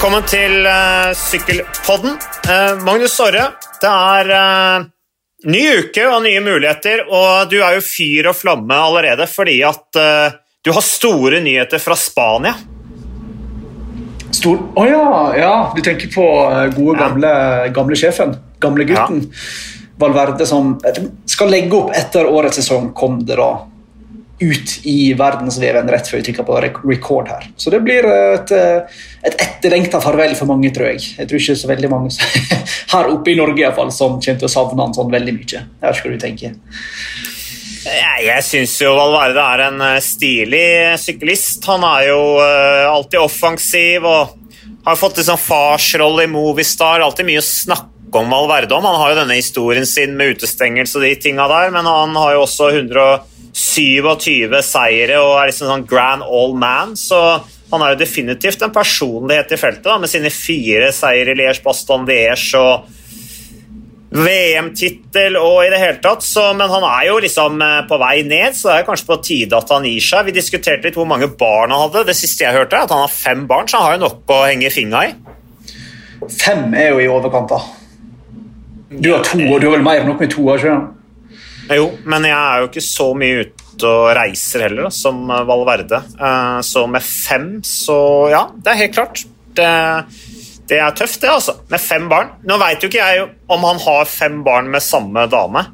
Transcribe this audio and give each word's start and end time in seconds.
Velkommen 0.00 0.24
til 0.24 0.62
uh, 0.64 1.10
Sykkelpodden. 1.12 2.14
Uh, 2.48 2.78
Magnus 2.86 3.12
Sorre, 3.12 3.42
det 3.82 3.88
er 3.90 4.30
uh, 4.32 4.86
ny 5.52 5.60
uke 5.76 6.06
og 6.08 6.22
nye 6.24 6.40
muligheter, 6.40 7.02
og 7.04 7.50
du 7.52 7.58
er 7.58 7.74
jo 7.76 7.82
fyr 7.84 8.30
og 8.30 8.38
flamme 8.38 8.78
allerede 8.80 9.26
fordi 9.28 9.58
at 9.68 10.00
du 10.64 10.72
har 10.72 10.86
store 10.86 11.42
nyheter 11.44 11.84
fra 11.84 11.98
Spania. 12.00 12.54
Stor 14.40 14.56
Å 14.56 14.86
oh, 14.86 14.88
ja, 14.88 15.04
ja, 15.36 15.52
du 15.76 15.84
tenker 15.84 16.08
på 16.16 16.24
gode, 16.78 16.96
gamle, 16.96 17.36
gamle 17.76 18.00
sjefen? 18.00 18.32
Gamle 18.56 18.88
gutten? 18.88 19.26
Ja. 19.28 19.90
Valverde 20.00 20.48
som 20.48 20.78
skal 21.28 21.52
legge 21.52 21.76
opp 21.76 21.92
etter 21.92 22.24
årets 22.24 22.62
sesong, 22.62 22.94
kom 22.96 23.20
det 23.28 23.36
da 23.36 23.50
ut 24.40 24.74
i 24.88 25.12
verdensveven 25.18 25.88
rett 25.92 26.08
før 26.08 26.20
vi 26.20 26.26
trykker 26.30 26.46
på 26.48 26.58
record 26.88 27.28
her. 27.28 27.46
Så 27.60 27.72
det 27.72 27.82
blir 27.84 28.06
et, 28.08 28.52
et 29.26 29.36
etterlengta 29.36 30.00
farvel 30.00 30.32
for 30.38 30.48
mange, 30.48 30.72
tror 30.74 30.94
jeg. 30.94 31.12
Jeg 31.18 31.28
tror 31.28 31.42
ikke 31.42 31.58
så 31.60 31.70
veldig 31.70 31.90
mange 31.92 32.14
her 32.94 33.10
oppe 33.12 33.34
i 33.34 33.36
Norge 33.36 33.60
i 33.60 33.66
hvert 33.66 33.76
fall, 33.76 33.92
som 33.92 34.16
kommer 34.16 34.40
til 34.40 34.48
å 34.48 34.52
savne 34.52 34.86
han 34.86 34.96
sånn 34.96 35.12
veldig 35.12 35.36
mye. 35.36 35.60
Jeg 35.60 35.84
vet 35.84 36.00
ikke 36.00 36.08
hva 36.08 36.16
du 36.16 36.24
tenker. 36.24 36.56
Jeg, 37.80 38.44
syns 38.44 38.74
jo 38.82 38.90
Valverde 38.92 39.44
er 39.54 39.62
en 39.70 39.84
eh, 39.86 40.02
stilig 40.04 40.66
syklist. 41.00 41.64
Han 41.70 41.84
er 41.88 42.10
jo 42.10 42.20
uh, 42.36 42.90
alltid 42.90 43.22
offensiv 43.22 44.04
og 44.04 44.36
har 44.84 44.98
fått 45.00 45.20
liksom 45.20 45.40
farsrolle 45.40 46.26
i 46.26 46.30
Movistar. 46.30 47.00
Alltid 47.00 47.28
mye 47.28 47.40
å 47.40 47.46
snakke 47.46 48.20
om 48.20 48.32
Valverde 48.32 48.76
om. 48.76 48.84
Han 48.84 49.00
har 49.00 49.14
jo 49.14 49.20
denne 49.22 49.38
historien 49.38 49.88
sin 49.88 50.12
med 50.18 50.36
utestengelse 50.36 50.98
og 50.98 51.06
de 51.06 51.14
tinga 51.24 51.48
der, 51.48 51.72
men 51.72 51.88
han 51.88 52.16
har 52.20 52.36
jo 52.36 52.44
også 52.44 52.68
100 52.74 53.29
27 53.52 54.54
seire 54.62 55.18
og 55.22 55.34
er 55.40 55.50
liksom 55.50 55.70
sånn 55.70 55.88
grand 55.88 56.24
old 56.26 56.56
man. 56.60 56.94
Så 56.98 57.18
han 57.70 57.82
er 57.82 57.94
jo 57.94 58.00
definitivt 58.00 58.62
en 58.66 58.74
personlighet 58.74 59.52
i 59.54 59.60
feltet, 59.60 59.86
da, 59.86 59.98
med 60.02 60.10
sine 60.10 60.32
fire 60.34 60.90
seire 60.94 61.34
i 61.34 61.38
Liège, 61.38 61.62
Baston 61.64 62.06
Liège 62.08 62.58
og 62.58 62.88
VM-tittel 64.10 65.36
og 65.38 65.60
i 65.62 65.70
det 65.70 65.78
hele 65.78 66.00
tatt. 66.02 66.24
Så, 66.26 66.48
men 66.58 66.70
han 66.72 66.86
er 66.86 67.08
jo 67.10 67.18
liksom 67.22 67.62
eh, 67.62 67.80
på 67.90 67.98
vei 68.02 68.14
ned, 68.26 68.56
så 68.58 68.72
det 68.72 68.78
er 68.80 68.88
kanskje 68.88 69.10
på 69.10 69.20
tide 69.26 69.58
at 69.58 69.74
han 69.74 69.86
gir 69.86 70.02
seg. 70.02 70.26
Vi 70.26 70.34
diskuterte 70.34 70.88
litt 70.88 70.98
hvor 70.98 71.08
mange 71.10 71.30
barn 71.30 71.70
han 71.70 71.86
hadde. 71.86 72.08
Det 72.10 72.18
siste 72.18 72.46
jeg 72.46 72.56
hørte, 72.56 72.76
er 72.76 72.88
at 72.88 72.94
han 72.94 73.04
har 73.04 73.12
fem 73.14 73.46
barn, 73.50 73.70
så 73.70 73.78
han 73.78 73.86
har 73.86 73.98
jo 73.98 74.06
nok 74.08 74.34
å 74.34 74.40
henge 74.48 74.72
fingra 74.74 75.04
i. 75.10 75.14
Fem 76.30 76.74
er 76.76 76.90
jo 76.90 77.04
i 77.04 77.10
overkant, 77.10 77.54
da. 77.54 77.62
Du 78.90 79.12
har 79.14 79.22
to, 79.22 79.38
og 79.46 79.60
du 79.62 79.68
har 79.68 79.76
vel 79.76 79.86
mer 79.86 80.02
enn 80.02 80.10
nok 80.10 80.24
med 80.24 80.32
to? 80.34 80.42
Ikke? 80.56 80.74
Jo, 81.70 81.86
men 82.10 82.26
jeg 82.26 82.36
er 82.36 82.62
jo 82.62 82.70
ikke 82.70 82.82
så 82.82 83.06
mye 83.14 83.44
ute 83.44 83.90
og 83.90 84.10
reiser 84.18 84.66
heller, 84.66 84.88
da, 84.88 84.92
som 84.94 85.22
Valverde. 85.28 86.02
Eh, 86.18 86.58
så 86.66 86.84
med 86.90 87.04
fem, 87.06 87.48
så 87.66 88.00
ja, 88.32 88.42
det 88.58 88.72
er 88.72 88.82
helt 88.82 88.96
klart. 88.96 89.22
Det, 89.56 89.70
det 90.70 90.80
er 90.82 90.98
tøft, 90.98 91.20
det, 91.22 91.30
altså. 91.30 91.56
Med 91.70 91.82
fem 91.82 92.10
barn. 92.10 92.34
Nå 92.46 92.58
veit 92.60 92.82
jo 92.82 92.90
ikke 92.90 93.00
jeg 93.00 93.26
om 93.50 93.66
han 93.68 93.82
har 93.86 94.10
fem 94.10 94.42
barn 94.46 94.70
med 94.72 94.84
samme 94.84 95.26
dame. 95.30 95.64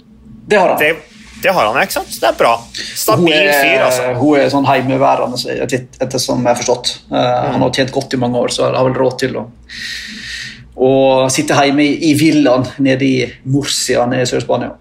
Det 0.47 0.61
har 0.61 0.75
han. 0.75 0.79
Det, 0.85 1.17
det 1.43 1.57
har 1.57 1.71
han, 1.71 1.81
ikke 1.83 1.99
sant? 1.99 2.15
Det 2.21 2.29
er 2.29 2.39
bra. 2.39 2.55
Stabil 2.77 3.51
fyr, 3.57 3.89
altså. 3.89 4.13
Hun 4.21 4.39
er 4.41 4.53
sånn 4.53 4.69
heimeværende, 4.69 5.59
etter 5.67 6.23
som 6.23 6.45
jeg 6.45 6.53
har 6.53 6.61
forstått. 6.61 6.97
Uh, 7.11 7.19
mm. 7.19 7.53
Han 7.57 7.67
har 7.67 7.77
tjent 7.81 7.95
godt 7.97 8.17
i 8.17 8.21
mange 8.21 8.45
år, 8.45 8.53
så 8.53 8.69
han 8.69 8.79
har 8.79 8.89
vel 8.91 8.99
råd 9.01 9.21
til 9.25 9.37
å, 9.41 9.49
å 10.77 10.91
sitte 11.33 11.57
hjemme 11.57 11.89
i, 11.89 12.13
i 12.13 12.17
villaen 12.21 12.69
nede 12.85 13.09
i 13.09 13.31
Murcia 13.49 14.05
nede 14.09 14.29
i 14.29 14.31
Sør-Spania 14.37 14.77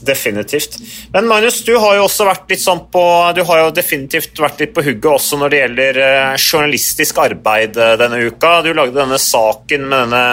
definitivt. 0.00 0.78
Men 1.12 1.26
Magnus, 1.26 1.64
du 1.64 1.76
har 1.76 1.96
jo 1.96 2.06
også 2.06 2.26
vært 2.28 2.50
litt 2.52 2.62
sånn 2.62 2.84
på 2.92 3.04
Du 3.36 3.42
har 3.48 3.62
jo 3.62 3.74
definitivt 3.74 4.38
vært 4.40 4.62
litt 4.62 4.74
på 4.76 4.84
hugget 4.86 5.10
også 5.12 5.38
når 5.40 5.52
det 5.52 5.60
gjelder 5.62 6.00
eh, 6.04 6.34
journalistisk 6.38 7.20
arbeid 7.22 7.78
eh, 7.78 7.94
denne 8.00 8.20
uka. 8.28 8.58
Du 8.64 8.72
lagde 8.74 8.98
denne 8.98 9.20
saken 9.22 9.88
med 9.88 10.04
denne 10.06 10.24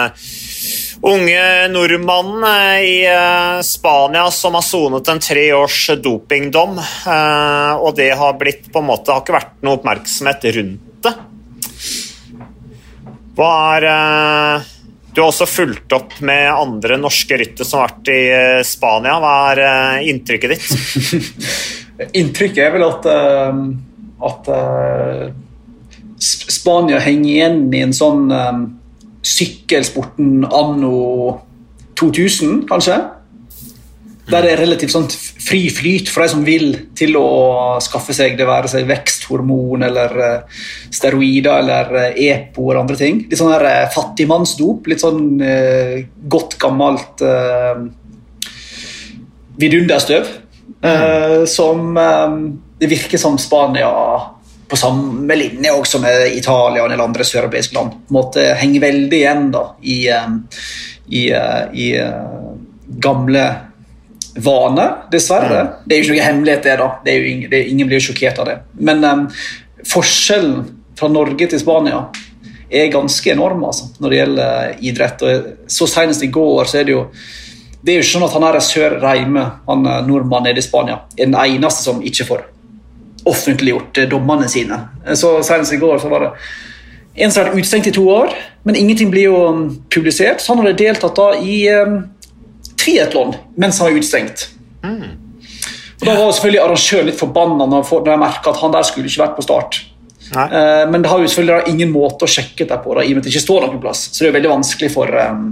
unge 1.06 1.46
nordmannen 1.70 2.46
eh, 2.50 2.86
i 2.86 2.96
Spania 3.66 4.26
som 4.34 4.56
har 4.58 4.66
sonet 4.66 5.12
en 5.12 5.22
tre 5.22 5.46
års 5.56 5.80
dopingdom. 6.02 6.78
Og 6.78 7.90
det 7.98 8.10
har 8.18 8.38
blitt 8.40 8.70
på 8.72 8.82
en 8.82 8.90
måte 8.92 9.12
har 9.14 9.24
ikke 9.24 9.36
vært 9.38 9.58
noe 9.66 9.80
oppmerksomhet 9.80 10.48
rundt 10.56 11.04
det. 11.06 11.14
Hva 13.36 13.52
er 13.76 13.84
du 15.16 15.22
har 15.22 15.30
også 15.30 15.46
fulgt 15.48 15.94
opp 15.96 16.18
med 16.20 16.44
andre 16.52 16.98
norske 17.00 17.38
ryttere 17.40 17.64
som 17.64 17.80
har 17.80 17.94
vært 17.94 18.10
i 18.12 18.20
eh, 18.36 18.58
Spania. 18.68 19.14
Hva 19.22 19.32
er 19.54 19.60
eh, 19.64 20.08
inntrykket 20.12 20.52
ditt? 20.52 20.66
inntrykket 22.20 22.60
er 22.66 22.74
vel 22.74 22.84
at, 22.84 23.08
uh, 23.08 23.56
at 24.28 24.50
Spania 26.20 27.00
henger 27.00 27.30
igjen 27.32 27.62
i 27.72 27.80
en 27.86 27.96
sånn 27.96 28.28
sykkelsporten 29.26 30.44
anno 30.44 30.92
2000, 31.96 32.66
kanskje. 32.68 33.00
Der 34.26 34.42
det 34.42 34.50
er 34.56 34.58
relativt 34.58 34.90
sånn 34.90 35.06
fri 35.06 35.68
flyt 35.70 36.08
for 36.10 36.24
de 36.24 36.30
som 36.32 36.40
vil 36.42 36.72
til 36.98 37.14
å 37.20 37.78
skaffe 37.84 38.14
seg 38.16 38.34
det 38.38 38.48
være 38.48 38.70
seg 38.72 38.88
veksthormon 38.88 39.86
eller 39.86 40.16
uh, 40.18 40.62
steroider 40.90 41.60
eller 41.60 42.16
EPO 42.18 42.64
eller 42.64 42.80
andre 42.80 42.96
ting. 42.98 43.20
Litt 43.30 43.38
sånn 43.38 43.52
her 43.54 43.66
uh, 43.68 43.92
fattigmannsdop. 43.94 44.88
Litt 44.90 45.04
sånn 45.04 45.20
eh, 45.46 46.00
godt, 46.26 46.56
gammelt 46.62 47.22
eh, 47.22 47.84
vidunderstøv. 49.62 50.32
Eh, 50.82 51.44
Som 51.46 51.94
det 52.76 52.90
virker 52.90 53.18
som 53.22 53.38
Spania 53.40 53.92
på 54.66 54.76
samme 54.76 55.38
linje 55.38 55.70
også 55.72 56.00
med 56.02 56.34
Italia 56.34 56.82
og 56.82 56.90
en 56.90 56.96
del 56.96 57.04
andre 57.04 57.24
søreuropeiske 57.24 57.78
land. 57.78 57.94
Måte, 58.12 58.42
henger 58.58 58.82
veldig 58.82 59.20
igjen 59.20 59.46
da, 59.54 59.62
i, 59.86 60.00
i, 61.14 61.22
i 61.30 61.86
gamle 63.06 63.44
vane, 64.36 64.86
dessverre. 65.12 65.62
Mm. 65.62 65.72
Det 65.84 65.94
er 65.94 66.00
jo 66.00 66.06
ikke 66.06 66.16
noe 66.16 66.26
hemmelighet, 66.26 66.62
det. 66.66 66.76
da. 66.80 66.88
Det 67.04 67.12
er 67.12 67.28
ingen, 67.30 67.50
det 67.52 67.62
ingen, 67.70 67.88
blir 67.88 68.00
jo 68.00 68.08
sjokkert 68.10 68.40
av 68.42 68.50
det. 68.50 68.56
Men 68.88 69.04
um, 69.04 69.26
forskjellen 69.86 70.62
fra 70.98 71.10
Norge 71.12 71.48
til 71.50 71.60
Spania 71.60 72.06
er 72.66 72.90
ganske 72.90 73.30
enorm 73.30 73.62
altså, 73.68 73.90
når 74.02 74.12
det 74.12 74.20
gjelder 74.20 74.86
idrett. 74.90 75.26
Og 75.26 75.72
så 75.72 75.88
Senest 75.90 76.24
i 76.26 76.32
går 76.34 76.70
så 76.70 76.80
er 76.80 76.88
det 76.88 76.96
jo 76.96 77.04
det 77.86 77.92
er 77.92 78.00
jo 78.00 78.02
ikke 78.02 78.14
sånn 78.16 78.26
at 78.26 78.32
han 78.34 78.44
er 78.48 78.56
Sør 78.64 78.94
Reime, 78.98 79.42
han 79.68 79.84
nordmann 79.84 80.08
nordmannen 80.08 80.48
nede 80.50 80.58
i 80.58 80.64
Spania, 80.64 80.96
er 81.14 81.28
den 81.28 81.36
eneste 81.38 81.84
som 81.84 82.00
ikke 82.02 82.24
får 82.26 82.40
offentliggjort 83.30 84.00
eh, 84.00 84.08
dommene 84.10 84.48
sine. 84.50 84.80
Så 85.14 85.36
Senest 85.46 85.74
i 85.76 85.78
går 85.78 86.00
så 86.02 86.10
var 86.10 86.24
det 86.24 86.32
en 87.22 87.30
som 87.32 87.44
har 87.44 87.52
vært 87.52 87.62
utestengt 87.62 87.86
i 87.88 87.94
to 87.94 88.02
år, 88.10 88.34
men 88.66 88.76
ingenting 88.76 89.12
blir 89.12 89.28
jo 89.30 89.38
um, 89.48 89.62
publisert. 89.92 90.42
Så 90.42 90.52
han 90.52 90.64
hadde 90.64 90.76
deltatt 90.82 91.16
da 91.16 91.28
i 91.38 91.60
um, 91.72 92.00
triatlon 92.86 93.34
mens 93.58 93.80
han 93.82 93.90
var 93.90 93.98
utestengt. 93.98 94.48
Mm. 94.86 95.26
Og 95.96 96.06
Da 96.06 96.14
var 96.14 96.32
selvfølgelig 96.32 96.62
arrangøren 96.62 97.10
litt 97.10 97.20
forbanna 97.20 97.68
når 97.70 97.92
jeg 98.06 98.20
merka 98.20 98.52
at 98.52 98.60
han 98.62 98.74
der 98.74 98.86
skulle 98.86 99.10
ikke 99.10 99.24
vært 99.24 99.38
på 99.38 99.46
start. 99.46 99.78
Uh, 100.34 100.84
men 100.90 101.02
det 101.02 101.10
har 101.10 101.22
jo 101.22 101.30
selvfølgelig 101.30 101.72
ingen 101.72 101.92
måte 101.94 102.26
å 102.26 102.30
sjekke 102.30 102.66
det 102.66 102.78
på, 102.82 102.96
da, 102.96 103.04
i 103.04 103.12
og 103.12 103.16
med 103.16 103.22
at 103.22 103.28
det 103.28 103.32
ikke 103.32 103.46
står 103.46 103.66
noen 103.66 103.82
plass. 103.82 104.08
Så 104.10 104.24
det 104.24 104.30
er 104.30 104.36
veldig 104.36 104.52
vanskelig 104.52 104.90
for 104.92 105.12
um, 105.14 105.46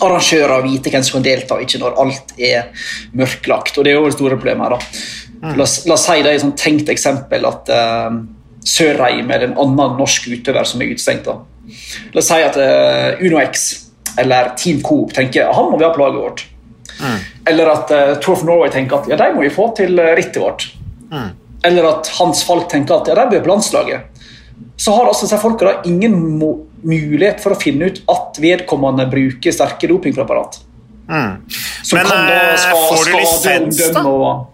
arrangører 0.00 0.56
å 0.56 0.64
vite 0.64 0.92
hvem 0.92 1.04
som 1.06 1.18
kan 1.18 1.26
delta, 1.26 1.60
ikke 1.60 1.82
når 1.82 1.98
alt 2.02 2.34
er 2.40 2.86
mørklagt. 3.16 3.76
Og 3.76 3.86
det 3.86 3.92
er 3.92 4.00
jo 4.00 4.08
det 4.08 4.16
store 4.16 4.38
problemet 4.38 4.66
her. 4.66 4.76
da. 4.76 5.04
Mm. 5.40 5.54
La, 5.56 5.66
la 5.88 5.96
oss 5.96 6.06
si 6.08 6.18
det 6.20 6.32
er 6.32 6.36
et 6.36 6.44
sånn 6.44 6.56
tenkt 6.58 6.90
eksempel 6.92 7.46
at 7.48 7.70
uh, 7.72 8.08
Sørheim 8.66 9.30
eller 9.30 9.50
en 9.50 9.60
annen 9.60 9.94
norsk 10.00 10.28
utøver 10.32 10.68
som 10.68 10.82
er 10.82 10.94
utestengt. 10.94 11.28
da. 11.28 11.38
La 12.16 12.24
oss 12.24 12.32
si 12.32 12.40
at 12.48 12.58
uh, 12.60 13.22
UnoX 13.22 13.68
eller 14.18 14.54
Team 14.58 14.80
Coop 14.82 15.14
tenker 15.14 15.52
han 15.54 15.70
må 15.70 15.78
vi 15.78 15.86
ha 15.86 15.92
på 15.94 16.02
laget 16.02 16.22
vårt. 16.22 16.46
Mm. 17.00 17.18
Eller 17.52 17.70
at 17.72 17.90
uh, 17.90 18.14
Tour 18.20 18.36
of 18.36 18.42
Norway 18.44 18.72
tenker 18.72 19.00
at 19.00 19.10
ja, 19.10 19.18
de 19.20 19.30
må 19.34 19.44
vi 19.44 19.52
få 19.54 19.70
til 19.76 19.98
uh, 20.00 20.12
rittet 20.18 20.40
vårt. 20.42 20.66
Mm. 21.10 21.30
Eller 21.68 21.88
at 21.90 22.10
Hans 22.18 22.42
Falk 22.46 22.68
tenker 22.72 23.00
at 23.00 23.10
ja, 23.10 23.16
de 23.18 23.36
bør 23.36 23.44
på 23.44 23.52
landslaget. 23.52 24.24
Så 24.80 24.94
har 24.96 25.08
altså 25.08 25.26
disse 25.26 25.38
folka 25.40 25.78
ingen 25.88 26.16
mulighet 26.40 27.42
for 27.42 27.52
å 27.52 27.60
finne 27.60 27.90
ut 27.90 28.00
at 28.08 28.40
vedkommende 28.40 29.04
bruker 29.12 29.52
sterke 29.52 29.88
dopingpreparat. 29.90 30.60
Mm. 31.10 31.42
Men 31.92 32.06
kan 32.06 32.26
da 32.30 32.38
skade, 32.56 32.86
får 32.86 33.04
du 33.04 33.12
lisens, 33.18 33.80
da? 33.96 34.04
Og, 34.06 34.46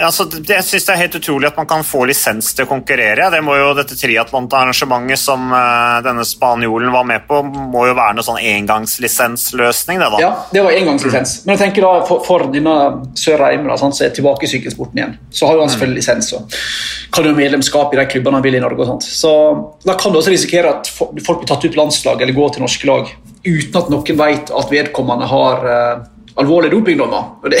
Altså, 0.00 0.24
jeg 0.48 0.64
synes 0.64 0.86
Det 0.86 0.92
er 0.94 1.00
helt 1.02 1.16
utrolig 1.18 1.48
at 1.50 1.56
man 1.56 1.66
kan 1.68 1.84
få 1.84 2.06
lisens 2.08 2.52
til 2.56 2.64
å 2.64 2.70
konkurrere. 2.70 3.28
Det 3.32 3.42
må 3.44 3.56
jo 3.58 3.72
Dette 3.76 3.96
triatlonarrangementet 3.98 5.20
som 5.20 5.50
uh, 5.52 6.00
denne 6.04 6.24
spanjolen 6.26 6.92
var 6.94 7.04
med 7.08 7.26
på, 7.28 7.42
må 7.44 7.84
jo 7.88 7.96
være 7.98 8.16
noe 8.16 8.26
sånn 8.26 8.40
engangslisensløsning? 8.40 10.00
Det, 10.00 10.10
da. 10.14 10.22
Ja, 10.22 10.30
det 10.52 10.64
var 10.64 10.76
engangslisens. 10.76 11.34
Mm. 11.40 11.44
Men 11.44 11.56
jeg 11.56 11.62
tenker 11.66 11.86
da 11.86 11.92
for, 12.08 12.24
for 12.26 12.46
denne 12.52 12.76
Sør 13.18 13.44
Reime, 13.44 13.76
som 13.80 13.92
er 13.92 14.14
tilbake 14.16 14.48
i 14.48 14.52
sykkelsporten 14.54 15.02
igjen, 15.02 15.18
så 15.32 15.50
har 15.50 15.60
han 15.60 15.72
selvfølgelig 15.72 16.00
lisens 16.00 16.32
og 16.38 16.62
kan 17.12 17.28
jo 17.28 17.34
medlemskap 17.36 17.92
i 17.92 18.00
de 18.00 18.06
klubbene 18.08 18.40
han 18.40 18.46
vil 18.46 18.56
i 18.56 18.62
Norge. 18.62 18.80
og 18.80 18.94
sånt. 18.94 19.08
Så 19.08 19.32
Da 19.84 19.98
kan 20.00 20.12
du 20.12 20.20
også 20.20 20.32
risikere 20.32 20.72
at 20.72 20.88
folk 20.88 21.42
blir 21.42 21.48
tatt 21.50 21.64
ut 21.64 21.74
på 21.74 21.80
landslag 21.80 22.22
eller 22.22 22.36
går 22.36 22.54
til 22.54 22.64
norske 22.64 22.88
lag 22.88 23.12
uten 23.42 23.78
at 23.80 23.88
noen 23.90 24.18
vet 24.18 24.52
at 24.54 24.70
vedkommende 24.70 25.26
har 25.26 25.64
uh, 25.66 26.02
alvorlige 26.40 26.74
dopingdommer. 26.74 27.30
Og 27.42 27.52
det, 27.52 27.60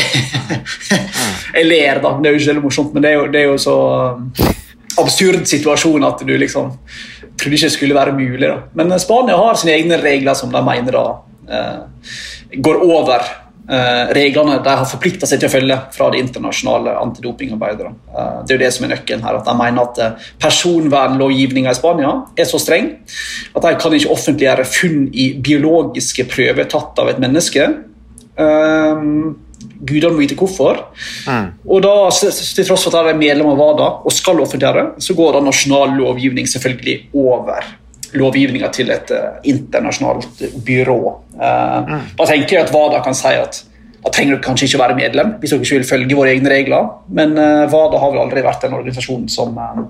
jeg 1.56 1.68
ler, 1.68 2.00
da. 2.02 2.14
Det 2.18 2.28
er 2.28 2.34
jo 2.34 2.40
ikke 2.40 2.52
veldig 2.52 2.64
morsomt, 2.66 2.94
men 2.94 3.04
det 3.04 3.12
er 3.12 3.18
jo, 3.18 3.26
det 3.32 3.42
er 3.42 3.50
jo 3.50 3.58
så 3.60 3.76
absurd 5.00 5.46
situasjon 5.48 6.04
at 6.04 6.24
du 6.26 6.32
liksom 6.36 6.72
trodde 7.40 7.56
ikke 7.56 7.68
det 7.68 7.76
skulle 7.76 7.96
være 7.96 8.16
mulig. 8.16 8.48
Da. 8.48 8.58
Men 8.78 8.92
Spania 9.00 9.38
har 9.40 9.60
sine 9.60 9.76
egne 9.76 10.00
regler 10.02 10.36
som 10.38 10.52
de 10.52 10.62
mener 10.64 10.94
da 10.94 11.06
eh, 11.48 12.10
går 12.62 12.82
over 12.84 13.24
eh, 13.70 14.12
reglene 14.14 14.58
de 14.64 14.74
har 14.78 14.88
forplikta 14.88 15.28
seg 15.28 15.40
til 15.40 15.48
å 15.48 15.52
følge 15.52 15.78
fra 15.94 16.10
det 16.12 16.20
internasjonale 16.22 16.94
antidopingarbeidet. 17.02 17.92
Eh, 18.12 18.34
det 18.44 18.54
er 18.54 18.58
jo 18.58 18.64
det 18.64 18.72
som 18.76 18.86
er 18.86 18.94
nøkkelen 18.94 19.24
her, 19.26 19.38
at 19.40 19.48
De 19.48 19.56
mener 19.58 19.86
at 19.86 20.02
eh, 20.02 20.28
personvernlovgivninga 20.42 21.72
i 21.72 21.78
Spania 21.78 22.12
er 22.36 22.48
så 22.48 22.60
streng 22.62 22.92
at 23.52 23.64
de 23.64 23.74
kan 23.80 23.96
ikke 23.96 24.12
offentliggjøre 24.12 24.68
funn 24.68 25.08
i 25.12 25.32
biologiske 25.40 26.28
prøver 26.30 26.68
tatt 26.70 27.00
av 27.02 27.12
et 27.12 27.22
menneske. 27.22 27.68
Eh, 28.40 29.08
Gudene 29.82 30.14
må 30.14 30.22
vite 30.22 30.38
hvorfor. 30.38 30.78
Mm. 31.26 31.52
Og 31.66 31.82
da, 31.84 31.94
til 32.12 32.66
tross 32.66 32.86
for 32.86 32.94
at 32.94 33.08
de 33.08 33.12
er 33.12 33.18
medlem 33.18 33.50
av 33.52 33.58
WADA 33.60 33.88
og 34.06 34.14
skal 34.14 34.40
offentliggjøre, 34.42 34.84
så 35.02 35.16
går 35.18 35.36
da 35.36 35.42
nasjonal 35.46 35.96
lovgivning 35.98 36.48
selvfølgelig 36.50 36.96
over 37.18 37.66
lovgivninga 38.18 38.68
til 38.74 38.92
et 38.92 39.10
uh, 39.14 39.40
internasjonalt 39.48 40.42
byrå. 40.66 40.98
Uh, 41.34 41.78
mm. 41.88 42.08
Da 42.18 42.26
tenker 42.28 42.58
jeg 42.58 42.66
at 42.66 42.74
WADA 42.74 43.00
kan 43.04 43.16
si 43.16 43.32
at 43.38 43.62
da 44.02 44.10
trenger 44.10 44.36
dere 44.36 44.44
kanskje 44.44 44.66
ikke 44.68 44.80
være 44.82 44.98
medlem 44.98 45.36
hvis 45.40 45.54
dere 45.54 45.62
ikke 45.62 45.78
vil 45.78 45.88
følge 45.88 46.18
våre 46.18 46.34
egne 46.34 46.50
regler, 46.52 46.90
men 47.14 47.34
uh, 47.38 47.64
WADA 47.72 48.02
har 48.02 48.12
vel 48.12 48.22
aldri 48.26 48.44
vært 48.44 48.66
en 48.68 48.76
organisasjon 48.78 49.26
som 49.32 49.56
ja, 49.56 49.86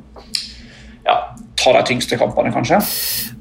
tar 1.63 1.79
de 1.79 1.83
tyngste 1.89 2.19
kampene, 2.21 2.53
kanskje? 2.55 2.79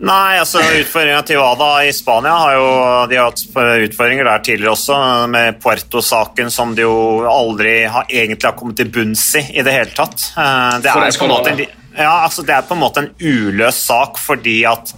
Nei, 0.01 0.39
altså 0.39 0.63
utfordringa 0.63 1.21
til 1.27 1.41
WADA 1.41 1.69
i 1.89 1.93
Spania 1.95 2.37
har 2.37 2.55
jo 2.57 2.69
de 3.11 3.19
har 3.19 3.29
hatt 3.29 3.43
utfordringer 3.87 4.29
der 4.29 4.45
tidligere 4.45 4.75
også, 4.75 4.99
med 5.31 5.59
Puerto-saken 5.63 6.53
som 6.53 6.75
de 6.77 6.85
jo 6.85 6.95
aldri 7.29 7.81
har, 7.91 8.07
egentlig 8.09 8.47
har 8.47 8.57
kommet 8.57 8.79
til 8.81 8.91
bunns 8.93 9.27
i 9.39 9.45
i 9.51 9.65
det 9.65 9.73
hele 9.75 9.93
tatt. 9.95 10.31
Eh, 10.37 10.77
det 10.83 10.91
er, 10.91 11.17
på 11.17 11.27
en 11.27 11.33
måte, 11.33 11.55
ja, 11.97 12.13
altså 12.23 12.45
det 12.47 12.55
er 12.55 12.67
på 12.67 12.77
en 12.77 12.83
måte 12.83 13.03
en 13.05 13.11
uløs 13.19 13.81
sak 13.85 14.19
fordi 14.21 14.61
at 14.69 14.93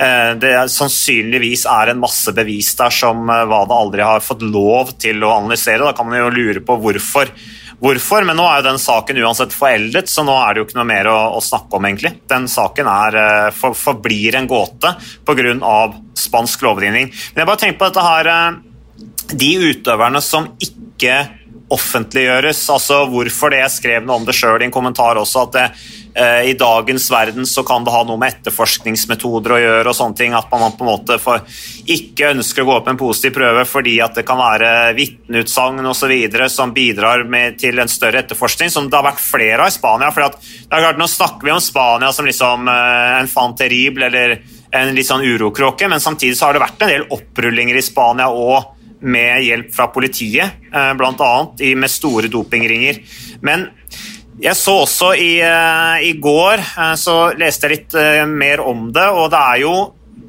eh, 0.00 0.32
det 0.40 0.54
sannsynligvis 0.72 1.66
er 1.70 1.92
en 1.92 2.02
masse 2.02 2.34
bevis 2.36 2.72
der 2.78 2.94
som 2.94 3.28
eh, 3.28 3.46
WADA 3.50 3.80
aldri 3.84 4.06
har 4.06 4.24
fått 4.24 4.44
lov 4.46 4.94
til 5.00 5.22
å 5.24 5.34
analysere. 5.38 5.84
Da 5.86 5.96
kan 5.96 6.10
man 6.10 6.22
jo 6.22 6.34
lure 6.34 6.64
på 6.64 6.78
hvorfor 6.80 7.32
hvorfor, 7.80 8.26
men 8.28 8.38
nå 8.38 8.46
er 8.46 8.60
jo 8.60 8.68
den 8.68 8.80
saken 8.82 9.20
uansett 9.22 9.56
foreldet, 9.56 10.10
så 10.12 10.24
nå 10.26 10.34
er 10.36 10.54
det 10.54 10.62
jo 10.62 10.68
ikke 10.68 10.78
noe 10.80 10.88
mer 10.90 11.10
å, 11.10 11.18
å 11.36 11.42
snakke 11.44 11.78
om, 11.78 11.88
egentlig. 11.88 12.14
Den 12.30 12.48
saken 12.50 12.90
er, 12.92 13.18
eh, 13.20 13.48
for, 13.56 13.76
forblir 13.78 14.38
en 14.38 14.48
gåte 14.50 14.94
pga. 15.26 15.76
spansk 16.14 16.62
lovgivning. 16.66 17.10
Men 17.34 17.42
jeg 17.42 17.50
bare 17.50 17.62
tenker 17.64 17.80
på 17.80 17.90
dette 17.90 18.06
her 18.06 18.32
eh, 18.34 18.58
De 19.30 19.50
utøverne 19.70 20.20
som 20.24 20.48
ikke 20.60 21.18
offentliggjøres, 21.70 22.64
altså 22.72 23.04
hvorfor 23.10 23.52
det 23.54 23.60
jeg 23.62 23.74
skrev 23.76 24.06
noe 24.06 24.18
om 24.18 24.24
det 24.26 24.34
sjøl 24.34 24.58
i 24.58 24.66
en 24.66 24.74
kommentar 24.74 25.20
også, 25.20 25.46
at 25.46 25.52
det, 25.54 25.66
i 26.10 26.54
dagens 26.58 27.04
verden 27.12 27.46
så 27.46 27.62
kan 27.66 27.84
det 27.86 27.92
ha 27.94 28.00
noe 28.06 28.18
med 28.18 28.32
etterforskningsmetoder 28.32 29.54
å 29.54 29.60
gjøre 29.60 29.92
og 29.92 29.96
sånne 29.96 30.18
ting, 30.18 30.34
at 30.34 30.48
man 30.50 30.74
på 30.74 30.82
en 30.82 30.90
måte 30.90 31.18
ikke 31.90 32.32
ønsker 32.34 32.64
å 32.64 32.68
gå 32.68 32.76
opp 32.80 32.90
en 32.90 32.98
positiv 33.00 33.36
prøve 33.36 33.62
fordi 33.68 33.96
at 34.02 34.18
det 34.18 34.24
kan 34.26 34.40
være 34.40 34.92
vitneutsagn 34.98 35.86
osv. 35.86 36.14
som 36.50 36.74
bidrar 36.74 37.24
med, 37.30 37.58
til 37.62 37.78
en 37.78 37.90
større 37.90 38.24
etterforskning, 38.24 38.72
som 38.72 38.88
det 38.90 38.98
har 38.98 39.06
vært 39.06 39.22
flere 39.22 39.66
av 39.66 39.70
i 39.70 39.76
Spania. 39.76 40.10
for 40.10 40.26
det 40.26 40.30
er 40.70 40.84
klart, 40.86 40.98
Nå 40.98 41.06
snakker 41.06 41.46
vi 41.46 41.54
om 41.54 41.62
Spania 41.62 42.12
som 42.12 42.26
liksom 42.26 42.68
eh, 42.68 43.20
en 43.20 43.30
fan 43.30 43.56
terrible 43.56 44.10
eller 44.10 44.40
en 44.70 44.94
litt 44.94 45.08
sånn 45.08 45.24
urokråke, 45.26 45.88
men 45.90 46.02
samtidig 46.02 46.36
så 46.38 46.46
har 46.46 46.54
det 46.56 46.62
vært 46.62 46.84
en 46.84 46.92
del 46.92 47.08
opprullinger 47.10 47.78
i 47.78 47.84
Spania 47.84 48.30
òg 48.30 48.76
med 49.00 49.44
hjelp 49.46 49.72
fra 49.74 49.88
politiet, 49.92 50.60
eh, 50.72 50.92
bl.a. 50.94 51.32
med 51.76 51.90
store 51.90 52.30
dopingringer. 52.32 53.00
Men 53.42 53.68
jeg 54.40 54.56
så 54.56 54.74
også 54.84 55.12
i, 55.20 55.32
uh, 55.44 56.00
i 56.04 56.14
går 56.20 56.62
uh, 56.64 56.94
så 56.98 57.32
leste 57.38 57.68
jeg 57.68 57.76
litt 57.76 57.96
uh, 57.96 58.24
mer 58.28 58.62
om 58.64 58.88
det, 58.94 59.06
og 59.12 59.28
det 59.32 59.40
er, 59.40 59.58
jo, 59.64 59.74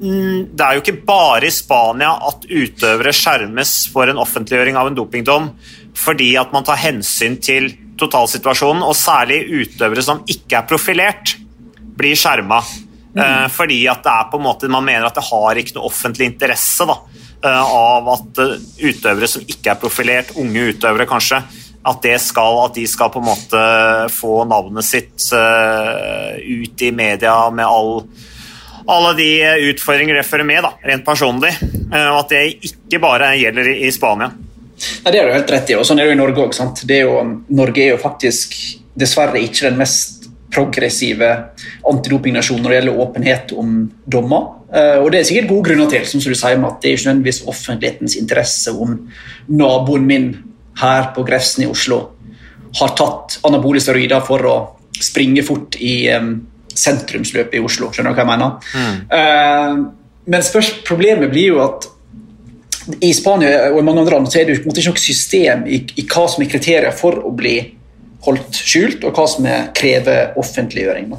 mm, 0.02 0.52
det 0.52 0.66
er 0.66 0.76
jo 0.76 0.84
ikke 0.84 0.98
bare 1.08 1.48
i 1.48 1.54
Spania 1.56 2.12
at 2.28 2.48
utøvere 2.48 3.14
skjermes 3.16 3.76
for 3.94 4.12
en 4.12 4.20
offentliggjøring 4.22 4.80
av 4.80 4.92
en 4.92 5.00
dopingdom 5.00 5.54
fordi 5.98 6.34
at 6.40 6.54
man 6.56 6.66
tar 6.68 6.80
hensyn 6.80 7.36
til 7.44 7.68
totalsituasjonen, 8.00 8.82
og 8.82 8.96
særlig 8.98 9.44
utøvere 9.52 10.04
som 10.06 10.22
ikke 10.32 10.58
er 10.58 10.64
profilert, 10.66 11.34
blir 12.00 12.16
skjerma. 12.18 12.62
Mm. 13.12 13.52
Fordi 13.52 13.82
at 13.92 14.00
det 14.02 14.14
er 14.14 14.30
på 14.32 14.40
en 14.40 14.46
måte, 14.48 14.70
man 14.72 14.88
mener 14.88 15.06
at 15.06 15.20
det 15.20 15.26
har 15.28 15.60
ikke 15.60 15.76
noe 15.76 15.92
offentlig 15.92 16.30
interesse 16.32 16.88
da, 16.88 16.96
av 17.44 18.08
at 18.16 18.42
utøvere 18.80 19.30
som 19.30 19.44
ikke 19.44 19.76
er 19.76 19.82
profilert, 19.84 20.32
unge 20.40 20.72
utøvere 20.72 21.06
kanskje, 21.12 21.44
at, 21.84 22.06
skal, 22.22 22.60
at, 22.66 22.76
de 22.76 22.86
skal 22.88 23.10
på 23.14 23.22
en 23.22 23.26
måte 23.26 23.62
få 24.14 24.44
navnet 24.50 24.86
sitt 24.86 25.32
uh, 25.34 26.38
ut 26.38 26.82
i 26.82 26.92
media 26.94 27.34
med 27.50 27.66
all, 27.66 28.04
alle 28.86 29.16
de 29.18 29.32
utfordringer 29.72 30.20
det 30.20 30.28
fører 30.28 30.48
med, 30.48 30.62
da, 30.66 30.76
rent 30.92 31.06
personlig. 31.08 31.56
Og 31.92 32.20
at 32.22 32.32
det 32.32 32.46
ikke 32.70 33.02
bare 33.02 33.34
gjelder 33.40 33.74
i, 33.74 33.90
Spania. 33.94 34.32
Nei, 34.32 35.12
Det 35.12 35.18
er 35.20 35.28
du 35.28 35.36
helt 35.36 35.52
rett 35.54 35.74
i, 35.74 35.78
og 35.78 35.86
sånn 35.86 36.00
er 36.00 36.08
det 36.08 36.14
jo 36.14 36.18
i 36.18 36.22
Norge 36.22 36.46
òg. 36.48 37.36
Norge 37.52 37.84
er 37.84 37.94
jo 37.94 38.02
faktisk 38.02 38.56
dessverre 38.98 39.42
ikke 39.42 39.70
den 39.70 39.80
mest 39.82 40.22
progressive 40.52 41.30
antidopingnasjonen 41.88 42.64
når 42.64 42.74
det 42.74 42.80
gjelder 42.80 43.04
åpenhet 43.06 43.54
om 43.58 43.76
dommer. 44.06 44.48
Uh, 44.72 45.02
og 45.02 45.12
det 45.12 45.22
er 45.22 45.28
sikkert 45.28 45.52
gode 45.52 45.70
grunner 45.70 45.92
til, 45.92 46.06
som 46.08 46.24
du 46.24 46.32
sier, 46.32 46.60
at 46.68 46.80
det 46.84 46.90
er 46.90 46.98
ikke 46.98 47.10
nødvendigvis 47.10 47.44
offentlighetens 47.52 48.18
interesse 48.20 48.74
om 48.76 48.98
naboen 49.52 50.08
min 50.08 50.32
her 50.82 51.12
på 51.16 51.24
Grefsen 51.28 51.66
i 51.66 51.70
Oslo 51.70 52.02
har 52.80 52.94
tatt 52.98 53.40
anabole 53.48 53.82
steroider 53.84 54.24
for 54.26 54.48
å 54.48 54.56
springe 55.02 55.44
fort 55.44 55.76
i 55.80 56.06
um, 56.14 56.36
sentrumsløpet 56.72 57.58
i 57.60 57.64
Oslo. 57.64 57.90
Skjønner 57.92 58.14
du 58.14 58.20
hva 58.20 58.26
jeg 58.26 58.32
mener? 58.32 58.70
Mm. 58.76 59.02
Uh, 59.12 60.22
men 60.32 60.46
spørs, 60.46 60.72
problemet 60.88 61.32
blir 61.34 61.56
jo 61.56 61.64
at 61.64 61.90
i 63.02 63.12
Spania 63.14 63.68
og 63.70 63.80
i 63.82 63.86
mange 63.86 64.02
andre 64.02 64.18
land 64.18 64.32
så 64.32 64.40
er 64.42 64.48
det 64.48 64.56
jo 64.56 64.62
ikke 64.62 64.74
noe 64.74 65.02
system 65.02 65.66
i, 65.70 65.82
i, 65.98 66.06
hva 66.10 66.26
som 66.32 66.44
er 66.44 66.50
kriterier 66.50 66.96
for 66.98 67.20
å 67.22 67.34
bli 67.36 67.56
holdt 68.26 68.58
skjult, 68.58 69.04
og 69.06 69.18
hva 69.18 69.26
som 69.30 69.48
er, 69.50 69.68
krever 69.78 70.38
offentliggjøring. 70.38 71.10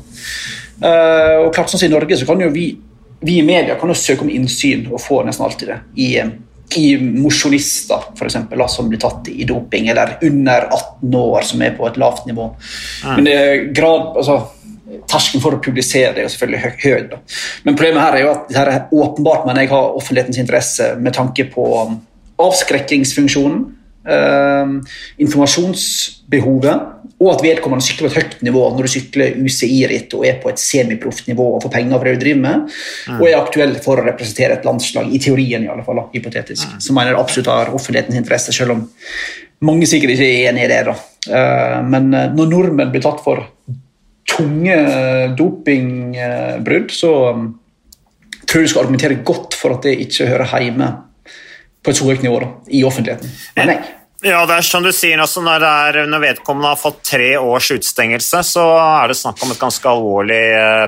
Uh, 0.83 1.43
og 1.43 1.53
klart 1.55 1.71
sånn 1.71 1.83
som 1.83 1.89
I 1.89 1.93
Norge 1.93 2.19
så 2.19 2.27
kan 2.29 2.43
jo 2.43 2.51
vi, 2.55 2.69
vi 3.23 3.41
i 3.41 3.47
media 3.47 3.77
kan 3.79 3.91
jo 3.91 3.99
søke 3.99 4.25
om 4.27 4.31
innsyn, 4.31 4.87
og 4.91 5.03
få 5.03 5.23
nesten 5.27 5.47
alltid 5.47 5.73
det, 5.73 5.81
i 5.99 6.09
i 6.79 6.97
mosjonister 7.01 8.09
eksempel, 8.29 8.63
som 8.69 8.89
blir 8.91 9.01
tatt 9.03 9.29
i 9.33 9.45
doping, 9.49 9.89
eller 9.89 10.19
under 10.23 10.69
18 10.69 11.15
år, 11.19 11.43
som 11.47 11.63
er 11.63 11.77
på 11.77 11.87
et 11.89 12.01
lavt 12.01 12.27
nivå. 12.27 12.49
Mm. 13.05 13.15
Men 13.15 13.29
det 13.29 13.37
er 13.39 13.65
grad, 13.75 14.17
altså, 14.17 14.43
Terskelen 15.09 15.41
for 15.41 15.57
å 15.57 15.61
publisere 15.63 16.13
det 16.13 16.21
er 16.21 16.27
jo 16.27 16.33
selvfølgelig 16.35 16.63
høy. 16.63 16.73
høy 16.83 17.05
da. 17.09 17.19
Men 17.65 17.77
problemet 17.79 18.05
her 18.05 18.17
er 18.17 18.23
jo 18.27 18.33
at 18.35 18.43
det 18.51 18.59
her 18.59 18.71
er 18.71 18.91
åpenbart 18.93 19.47
men 19.49 19.61
jeg 19.63 19.71
har 19.71 19.95
offentlighetens 19.97 20.41
interesse 20.43 20.89
med 21.01 21.17
tanke 21.17 21.47
på 21.53 21.65
avskrekkingsfunksjonen, 22.43 23.63
øh, 23.63 23.82
informasjonsbehovet 24.03 27.03
og 27.23 27.29
at 27.31 27.45
vedkommende 27.45 27.85
sykler 27.87 28.09
på 28.09 28.11
et 28.11 28.19
høyt 28.19 28.41
nivå 28.49 28.63
når 28.75 28.87
du 28.87 28.91
sykler 28.91 29.37
UCI-ritt 29.39 30.15
og 30.19 30.25
er 30.27 30.41
på 30.43 30.51
et 30.51 30.61
semiproft 30.61 31.29
nivå 31.31 31.45
og 31.55 31.63
får 31.63 31.75
penger 31.77 32.01
for 32.01 32.09
det 32.09 32.17
du 32.17 32.25
driver 32.25 32.43
med, 32.43 32.57
mm. 32.67 33.21
og 33.21 33.27
er 33.29 33.39
aktuell 33.39 33.75
for 33.85 34.01
å 34.01 34.07
representere 34.07 34.59
et 34.59 34.67
landslag, 34.67 35.07
i 35.07 35.23
teorien 35.23 35.63
i 35.63 35.71
alle 35.71 35.87
fall, 35.87 36.03
hypotetisk. 36.15 36.73
Mm. 36.73 36.81
som 36.83 36.99
mener 36.99 37.21
absolutt 37.21 37.53
har 37.53 37.71
offentlighetens 37.71 38.19
interesse, 38.19 38.55
selv 38.57 38.75
om 38.75 38.81
mange 39.63 39.87
sikkert 39.87 40.17
ikke 40.17 40.27
er 40.27 40.51
enig 40.51 40.67
i 40.67 40.73
det. 40.73 40.83
da. 40.89 40.95
Eh, 41.39 41.79
men 41.87 42.11
eh, 42.17 42.33
når 42.35 42.51
nordmenn 42.51 42.93
blir 42.95 43.05
tatt 43.05 43.23
for 43.23 43.45
tunge 44.33 44.77
dopingbrudd, 45.39 46.91
så 46.95 47.13
um, 47.37 47.49
tror 48.47 48.63
jeg 48.63 48.67
du 48.67 48.73
skal 48.73 48.87
argumentere 48.87 49.23
godt 49.27 49.55
for 49.59 49.77
at 49.77 49.87
det 49.87 49.99
ikke 50.07 50.31
hører 50.31 50.65
hjemme 50.65 50.89
på 51.83 51.91
et 51.91 51.99
så 51.99 52.07
høyt 52.07 52.23
nivå 52.25 52.39
da, 52.43 52.49
i 52.71 52.83
offentligheten. 52.87 53.33
Men 53.57 53.73
nei. 53.73 53.79
ja, 54.27 54.43
det 54.49 54.59
er 54.59 54.67
som 54.67 54.85
du 54.85 54.93
sier, 54.95 55.21
altså 55.21 55.43
når, 55.45 55.67
er, 55.67 56.01
når, 56.11 56.25
vedkommende 56.29 56.73
har 56.73 56.81
fått 56.81 57.03
tre 57.11 57.33
års 57.39 57.73
utstengelse, 57.75 58.43
så 58.47 58.67
er 58.79 59.11
det 59.11 59.19
snakk 59.19 59.43
om 59.43 59.55
et 59.55 59.63
ganske 59.63 59.91
alvorlig 59.91 60.43
eh, 60.59 60.87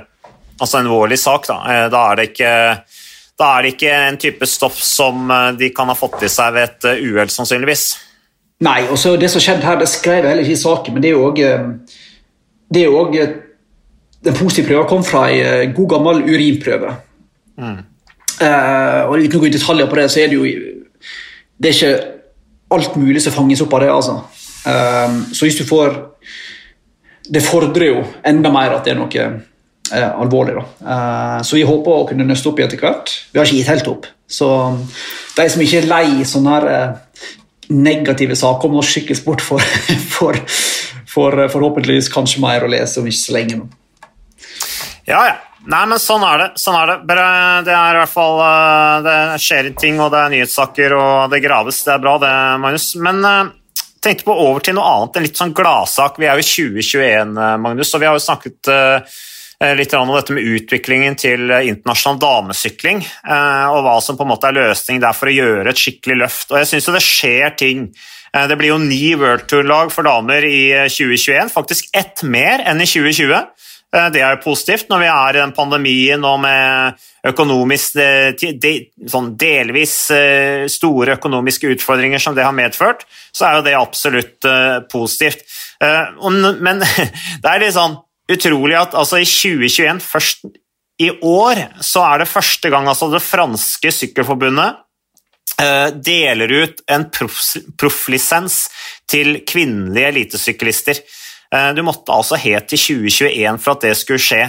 altså 0.59 0.79
en 0.79 0.87
alvorlig 0.87 1.19
sak. 1.21 1.49
Da. 1.51 1.59
Eh, 1.73 1.87
da, 1.93 2.05
er 2.13 2.21
det 2.21 2.29
ikke, 2.31 2.55
da 3.41 3.51
er 3.51 3.67
det 3.67 3.75
ikke 3.75 3.95
en 4.09 4.21
type 4.23 4.51
stoff 4.51 4.79
som 4.87 5.31
eh, 5.35 5.51
de 5.59 5.73
kan 5.75 5.91
ha 5.91 5.99
fått 5.99 6.23
i 6.23 6.31
seg 6.33 6.55
ved 6.57 6.71
et 6.71 6.91
uhell, 7.09 7.33
sannsynligvis. 7.33 7.89
Nei, 8.65 8.85
og 8.87 9.01
så 9.01 9.17
det 9.19 9.33
som 9.33 9.43
skjedde 9.43 9.67
her, 9.67 9.81
det 9.81 9.91
skrev 9.91 10.23
jeg 10.23 10.31
heller 10.31 10.47
ikke 10.47 10.55
i 10.55 10.63
saken, 10.63 10.95
men 10.95 11.03
det 11.03 11.11
er 11.11 11.17
jo 11.19 11.27
òg 11.27 11.41
det 12.75 12.81
er 12.81 12.87
jo 12.87 13.01
òg 13.03 13.17
Den 14.25 14.37
positive 14.39 14.71
prøven 14.71 14.87
kom 14.89 15.03
fra 15.05 15.27
ei 15.29 15.67
god 15.77 15.89
gammel 15.91 16.23
urinprøve. 16.25 16.95
Mm. 17.61 17.83
Uh, 18.41 19.03
og 19.07 19.21
Uten 19.21 19.37
å 19.37 19.43
gå 19.43 19.51
i 19.51 19.53
detaljer 19.55 19.91
på 19.91 19.99
det, 19.99 20.07
så 20.11 20.23
er 20.23 20.31
det 20.33 20.39
jo 20.39 20.47
det 21.59 21.71
er 21.71 21.77
ikke 21.77 22.15
alt 22.75 22.97
mulig 22.99 23.23
som 23.23 23.35
fanges 23.35 23.63
opp 23.65 23.75
av 23.77 23.85
det. 23.85 23.91
altså. 23.93 24.19
Um, 24.65 25.19
så 25.35 25.45
hvis 25.45 25.59
du 25.59 25.67
får 25.69 25.91
Det 27.25 27.43
fordrer 27.45 27.87
jo 27.91 27.99
enda 28.25 28.51
mer 28.53 28.73
at 28.73 28.85
det 28.85 28.93
er 28.93 28.99
noe 28.99 29.25
uh, 29.25 30.11
alvorlig. 30.21 30.59
da. 30.59 30.65
Uh, 30.85 31.39
så 31.45 31.57
vi 31.57 31.65
håper 31.65 31.93
å 31.93 32.09
kunne 32.09 32.27
nøste 32.29 32.51
opp 32.51 32.61
i 32.61 32.67
etter 32.67 32.81
hvert. 32.81 33.13
Vi 33.33 33.41
har 33.41 33.49
ikke 33.49 33.63
gitt 33.63 33.71
helt 33.73 33.89
opp. 33.89 34.09
Så 34.29 34.49
de 35.37 35.47
som 35.49 35.63
ikke 35.65 35.81
er 35.81 35.89
lei 35.89 36.27
sånne 36.29 36.59
her, 36.59 36.69
uh, 36.69 37.31
negative 37.73 38.37
saker 38.37 38.69
om 38.69 38.77
norsk 38.77 38.99
sykkelsport, 38.99 39.41
får, 39.41 39.65
for, 40.13 40.37
får 41.15 41.39
forhåpentligvis 41.55 42.13
kanskje 42.13 42.45
mer 42.45 42.67
å 42.67 42.71
lese 42.75 43.01
om 43.01 43.09
ikke 43.09 43.23
så 43.23 43.39
lenge 43.39 43.63
nå. 43.63 43.71
Ja, 45.09 45.25
ja. 45.31 45.35
Nei, 45.64 45.85
men 45.88 46.00
sånn 46.00 46.25
er 46.28 46.40
det. 46.42 46.49
Sånn 46.61 46.76
er 46.76 46.90
det. 46.90 46.97
Bare, 47.09 47.26
det 47.64 47.73
er 47.73 47.97
i 47.97 48.00
hvert 48.02 48.12
fall 48.12 48.40
eh, 48.44 48.97
Det 49.06 49.18
skjer 49.40 49.71
ting, 49.80 50.00
og 50.02 50.11
det 50.12 50.21
er 50.21 50.33
nyhetssaker, 50.35 50.97
og 50.99 51.33
det 51.33 51.44
graves. 51.44 51.80
Det 51.87 51.94
er 51.94 52.02
bra, 52.02 52.16
det, 52.21 52.33
Magnus. 52.61 52.88
Men 53.00 53.23
uh, 53.25 53.87
tenkte 54.04 54.26
på 54.28 54.37
over 54.44 54.64
til 54.64 54.76
noe 54.76 54.90
annet, 54.90 55.16
en 55.16 55.25
litt 55.25 55.40
sånn 55.40 55.54
gladsak. 55.56 56.21
Vi 56.21 56.28
er 56.28 56.40
jo 56.40 56.49
2021, 56.50 57.33
Magnus, 57.64 57.94
og 57.97 58.02
vi 58.02 58.11
har 58.11 58.18
jo 58.18 58.26
snakket 58.26 58.75
litt 59.78 59.94
om 59.97 60.11
dette 60.12 60.35
med 60.37 60.44
utviklingen 60.44 61.14
til 61.16 61.49
internasjonal 61.49 62.18
damesykling, 62.21 62.99
og 63.25 63.78
hva 63.87 63.94
som 64.04 64.18
på 64.18 64.26
en 64.26 64.33
måte 64.35 64.50
er 64.50 64.59
løsning 64.59 64.99
der 65.00 65.16
for 65.16 65.30
å 65.30 65.33
gjøre 65.33 65.73
et 65.73 65.80
skikkelig 65.80 66.18
løft. 66.21 66.50
Og 66.52 66.59
jeg 66.61 66.68
syns 66.68 66.88
jo 66.90 66.92
det 66.92 67.04
skjer 67.06 67.54
ting. 67.56 67.87
Det 68.35 68.59
blir 68.61 68.75
jo 68.75 68.80
ni 68.83 69.14
World 69.16 69.47
Tour-lag 69.49 69.94
for 69.94 70.04
damer 70.04 70.44
i 70.44 70.66
2021, 70.92 71.54
faktisk 71.54 71.88
ett 71.97 72.26
mer 72.28 72.66
enn 72.66 72.83
i 72.85 72.90
2020. 72.90 73.40
Eh, 73.95 74.09
det 74.15 74.23
er 74.23 74.35
jo 74.35 74.45
positivt 74.45 74.91
når 74.91 75.05
vi 75.05 75.11
er 75.11 75.37
i 75.37 75.43
den 75.43 75.55
pandemien 75.57 76.27
og 76.27 76.41
med 76.43 77.05
økonomisk, 77.25 77.97
de, 77.97 78.73
sånn 79.11 79.31
delvis 79.41 79.95
eh, 80.13 80.65
store 80.71 81.17
økonomiske 81.19 81.71
utfordringer 81.77 82.23
som 82.23 82.37
det 82.37 82.45
har 82.47 82.57
medført, 82.57 83.07
så 83.33 83.49
er 83.49 83.59
jo 83.59 83.67
det 83.69 83.79
absolutt 83.79 84.49
positivt. 84.93 85.47
Men 85.81 86.83
det 87.43 87.49
er 87.49 87.63
litt 87.63 87.77
sånn 87.77 87.97
utrolig 88.31 88.77
at 88.77 88.97
altså 88.99 89.21
i 89.21 89.29
2021, 89.29 90.03
først 90.05 90.47
i 91.03 91.11
år, 91.27 91.65
så 91.83 92.05
er 92.07 92.23
det 92.23 92.31
første 92.31 92.71
gang 92.71 92.87
altså 92.87 93.09
det 93.13 93.25
franske 93.25 93.91
sykkelforbundet 93.93 94.81
deler 96.05 96.51
ut 96.51 96.81
en 96.91 97.05
profflisens 97.11 98.57
til 99.11 99.41
kvinnelige 99.47 100.13
elitesyklister. 100.13 101.01
Eh, 101.53 101.73
du 101.75 101.83
måtte 101.87 102.15
altså 102.15 102.39
helt 102.41 102.69
til 102.71 102.81
2021 102.81 103.61
for 103.63 103.77
at 103.77 103.87
det 103.87 103.95
skulle 103.99 104.23
skje. 104.23 104.47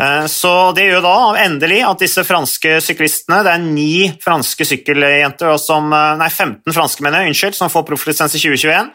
Eh, 0.00 0.26
så 0.30 0.74
Det 0.74 0.88
gjør 0.88 1.04
da 1.04 1.16
endelig 1.44 1.80
at 1.86 2.00
disse 2.02 2.24
franske 2.26 2.80
syklistene 2.82 3.44
Det 3.46 3.52
er 3.52 3.62
ni 3.62 4.10
franske 4.18 4.66
sykkeljenter 4.66 5.54
som, 5.62 5.92
eh, 5.92 6.16
Nei, 6.18 6.28
15 6.28 6.74
franske 6.74 7.02
mener 7.02 7.22
jeg, 7.22 7.34
unnskyld, 7.34 7.54
som 7.54 7.70
får 7.70 7.86
profflisens 7.86 8.34
i 8.34 8.42
2021. 8.42 8.90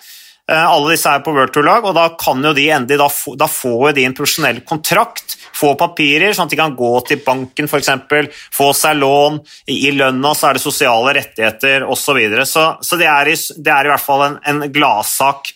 Alle 0.49 0.95
disse 0.95 1.05
er 1.05 1.19
på 1.21 1.29
World 1.29 1.51
Tour-lag, 1.53 1.85
og 1.85 1.93
da 1.93 2.07
kan 2.17 2.41
jo 2.41 2.55
de 2.57 2.63
endelig 2.73 2.97
da, 2.97 3.05
få, 3.05 3.35
da 3.37 3.45
får 3.45 3.93
de 3.93 4.05
en 4.07 4.15
profesjonell 4.17 4.63
kontrakt, 4.65 5.35
få 5.53 5.75
papirer, 5.77 6.33
sånn 6.33 6.49
at 6.49 6.55
de 6.55 6.57
kan 6.57 6.73
gå 6.73 6.89
til 7.05 7.21
banken 7.21 7.69
f.eks., 7.69 7.91
få 8.49 8.71
seg 8.73 8.97
lån, 8.97 9.37
i 9.69 9.91
lønna 9.93 10.33
så 10.33 10.49
er 10.49 10.57
det 10.57 10.63
sosiale 10.63 11.13
rettigheter 11.19 11.85
osv. 11.85 12.01
Så, 12.01 12.17
videre. 12.17 12.47
så 12.49 12.65
Så 12.81 12.97
det 12.97 13.05
er, 13.05 13.29
i, 13.29 13.37
det 13.61 13.75
er 13.75 13.85
i 13.85 13.93
hvert 13.93 14.01
fall 14.01 14.25
en, 14.25 14.39
en 14.41 14.65
gladsak. 14.73 15.53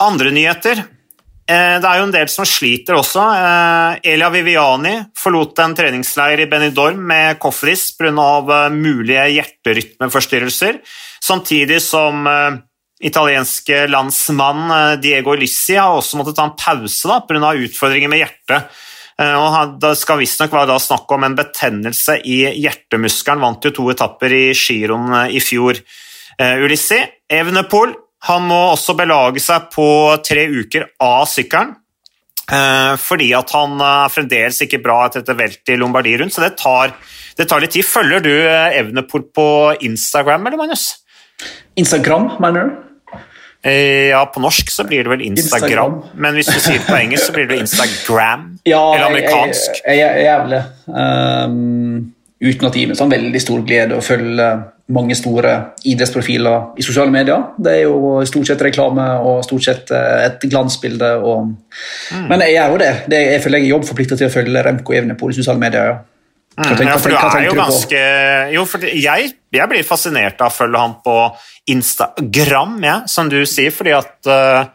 Andre 0.00 0.32
nyheter. 0.32 0.80
Eh, 1.50 1.76
det 1.82 1.88
er 1.88 1.98
jo 1.98 2.06
en 2.06 2.14
del 2.14 2.28
som 2.30 2.46
sliter 2.48 2.96
også. 2.96 3.20
Eh, 3.36 4.12
Elia 4.12 4.30
Viviani 4.32 4.94
forlot 5.18 5.58
en 5.64 5.74
treningsleir 5.76 6.44
i 6.44 6.48
Benidorm 6.50 7.00
med 7.10 7.40
Cofridis 7.42 7.90
pga. 7.98 8.10
Eh, 8.10 8.68
mulige 8.72 9.26
hjerterytmeforstyrrelser, 9.36 10.80
samtidig 11.20 11.82
som 11.82 12.28
italienske 13.00 13.86
landsmann 13.88 15.00
Diego 15.00 15.32
Lissi 15.32 15.78
har 15.78 15.96
også 15.96 16.18
måttet 16.20 16.36
ta 16.36 16.44
en 16.44 16.56
pause 16.56 17.20
pga. 17.28 17.52
utfordringer 17.64 18.08
med 18.08 18.20
hjertet. 18.20 18.68
Og 19.20 19.80
det 19.80 19.98
skal 20.00 20.16
visstnok 20.16 20.52
være 20.52 20.78
snakk 20.80 21.10
om 21.12 21.24
en 21.24 21.36
betennelse 21.36 22.22
i 22.24 22.56
hjertemuskelen. 22.56 23.40
Vant 23.40 23.64
jo 23.64 23.70
to 23.70 23.90
etapper 23.90 24.32
i 24.32 24.52
giroen 24.54 25.28
i 25.28 25.40
fjor. 25.40 25.76
Ulissi 26.40 27.00
Evenepool 27.28 27.92
han 28.28 28.48
må 28.48 28.58
også 28.74 28.96
belage 28.98 29.40
seg 29.42 29.70
på 29.72 29.86
tre 30.26 30.44
uker 30.50 30.90
av 31.00 31.24
sykkelen. 31.30 31.76
Eh, 32.50 32.94
fordi 32.98 33.30
at 33.38 33.52
han 33.54 33.78
er 33.78 34.10
fremdeles 34.10 34.58
ikke 34.64 34.80
bra 34.82 35.04
etter 35.06 35.22
dette 35.22 35.38
veltet 35.38 35.74
i 35.74 35.78
Lombardie 35.78 36.18
rundt, 36.18 36.34
så 36.34 36.42
det 36.42 36.56
tar, 36.58 36.96
det 37.38 37.46
tar, 37.48 37.62
litt 37.62 37.76
tid. 37.76 37.86
Følger 37.86 38.24
du 38.24 38.32
eh, 38.34 38.78
Evnepol 38.80 39.28
på 39.30 39.46
Instagram, 39.86 40.48
eller 40.48 40.58
Magnus? 40.58 40.88
Instagram, 41.78 42.32
mener 42.42 42.66
du? 42.66 42.78
Eh, 43.62 44.08
ja, 44.10 44.24
på 44.32 44.40
norsk 44.42 44.72
så 44.72 44.86
blir 44.88 45.04
det 45.04 45.12
vel 45.12 45.22
Instagram, 45.22 45.68
Instagram. 45.68 45.96
men 46.24 46.38
hvis 46.38 46.48
du 46.48 46.56
sier 46.56 46.80
det 46.80 46.86
på 46.88 46.96
engelsk, 46.96 47.28
så 47.28 47.36
blir 47.36 47.48
det 47.50 47.60
Instagram. 47.60 48.46
Ja, 48.68 48.82
eller 48.94 49.10
amerikansk. 49.12 49.82
Jeg, 49.84 50.00
jeg, 50.00 50.00
jeg, 50.00 50.24
jeg 50.24 50.34
er 50.34 50.50
det. 50.50 50.62
Um, 50.90 52.10
uten 52.40 52.66
at 52.66 52.74
det 52.74 52.82
gir 52.82 52.90
meg 52.90 52.98
sånn 52.98 53.12
veldig 53.12 53.42
stor 53.44 53.62
glede 53.68 54.00
å 54.00 54.04
følge 54.04 54.48
mange 54.90 55.16
store 55.18 55.54
idrettsprofiler 55.86 56.78
i 56.80 56.84
sosiale 56.84 57.12
medier. 57.14 57.50
Det 57.58 57.74
er 57.78 57.82
jo 57.86 58.20
stort 58.28 58.50
sett 58.50 58.62
reklame 58.66 59.06
og 59.24 59.44
stort 59.46 59.66
sett 59.66 59.92
eh, 59.94 60.26
et 60.26 60.46
glansbilde. 60.50 61.10
Og... 61.22 61.52
Mm. 62.10 62.26
Men 62.30 62.46
jeg 62.46 62.58
er 62.62 62.72
jo 62.72 62.80
det. 62.80 62.92
det 63.10 63.20
jeg 63.26 63.44
føler 63.44 63.62
jeg 63.62 63.70
er 63.70 63.74
jobbforplikta 63.76 64.18
til 64.18 64.30
å 64.30 64.34
følge 64.34 64.64
Remco 64.66 64.96
Evenepool 64.96 65.34
i 65.34 65.38
sosiale 65.40 65.62
medier. 65.62 65.92
ja. 65.92 65.98
Mm, 66.60 66.82
ja, 66.82 66.96
for 66.98 67.08
du 67.08 67.16
er 67.16 67.44
jo 67.46 67.52
ganske 67.56 68.00
Jo, 68.52 68.64
for 68.68 68.82
jeg, 68.84 69.28
jeg 69.54 69.70
blir 69.70 69.86
fascinert 69.86 70.42
av 70.42 70.50
å 70.50 70.52
følge 70.52 70.80
ham 70.82 70.96
på 71.04 71.14
Instagram, 71.72 72.74
ja, 72.84 72.96
som 73.08 73.30
du 73.30 73.38
sier, 73.48 73.70
fordi 73.72 73.94
at 73.96 74.28
uh, 74.28 74.66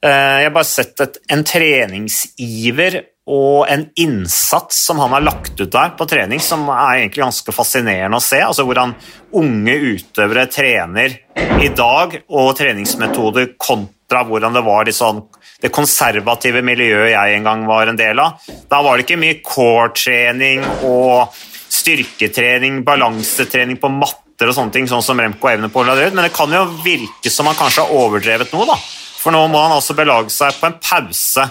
jeg 0.00 0.48
har 0.48 0.54
bare 0.54 0.66
sett 0.66 1.04
et, 1.04 1.20
en 1.30 1.44
treningsiver 1.46 2.96
og 3.30 3.68
en 3.70 3.84
innsats 4.00 4.78
som 4.86 4.98
han 4.98 5.12
har 5.14 5.22
lagt 5.22 5.60
ut 5.60 5.70
der 5.70 5.92
på 5.98 6.06
trening, 6.10 6.40
som 6.42 6.66
er 6.72 7.00
egentlig 7.00 7.22
ganske 7.22 7.54
fascinerende 7.54 8.18
å 8.18 8.24
se. 8.24 8.40
Altså 8.42 8.64
Hvordan 8.66 8.96
unge 9.38 9.76
utøvere 9.92 10.48
trener 10.50 11.14
i 11.62 11.68
dag, 11.76 12.16
og 12.26 12.56
treningsmetoder 12.58 13.52
kontra 13.60 14.24
hvordan 14.26 14.56
det 14.56 14.64
var 14.66 14.90
sånn, 14.94 15.22
det 15.62 15.70
konservative 15.74 16.64
miljøet 16.66 17.12
jeg 17.12 17.36
en 17.36 17.46
gang 17.46 17.62
var 17.68 17.92
en 17.92 18.00
del 18.00 18.18
av. 18.18 18.40
Da 18.70 18.80
var 18.82 18.96
det 18.96 19.06
ikke 19.06 19.20
mye 19.20 19.38
core-trening 19.46 20.64
og 20.88 21.36
styrketrening, 21.70 22.80
balansetrening 22.86 23.78
på 23.78 23.92
matter 23.94 24.50
og 24.50 24.56
sånne 24.56 24.74
ting, 24.74 24.88
sånn 24.90 25.04
som 25.04 25.20
Remco 25.20 25.52
Evenepool 25.52 25.92
har 25.92 26.00
ut, 26.00 26.16
men 26.16 26.26
det 26.26 26.34
kan 26.34 26.50
jo 26.50 26.64
virke 26.82 27.30
som 27.30 27.46
han 27.46 27.58
kanskje 27.58 27.86
har 27.86 27.94
overdrevet 27.94 28.50
noe, 28.56 28.66
da. 28.72 28.78
For 29.20 29.36
nå 29.36 29.44
må 29.52 29.60
han 29.60 29.76
altså 29.76 29.94
belage 29.94 30.32
seg 30.32 30.56
på 30.56 30.66
en 30.66 30.78
pause 30.80 31.44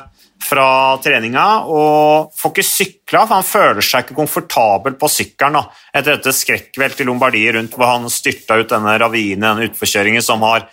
fra 0.43 0.98
treninga 1.03 1.46
og 1.67 2.31
får 2.38 2.53
ikke 2.53 2.65
sykla, 2.65 3.25
for 3.25 3.36
han 3.36 3.48
føler 3.48 3.86
seg 3.86 4.05
ikke 4.05 4.17
komfortabel 4.17 4.96
på 5.00 5.10
sykkelen 5.12 5.60
da, 5.60 5.65
etter 5.91 6.15
dette 6.15 6.34
skrekkveltet 6.36 7.03
i 7.03 7.10
Lombardiet 7.10 7.58
rundt 7.58 7.75
hvor 7.75 7.91
han 7.91 8.08
styrta 8.13 8.60
ut 8.60 8.72
denne 8.72 8.96
ravinen, 9.01 9.43
denne 9.43 9.67
utforkjøringen 9.69 10.24
som 10.24 10.43
har, 10.48 10.65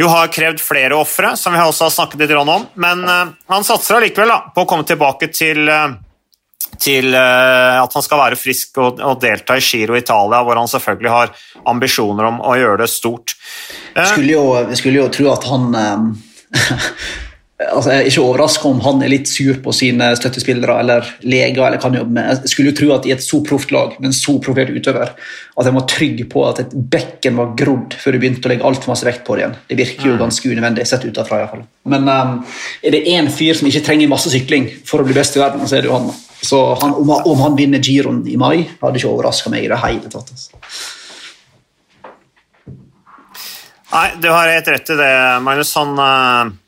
jo 0.00 0.08
har 0.10 0.32
krevd 0.32 0.62
flere 0.62 0.96
ofre, 0.96 1.34
som 1.40 1.54
vi 1.54 1.60
også 1.60 1.88
har 1.88 1.94
snakket 1.98 2.24
litt 2.24 2.34
om. 2.40 2.66
Men 2.80 3.04
uh, 3.04 3.36
han 3.52 3.66
satser 3.66 4.00
allikevel 4.00 4.32
på 4.54 4.64
å 4.64 4.70
komme 4.70 4.88
tilbake 4.88 5.28
til, 5.36 5.68
uh, 5.68 5.92
til 6.80 7.12
uh, 7.12 7.84
at 7.84 7.94
han 7.94 8.06
skal 8.06 8.22
være 8.24 8.40
frisk 8.40 8.80
og, 8.80 9.04
og, 9.04 9.20
delta 9.22 9.58
i 9.60 9.62
Giro 9.62 9.98
Italia, 10.00 10.40
hvor 10.42 10.58
han 10.58 10.70
selvfølgelig 10.72 11.12
har 11.12 11.36
ambisjoner 11.70 12.32
om 12.32 12.40
å 12.40 12.56
gjøre 12.58 12.82
det 12.86 12.90
stort. 12.90 13.36
Uh, 13.92 14.02
skulle 14.08 14.32
jo, 14.32 14.48
skulle 14.80 15.04
jo 15.04 15.12
tro 15.12 15.30
at 15.36 15.48
han 15.52 15.70
altså 17.62 17.92
Jeg 17.92 18.02
er 18.02 18.08
ikke 18.10 18.22
overraska 18.24 18.66
om 18.66 18.80
han 18.82 19.02
er 19.04 19.12
litt 19.12 19.28
sur 19.30 19.60
på 19.62 19.72
sine 19.76 20.08
støttespillere 20.18 20.74
eller 20.82 21.06
leger. 21.22 21.62
eller 21.62 21.78
kan 21.80 21.94
jobbe 21.94 22.10
med. 22.10 22.42
Jeg 22.42 22.50
skulle 22.50 22.72
jo 22.72 22.78
tro 22.80 22.88
at 22.96 23.06
i 23.06 23.12
et 23.14 23.22
så 23.22 23.38
proft 23.46 23.70
lag 23.70 23.94
med 24.00 24.08
en 24.10 24.16
så 24.16 24.34
profilert 24.42 24.74
utøver 24.74 25.12
at 25.14 25.68
jeg 25.68 25.76
var 25.76 25.86
trygg 25.90 26.24
på 26.32 26.42
at 26.48 26.64
et 26.64 26.74
bekken 26.74 27.36
var 27.38 27.54
grodd 27.54 27.94
før 27.94 28.12
du 28.12 28.18
begynte 28.18 28.48
å 28.48 28.52
legge 28.52 28.66
altfor 28.66 28.90
masse 28.90 29.06
vekt 29.06 29.22
på 29.26 29.36
det 29.36 29.44
igjen. 29.44 29.54
Det 29.70 29.78
virker 29.78 30.08
jo 30.08 30.16
mm. 30.16 30.22
ganske 30.24 30.50
unødvendig, 30.50 30.86
sett 30.90 31.06
utenfra 31.06 31.44
fall. 31.52 31.62
Men 31.86 32.10
um, 32.10 32.34
er 32.82 32.96
det 32.96 33.04
én 33.14 33.30
fyr 33.30 33.54
som 33.54 33.70
ikke 33.70 33.84
trenger 33.86 34.10
masse 34.10 34.32
sykling 34.34 34.66
for 34.88 35.02
å 35.02 35.06
bli 35.06 35.14
best 35.14 35.38
i 35.38 35.42
verden, 35.44 35.62
så 35.68 35.78
er 35.78 35.86
det 35.86 35.92
jo 35.92 35.94
han. 35.94 36.10
Så 36.44 36.58
han, 36.82 36.96
om, 36.98 37.14
om, 37.14 37.38
han 37.40 37.54
vinner 37.56 37.78
giroen 37.78 38.24
i 38.28 38.34
mai, 38.36 38.66
hadde 38.82 38.98
ikke 38.98 39.14
overraska 39.14 39.52
meg 39.52 39.64
i 39.64 39.70
det 39.70 39.78
hele 39.84 40.10
tatt. 40.10 40.34
Altså. 40.34 40.58
Nei, 43.94 44.08
du 44.18 44.28
har 44.32 44.50
helt 44.50 44.68
rett 44.74 44.90
i 44.90 44.98
det, 44.98 45.14
Magnus. 45.46 45.70
Han 45.78 45.96
uh 46.02 46.60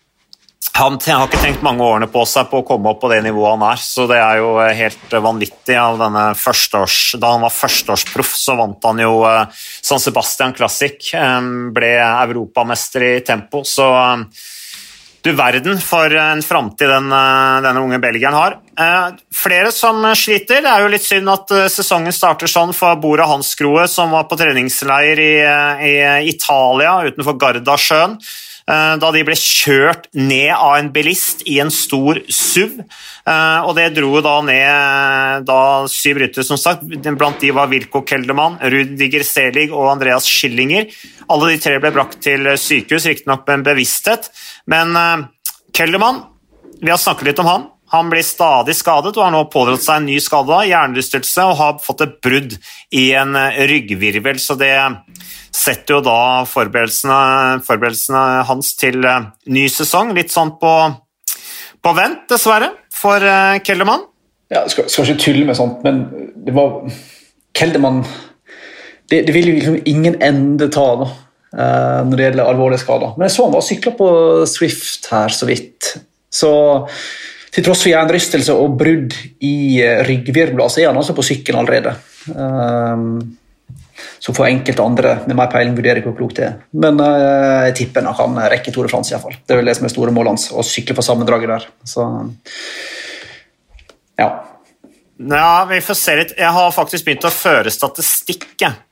han 0.76 0.98
har 1.00 1.24
ikke 1.24 1.40
tenkt 1.40 1.62
mange 1.64 1.84
årene 1.84 2.08
på 2.12 2.20
seg 2.28 2.50
på 2.50 2.60
å 2.60 2.64
komme 2.66 2.90
opp 2.90 2.98
på 3.00 3.08
det 3.08 3.22
nivået 3.24 3.54
han 3.54 3.62
er, 3.70 3.80
så 3.80 4.04
det 4.10 4.18
er 4.20 4.40
jo 4.42 4.50
eh, 4.60 4.74
helt 4.76 5.14
vanvittig. 5.24 5.76
Av 5.76 5.96
denne 6.00 6.24
førsteårs, 6.36 6.98
da 7.20 7.30
han 7.32 7.44
var 7.46 7.54
førsteårsproff, 7.54 8.34
så 8.36 8.58
vant 8.58 8.84
han 8.84 9.00
jo 9.00 9.22
eh, 9.24 9.48
San 9.56 10.02
Sebastian 10.02 10.52
Classic. 10.56 10.98
Eh, 11.16 11.48
ble 11.72 11.94
europamester 12.04 13.06
i 13.08 13.14
tempo, 13.24 13.64
så 13.64 13.88
du 15.24 15.32
verden 15.34 15.80
for 15.82 16.12
en 16.12 16.44
framtid 16.44 16.92
den, 16.92 17.08
denne 17.10 17.80
unge 17.82 17.98
belgieren 17.98 18.36
har. 18.36 18.58
Flere 19.34 19.72
som 19.74 20.04
sliter. 20.14 20.60
Det 20.62 20.70
er 20.70 20.84
jo 20.84 20.92
litt 20.92 21.02
synd 21.02 21.32
at 21.32 21.50
sesongen 21.72 22.14
starter 22.14 22.46
sånn 22.46 22.70
for 22.76 23.00
Bora 23.02 23.26
Hansgrohe, 23.32 23.88
som 23.90 24.14
var 24.14 24.28
på 24.30 24.38
treningsleir 24.38 25.18
i, 25.18 25.32
i 25.42 25.96
Italia 26.30 27.00
utenfor 27.08 27.40
Gardasjøen. 27.42 28.20
Da 28.66 29.10
de 29.14 29.22
ble 29.22 29.36
kjørt 29.38 30.08
ned 30.18 30.50
av 30.50 30.74
en 30.80 30.88
bilist 30.90 31.44
i 31.46 31.60
en 31.62 31.70
stor 31.70 32.18
SUV. 32.26 32.80
Og 33.26 33.70
det 33.78 33.84
dro 33.94 34.18
da 34.24 34.32
ned 34.42 35.46
da 35.46 35.60
syv 35.90 36.18
ryttere, 36.24 36.46
som 36.46 36.58
sagt. 36.58 36.82
Blant 37.06 37.38
de 37.42 37.52
var 37.54 37.70
Wilco 37.70 38.02
Keldermann, 38.06 38.58
Rudiger 38.58 39.22
Selig 39.26 39.68
og 39.70 39.92
Andreas 39.92 40.26
Schillinger. 40.26 40.90
Alle 41.30 41.52
de 41.52 41.62
tre 41.62 41.78
ble 41.82 41.94
brakt 41.94 42.18
til 42.26 42.50
sykehus, 42.58 43.06
riktignok 43.06 43.46
med 43.46 43.60
en 43.60 43.66
bevissthet. 43.70 44.30
Men 44.66 44.98
Keldermann, 45.70 46.24
vi 46.82 46.90
har 46.90 46.98
snakket 46.98 47.30
litt 47.30 47.46
om 47.46 47.52
han. 47.52 47.70
Han 47.92 48.10
blir 48.10 48.24
stadig 48.26 48.74
skadet 48.74 49.14
og 49.14 49.22
har 49.22 49.32
nå 49.34 49.44
pådratt 49.52 49.84
seg 49.84 50.00
en 50.00 50.08
ny 50.10 50.16
skade, 50.22 50.58
hjernerystelse, 50.70 51.44
og 51.46 51.58
har 51.60 51.76
fått 51.82 52.02
et 52.02 52.16
brudd 52.24 52.56
i 52.98 53.04
en 53.18 53.36
eh, 53.38 53.60
ryggvirvel. 53.70 54.40
Så 54.42 54.56
det 54.58 54.72
setter 55.54 55.98
jo 55.98 56.00
da 56.04 56.18
forberedelsene, 56.50 57.60
forberedelsene 57.66 58.24
hans 58.48 58.72
til 58.80 59.06
eh, 59.06 59.28
ny 59.54 59.68
sesong 59.70 60.10
litt 60.16 60.34
sånn 60.34 60.56
på, 60.58 60.72
på 61.78 61.92
vent, 61.96 62.24
dessverre, 62.32 62.72
for 62.96 63.22
uh, 63.22 63.58
Keldermann. 63.62 64.06
Ja, 64.50 64.64
skal, 64.72 64.88
skal 64.90 65.10
ikke 65.10 65.22
tulle 65.26 65.44
med 65.46 65.58
sånt, 65.58 65.82
men 65.84 66.06
det 66.46 66.54
var 66.56 66.80
Keldermann 67.56 68.00
det, 69.10 69.20
det 69.28 69.34
vil 69.36 69.50
jo 69.50 69.56
liksom 69.58 69.76
ingen 69.86 70.16
ende 70.24 70.66
ta 70.72 70.86
da, 70.98 71.06
når 72.02 72.18
det 72.18 72.24
gjelder 72.24 72.48
alvorlige 72.50 72.82
skader. 72.82 73.12
Men 73.14 73.28
jeg 73.28 73.34
så 73.36 73.44
han 73.46 73.52
var 73.54 73.62
sykla 73.62 73.92
på 73.94 74.08
Swift 74.50 75.06
her 75.12 75.34
så 75.34 75.46
vidt. 75.46 75.92
Så 76.32 76.50
til 77.56 77.64
tross 77.64 77.86
for 77.86 77.92
jernrystelse 77.92 78.52
og 78.52 78.76
brudd 78.76 79.16
i 79.44 79.80
eh, 79.80 80.02
ryggvirvler, 80.04 80.68
så 80.68 80.82
er 80.82 80.90
han 80.90 81.00
altså 81.00 81.16
på 81.16 81.24
sykkelen 81.24 81.62
allerede. 81.62 81.94
Um, 82.36 83.38
så 84.20 84.34
får 84.36 84.50
enkelte 84.50 84.84
andre 84.84 85.14
med 85.24 85.38
mer 85.38 85.48
peiling 85.52 85.76
vurdere 85.78 86.02
hvor 86.04 86.16
klokt 86.18 86.36
det 86.40 86.50
er. 86.50 86.58
Men 86.76 87.00
uh, 87.00 87.64
jeg 87.68 87.78
tipper 87.78 88.04
han 88.04 88.18
kan 88.18 88.36
rekke 88.52 88.74
Tour 88.74 88.84
de 88.84 88.92
France. 88.92 89.08
I 89.08 89.16
hvert 89.16 89.24
fall. 89.24 89.38
Det 89.40 89.56
er 89.56 89.62
vel 89.62 89.70
det 89.70 89.76
som 89.78 89.88
er 89.88 89.94
store 89.94 90.12
målet 90.12 90.34
hans, 90.34 90.50
å 90.52 90.66
sykle 90.66 90.98
på 90.98 91.06
sammendraget 91.06 91.54
der. 91.54 91.66
Så 91.88 92.04
ja. 94.20 94.28
Ja, 95.16 95.64
vi 95.70 95.80
får 95.80 95.96
se 95.96 96.14
litt. 96.18 96.36
Jeg 96.36 96.52
har 96.52 96.74
faktisk 96.76 97.06
begynt 97.06 97.24
å 97.24 97.32
føre 97.32 97.72
statistikk 97.72 98.44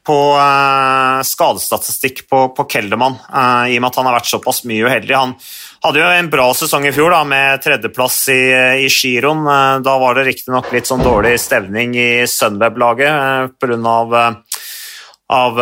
på 0.09 0.17
uh, 0.39 1.21
skadestatistikk 1.21 2.25
på, 2.31 2.47
på 2.57 2.65
Keldermann, 2.73 3.19
uh, 3.29 3.69
i 3.69 3.77
og 3.77 3.85
med 3.85 3.91
at 3.91 4.01
han 4.01 4.09
har 4.09 4.17
vært 4.17 4.33
såpass 4.33 4.63
mye 4.69 4.89
uheldig. 4.89 5.13
Han 5.21 5.37
hadde 5.85 6.01
jo 6.01 6.09
en 6.09 6.31
bra 6.33 6.47
sesong 6.57 6.87
i 6.89 6.93
fjor 6.97 7.13
da, 7.13 7.21
med 7.29 7.61
tredjeplass 7.65 8.17
i, 8.33 8.41
i 8.87 8.89
giroen. 8.89 9.45
Eh, 9.45 9.81
da 9.85 9.97
var 10.01 10.17
det 10.17 10.27
riktignok 10.31 10.71
litt 10.73 10.89
sånn 10.89 11.05
dårlig 11.05 11.37
stevning 11.43 11.93
i 12.01 12.09
Sunweb-laget 12.31 13.11
eh, 13.11 13.51
pga. 13.61 13.99
Eh, 14.25 14.63
av 15.35 15.57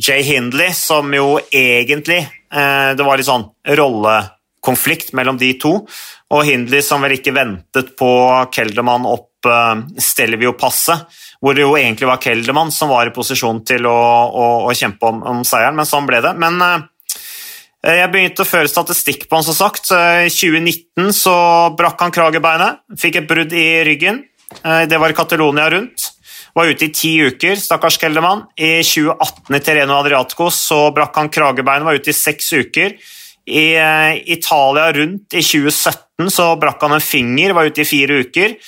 Jay 0.00 0.22
Hindley, 0.24 0.72
som 0.72 1.12
jo 1.12 1.34
egentlig 1.52 2.22
Det 2.48 3.04
var 3.04 3.20
litt 3.20 3.28
sånn 3.28 3.44
rollekonflikt 3.76 5.12
mellom 5.14 5.36
de 5.38 5.50
to. 5.60 5.74
Og 6.32 6.48
Hindley 6.48 6.80
som 6.82 7.04
vel 7.04 7.18
ikke 7.18 7.36
ventet 7.36 7.92
på 8.00 8.08
Kelderman 8.56 9.04
opp 9.06 9.46
Stelvio-passet, 10.00 11.20
hvor 11.44 11.54
det 11.54 11.66
jo 11.66 11.76
egentlig 11.76 12.08
var 12.08 12.24
Kelderman 12.24 12.72
som 12.74 12.88
var 12.88 13.12
i 13.12 13.14
posisjon 13.14 13.60
til 13.68 13.86
å, 13.86 13.98
å, 14.32 14.46
å 14.64 14.74
kjempe 14.74 15.12
om, 15.12 15.20
om, 15.28 15.44
seieren, 15.46 15.76
men 15.76 15.92
sånn 15.92 16.08
ble 16.08 16.24
det. 16.24 16.32
Men 16.40 16.56
Eh, 16.64 16.86
jeg 17.86 18.10
begynte 18.10 18.42
å 18.42 18.48
føre 18.48 18.70
statistikk 18.70 19.28
på 19.28 19.38
han, 19.38 19.46
som 19.46 19.54
sagt. 19.54 19.92
Eh, 19.94 20.26
I 20.26 20.32
2019 20.34 21.12
så 21.14 21.34
brakk 21.78 22.00
han 22.02 22.14
kragebeinet, 22.14 22.82
fikk 22.98 23.20
et 23.20 23.28
brudd 23.30 23.54
i 23.54 23.84
ryggen. 23.86 24.24
Eh, 24.64 24.84
det 24.90 24.98
var 24.98 25.12
i 25.12 25.16
Catalonia 25.16 25.68
rundt. 25.70 26.10
Var 26.58 26.72
ute 26.72 26.88
i 26.88 26.90
ti 26.90 27.12
uker, 27.22 27.54
stakkars 27.54 28.00
Keldermann. 28.02 28.48
I 28.58 28.80
2018 28.82 29.54
i 29.54 29.60
Terreno 29.62 30.00
Adriatico 30.00 30.48
så 30.50 30.88
brakk 30.94 31.14
han 31.20 31.30
kragebeinet, 31.30 31.86
var 31.86 31.94
ute 32.00 32.10
i 32.10 32.16
seks 32.16 32.50
uker. 32.52 32.98
I 33.48 33.78
Italia 34.28 34.90
rundt 34.92 35.32
i 35.32 35.40
2017 35.40 36.28
så 36.34 36.50
brakk 36.60 36.82
han 36.82 36.98
en 36.98 37.04
finger, 37.04 37.54
var 37.56 37.70
ute 37.70 37.80
i 37.80 37.88
fire 37.88 38.18
uker. 38.26 38.58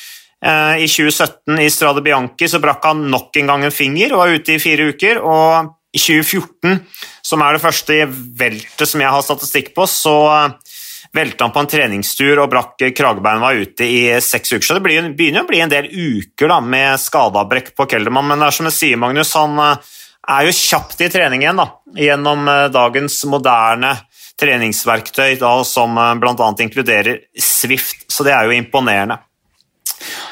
I 0.41 0.87
2017 0.89 1.59
i 1.61 1.69
Strade 1.69 2.01
Bianchi 2.01 2.49
så 2.49 2.63
brakk 2.63 2.87
han 2.89 3.03
nok 3.13 3.37
en 3.37 3.51
gang 3.51 3.67
en 3.67 3.75
finger 3.75 4.15
og 4.15 4.23
var 4.23 4.39
ute 4.39 4.55
i 4.55 4.63
fire 4.63 4.87
uker. 4.95 5.21
og 5.21 5.75
i 5.93 5.99
2014, 5.99 6.81
som 7.23 7.43
er 7.43 7.57
det 7.57 7.63
første 7.63 7.97
veltet 8.39 8.89
som 8.89 9.03
jeg 9.03 9.11
har 9.11 9.25
statistikk 9.27 9.73
på, 9.75 9.87
så 9.91 10.17
eh, 10.31 10.77
velte 11.17 11.43
han 11.43 11.55
på 11.55 11.63
en 11.65 11.71
treningstur 11.71 12.39
og 12.39 12.51
brakk 12.53 12.85
kragebeinet 12.97 13.43
var 13.43 13.59
ute 13.59 13.87
i 13.87 14.03
seks 14.23 14.53
uker. 14.55 14.67
Så 14.67 14.77
det 14.79 14.85
begynner 14.85 15.43
å 15.43 15.49
bli 15.49 15.63
en 15.65 15.73
del 15.73 15.89
uker 15.91 16.53
da, 16.53 16.61
med 16.63 17.01
skadeavbrekk 17.03 17.73
på 17.75 17.89
Keldermann. 17.91 18.29
Men 18.31 18.43
det 18.43 18.51
er 18.51 18.59
som 18.61 18.71
jeg 18.71 18.77
sier, 18.77 19.01
Magnus, 19.03 19.35
han 19.39 19.59
eh, 19.65 19.97
er 20.37 20.47
jo 20.47 20.59
kjapt 20.61 21.03
i 21.03 21.11
trening 21.13 21.43
igjen 21.43 21.59
da, 21.63 21.67
gjennom 21.99 22.47
eh, 22.53 22.69
dagens 22.75 23.19
moderne 23.31 23.97
treningsverktøy 24.41 25.35
da, 25.41 25.57
som 25.69 25.99
bl.a. 26.23 26.53
inkluderer 26.65 27.27
Swift. 27.37 28.07
Så 28.09 28.25
det 28.25 28.33
er 28.33 28.47
jo 28.47 28.55
imponerende. 28.57 29.19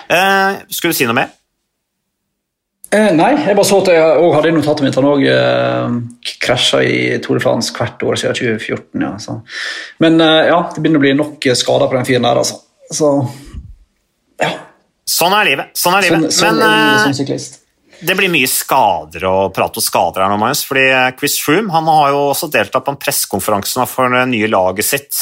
Eh, 0.08 0.62
skulle 0.70 0.94
du 0.94 0.96
si 0.96 1.08
noe 1.08 1.18
mer? 1.18 1.34
Eh, 2.88 3.10
nei, 3.12 3.34
jeg 3.44 3.52
bare 3.52 3.68
så 3.68 3.82
at 3.82 3.90
jeg 3.92 4.04
også 4.16 4.36
hadde 4.38 4.54
notatet 4.56 4.86
mitt. 4.86 4.96
Han 4.96 5.08
òg 5.10 5.24
eh, 5.28 5.96
krasja 6.40 6.80
i 6.80 7.18
Tour 7.24 7.36
de 7.36 7.44
France 7.44 7.74
hvert 7.76 8.00
år 8.00 8.16
siden 8.16 8.38
2014. 8.38 9.04
Ja, 9.04 9.10
så. 9.20 9.36
Men 10.00 10.16
eh, 10.24 10.48
ja, 10.48 10.62
det 10.72 10.80
begynner 10.80 11.02
å 11.02 11.04
bli 11.04 11.12
nok 11.18 11.48
skader 11.52 11.90
på 11.90 11.98
den 11.98 12.08
fyren 12.08 12.24
der, 12.24 12.40
altså. 12.40 12.62
Så 12.88 13.12
ja. 14.40 14.54
Sånn 15.08 15.36
er 15.36 15.50
livet. 15.50 15.76
Sånn 15.76 15.98
er 15.98 16.06
livet. 16.06 16.28
Sånn, 16.32 16.56
sånn 16.56 16.62
Men 16.62 17.02
som 17.04 17.16
syklist. 17.18 17.60
det 18.08 18.16
blir 18.16 18.32
mye 18.32 18.48
skader 18.48 19.28
å 19.28 19.36
prate 19.52 19.82
om 19.82 19.84
skader 19.84 20.24
her 20.24 20.32
nå, 20.32 20.40
Magnus. 20.40 20.64
fordi 20.64 20.86
Chris 21.20 21.36
Froome 21.44 21.74
han 21.74 21.88
har 21.92 22.14
jo 22.14 22.22
også 22.30 22.48
deltatt 22.54 22.86
på 22.86 22.94
en 22.94 23.00
pressekonferanse 23.02 23.84
for 23.90 24.16
det 24.16 24.24
nye 24.32 24.48
laget 24.48 24.88
sitt, 24.88 25.12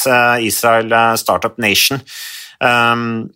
Israel 0.45 0.93
Startup 1.19 1.59
Nation. 1.59 1.99
Um, 2.63 3.27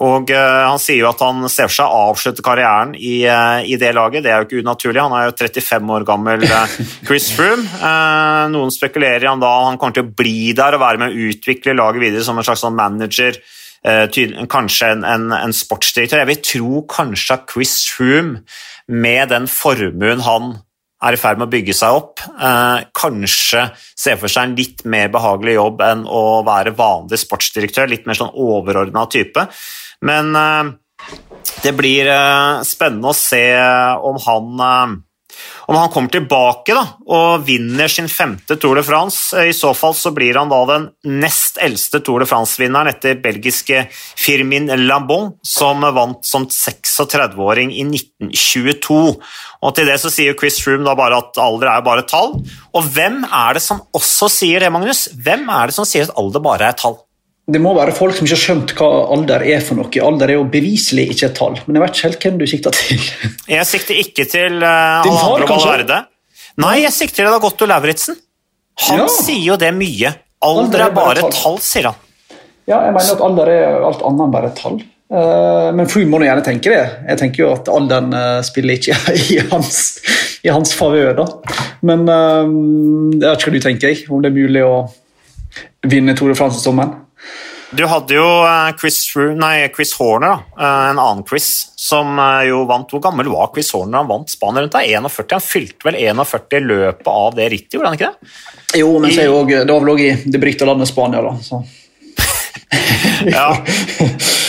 og 0.00 0.32
uh, 0.32 0.64
Han 0.70 0.80
sier 0.80 1.02
jo 1.02 1.10
at 1.10 1.20
han 1.24 1.44
ser 1.52 1.68
for 1.68 1.76
seg 1.76 1.92
å 1.92 2.04
avslutte 2.10 2.44
karrieren 2.44 2.94
i, 2.96 3.20
uh, 3.28 3.60
i, 3.60 3.76
det 3.80 3.92
laget. 3.96 4.24
Det 4.24 4.32
er 4.32 4.40
jo 4.40 4.48
ikke 4.48 4.62
unaturlig. 4.64 5.02
Han 5.04 5.16
er 5.16 5.28
jo 5.28 5.36
35 5.36 5.92
år 5.96 6.06
gammel 6.08 6.46
uh, 6.48 6.76
Chris 7.08 7.28
Froome. 7.36 7.66
noen 8.54 8.72
spekulerer 8.72 9.26
i 9.26 9.30
han 9.30 9.42
da 9.42 9.50
han 9.66 9.76
kommer 9.80 9.98
til 9.98 10.08
å 10.08 10.14
bli 10.22 10.54
der 10.56 10.76
og 10.76 10.84
være 10.84 11.02
med 11.02 11.12
å 11.12 11.28
utvikle 11.28 11.76
laget 11.76 12.06
videre 12.06 12.24
som 12.24 12.40
en 12.40 12.46
slags 12.46 12.64
sånn 12.64 12.78
manager. 12.78 13.36
kanskje 14.52 14.90
en, 14.94 15.04
en, 15.08 15.28
en, 15.36 15.54
sportsdirektør. 15.56 16.20
Jeg 16.20 16.30
vil 16.32 16.42
tro 16.44 16.82
kanskje 16.88 17.36
at 17.36 17.46
Chris 17.48 17.76
Froome, 17.88 18.42
med 18.90 19.30
den 19.30 19.46
formuen 19.48 20.24
han 20.26 20.56
er 21.00 21.16
i 21.16 21.20
ferd 21.20 21.38
med 21.40 21.46
å 21.48 21.52
bygge 21.52 21.76
seg 21.76 21.96
opp, 21.96 22.20
kanskje 22.96 23.62
ser 23.96 24.18
for 24.20 24.32
seg 24.32 24.48
en 24.48 24.56
litt 24.58 24.82
mer 24.84 25.08
behagelig 25.12 25.54
jobb 25.56 25.84
enn 25.86 26.02
å 26.04 26.24
være 26.44 26.74
vanlig 26.76 27.22
sportsdirektør. 27.22 27.88
Litt 27.88 28.08
mer 28.08 28.18
sånn 28.18 28.34
overordna 28.34 29.06
type. 29.12 29.46
Men 30.06 30.34
eh, 30.36 30.72
det 31.64 31.74
blir 31.76 32.08
eh, 32.08 32.64
spennende 32.66 33.12
å 33.12 33.16
se 33.16 33.44
om 34.00 34.20
han 34.26 34.66
eh, 34.66 34.98
om 35.70 35.76
han 35.76 35.90
kommer 35.94 36.10
tilbake 36.10 36.74
da, 36.74 36.82
og 37.14 37.44
vinner 37.46 37.90
sin 37.90 38.08
femte 38.10 38.56
Tour 38.58 38.80
de 38.80 38.82
France. 38.82 39.30
I 39.38 39.52
så 39.54 39.70
fall 39.78 39.94
så 39.94 40.10
blir 40.14 40.34
han 40.34 40.50
da 40.50 40.58
den 40.66 40.88
nest 41.22 41.60
eldste 41.62 42.00
Tour 42.02 42.24
de 42.24 42.26
France-vinneren 42.26 42.90
etter 42.90 43.20
belgiske 43.22 43.84
Firmin 43.92 44.66
Lambon, 44.88 45.36
som 45.46 45.86
vant 45.94 46.26
som 46.26 46.48
36-åring 46.50 47.70
i 47.70 47.84
1922. 47.86 48.98
Og 49.60 49.76
Til 49.76 49.92
det 49.92 50.00
så 50.02 50.10
sier 50.10 50.34
Chris 50.40 50.58
Froome 50.64 50.88
da 50.88 50.96
bare 50.98 51.20
at 51.22 51.38
alder 51.38 51.70
er 51.76 51.86
bare 51.86 52.06
tall. 52.08 52.40
Og 52.74 52.90
hvem 52.96 53.22
er 53.28 53.54
det 53.54 53.62
som 53.62 53.84
også 53.94 54.30
sier 54.40 54.64
det, 54.64 54.72
Magnus? 54.74 55.06
Hvem 55.14 55.46
er 55.54 55.70
det 55.70 55.78
som 55.78 55.86
sier 55.86 56.08
at 56.08 56.18
alder 56.18 56.42
bare 56.42 56.72
er 56.72 56.82
tall? 56.82 56.98
Det 57.50 57.60
må 57.62 57.72
være 57.76 57.94
folk 57.96 58.16
som 58.16 58.26
ikke 58.26 58.36
har 58.36 58.42
skjønt 58.44 58.72
hva 58.78 58.88
alder 59.16 59.44
er 59.48 59.62
for 59.64 59.78
noe. 59.80 59.90
Alder 60.04 60.32
er 60.32 60.38
jo 60.38 60.46
beviselig 60.52 61.08
ikke 61.14 61.30
et 61.30 61.36
tall, 61.38 61.58
men 61.66 61.78
jeg 61.78 61.84
vet 61.84 61.96
ikke 61.96 62.08
helt 62.08 62.26
hvem 62.26 62.38
du 62.40 62.46
sikter 62.50 62.76
til. 62.76 63.08
jeg 63.56 63.68
sikter 63.68 64.00
ikke 64.02 64.26
til 64.30 64.60
uh, 64.62 65.00
Alejandro 65.02 65.58
Valverde. 65.64 66.02
Nei, 66.60 66.76
jeg 66.84 66.94
sikter 66.94 67.24
til 67.24 67.32
Dagotto 67.32 67.68
Lauritzen. 67.68 68.18
Han 68.86 69.02
ja. 69.02 69.08
sier 69.12 69.42
jo 69.44 69.58
det 69.60 69.72
mye. 69.76 70.14
Alder, 70.40 70.62
alder 70.64 70.86
er 70.86 70.94
bare 70.96 71.24
et 71.24 71.36
tall, 71.36 71.58
sier 71.64 71.90
han. 71.90 72.06
Ja, 72.70 72.84
jeg 72.86 72.94
mener 72.94 73.12
at 73.16 73.22
alder 73.26 73.50
er 73.52 73.84
alt 73.88 74.02
annet 74.06 74.24
enn 74.26 74.34
bare 74.34 74.50
et 74.52 74.58
tall. 74.60 74.80
Uh, 75.10 75.72
men 75.74 75.88
Fru 75.90 76.04
må 76.06 76.20
nå 76.20 76.28
gjerne 76.28 76.46
tenke 76.46 76.70
det. 76.70 76.84
Jeg 77.08 77.18
tenker 77.18 77.42
jo 77.42 77.50
at 77.56 77.68
alderen 77.72 78.14
uh, 78.14 78.38
spiller 78.46 78.78
ikke 78.78 78.94
i 79.34 79.40
hans, 79.50 79.82
i 80.46 80.52
hans 80.54 80.74
favør. 80.78 81.24
Men 81.86 82.06
uh, 82.06 82.46
jeg 82.46 83.24
vet 83.26 83.32
ikke 83.34 83.50
hva 83.50 83.56
du 83.56 83.64
tenker, 83.66 84.02
om 84.08 84.22
det 84.22 84.30
er 84.30 84.38
mulig 84.38 84.64
å 84.66 84.74
vinne 85.90 86.14
Tore 86.14 86.34
de 86.34 86.38
France-sommeren. 86.38 86.94
Du 87.70 87.84
hadde 87.86 88.16
jo 88.16 88.26
eh, 88.42 88.76
Chris, 88.80 88.98
nei, 89.38 89.68
Chris 89.74 89.92
Horner, 89.94 90.28
da. 90.28 90.38
Eh, 90.58 90.90
en 90.90 90.98
annen 90.98 91.22
Chris, 91.28 91.70
som 91.78 92.18
eh, 92.18 92.48
jo 92.50 92.64
vant 92.66 92.90
Hvor 92.90 93.02
gammel 93.04 93.30
var 93.30 93.52
Chris 93.54 93.70
Horner 93.76 94.02
han 94.02 94.08
vant 94.10 94.30
Spania 94.30 94.64
rundt? 94.64 94.74
Da? 94.74 94.82
41? 94.82 95.36
Han 95.36 95.44
fylte 95.44 95.86
vel 95.86 95.98
41 96.00 96.56
i 96.58 96.62
løpet 96.64 97.12
av 97.12 97.36
det 97.38 97.46
rittet, 97.54 97.76
gjorde 97.76 97.92
han 97.92 97.98
ikke 97.98 98.10
det? 98.10 98.32
Jo, 98.80 98.90
men 99.02 99.14
så 99.14 99.22
er 99.22 99.30
jo, 99.30 99.44
det 99.46 99.70
var 99.70 99.84
vel 99.84 99.92
òg 99.94 100.02
i 100.02 100.10
det 100.24 100.42
berykta 100.42 100.66
landet 100.66 100.90
Spania, 100.90 101.22
da. 101.22 101.36
Så. 101.46 101.62
ja. 103.36 103.46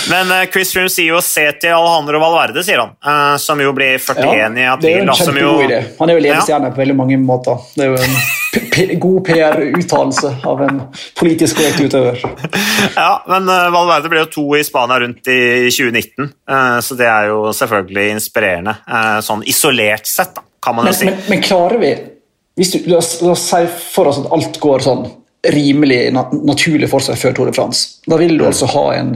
Men 0.09 0.33
Chris 0.51 0.73
Froome 0.73 0.89
sier 0.91 1.13
jo 1.13 1.21
'se 1.23 1.45
til 1.61 1.75
Alejandro 1.77 2.19
Valverde', 2.19 2.63
sier 2.65 2.81
han. 2.83 3.39
Som 3.39 3.61
jo 3.61 3.71
blir 3.73 3.97
41 3.97 4.27
ja, 4.27 4.49
i 4.49 4.67
april. 4.67 4.81
Det 4.81 4.91
er 4.91 4.97
jo 4.97 5.07
en 5.07 5.15
kjempegod 5.15 5.65
idé. 5.69 5.81
Han 5.99 6.09
er 6.09 6.19
jo 6.19 6.23
ledestjerne 6.27 6.69
ja. 6.69 6.75
på 6.75 6.83
veldig 6.83 6.97
mange 6.97 7.19
måter. 7.21 7.65
Det 7.75 7.85
er 7.85 7.93
jo 7.93 7.99
en 8.01 8.99
god 8.99 9.19
PR-uttalelse 9.27 10.33
av 10.43 10.63
en 10.65 10.81
politisk 11.19 11.61
korrekt 11.61 11.81
utøver. 11.81 12.21
Ja, 12.95 13.21
men 13.27 13.47
uh, 13.49 13.69
Valverde 13.71 14.09
ble 14.11 14.23
jo 14.23 14.29
to 14.31 14.43
i 14.57 14.63
Spania 14.65 14.97
rundt 14.99 15.27
i 15.31 15.69
2019, 15.71 16.31
uh, 16.49 16.79
så 16.83 16.97
det 16.99 17.07
er 17.07 17.29
jo 17.29 17.53
selvfølgelig 17.55 18.07
inspirerende. 18.17 18.73
Sånn 19.23 19.45
isolert 19.47 20.09
sett, 20.09 20.33
da, 20.35 20.43
kan 20.63 20.75
man 20.75 20.89
men, 20.89 20.95
jo 20.95 20.99
si. 20.99 21.07
Men, 21.07 21.21
men 21.29 21.45
klarer 21.45 21.79
vi 21.81 21.93
hvis 22.59 22.73
du, 22.73 22.89
la 22.91 22.99
oss 22.99 23.45
si 23.47 23.61
for 23.93 24.09
oss 24.11 24.19
at 24.21 24.31
alt 24.35 24.59
går 24.61 24.83
sånn 24.83 25.05
rimelig 25.47 26.11
nat 26.13 26.33
naturlig 26.45 26.89
for 26.91 27.03
seg 27.03 27.17
før 27.17 27.33
Tour 27.35 27.49
de 27.49 27.55
France. 27.55 28.01
Da 28.09 28.19
vil 28.21 28.37
du 28.37 28.45
altså 28.45 28.69
ha 28.69 28.83
en, 28.93 29.15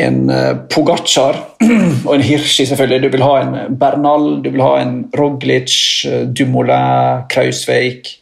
en 0.00 0.18
uh, 0.30 0.56
Pogacar 0.70 1.38
og 2.06 2.10
en 2.16 2.24
Hirschi, 2.24 2.66
selvfølgelig. 2.66 3.04
Du 3.04 3.14
vil 3.14 3.24
ha 3.26 3.36
en 3.42 3.78
Bernal, 3.78 4.28
du 4.42 4.50
vil 4.50 4.64
ha 4.64 4.74
en 4.82 4.96
Roglic, 5.18 5.76
uh, 6.10 6.24
Dumoulin, 6.26 7.24
Krausveik 7.30 8.16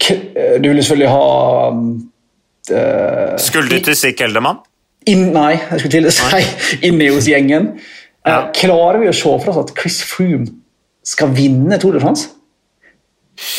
Du 0.00 0.68
vil 0.70 0.80
selvfølgelig 0.80 1.12
ha 1.12 1.28
uh, 1.68 3.36
Skulle 3.36 3.68
du 3.68 3.84
til 3.84 3.96
Sikk 3.96 4.24
Eldemann? 4.24 4.64
In, 5.08 5.30
nei, 5.34 5.58
jeg 5.58 5.80
skulle 5.80 5.92
til 5.92 6.08
å 6.08 6.12
si 6.12 6.42
Ineos-gjengen. 6.88 7.72
Ja. 8.20 8.50
klarer 8.52 8.98
vi 9.00 9.08
å 9.08 9.14
se 9.16 9.30
for 9.40 9.48
oss 9.48 9.62
at 9.62 9.70
Chris 9.78 10.02
Froome 10.04 10.44
skal 11.08 11.32
vinne 11.32 11.78
Tour 11.80 11.96
de 11.96 12.02
France? 12.02 12.28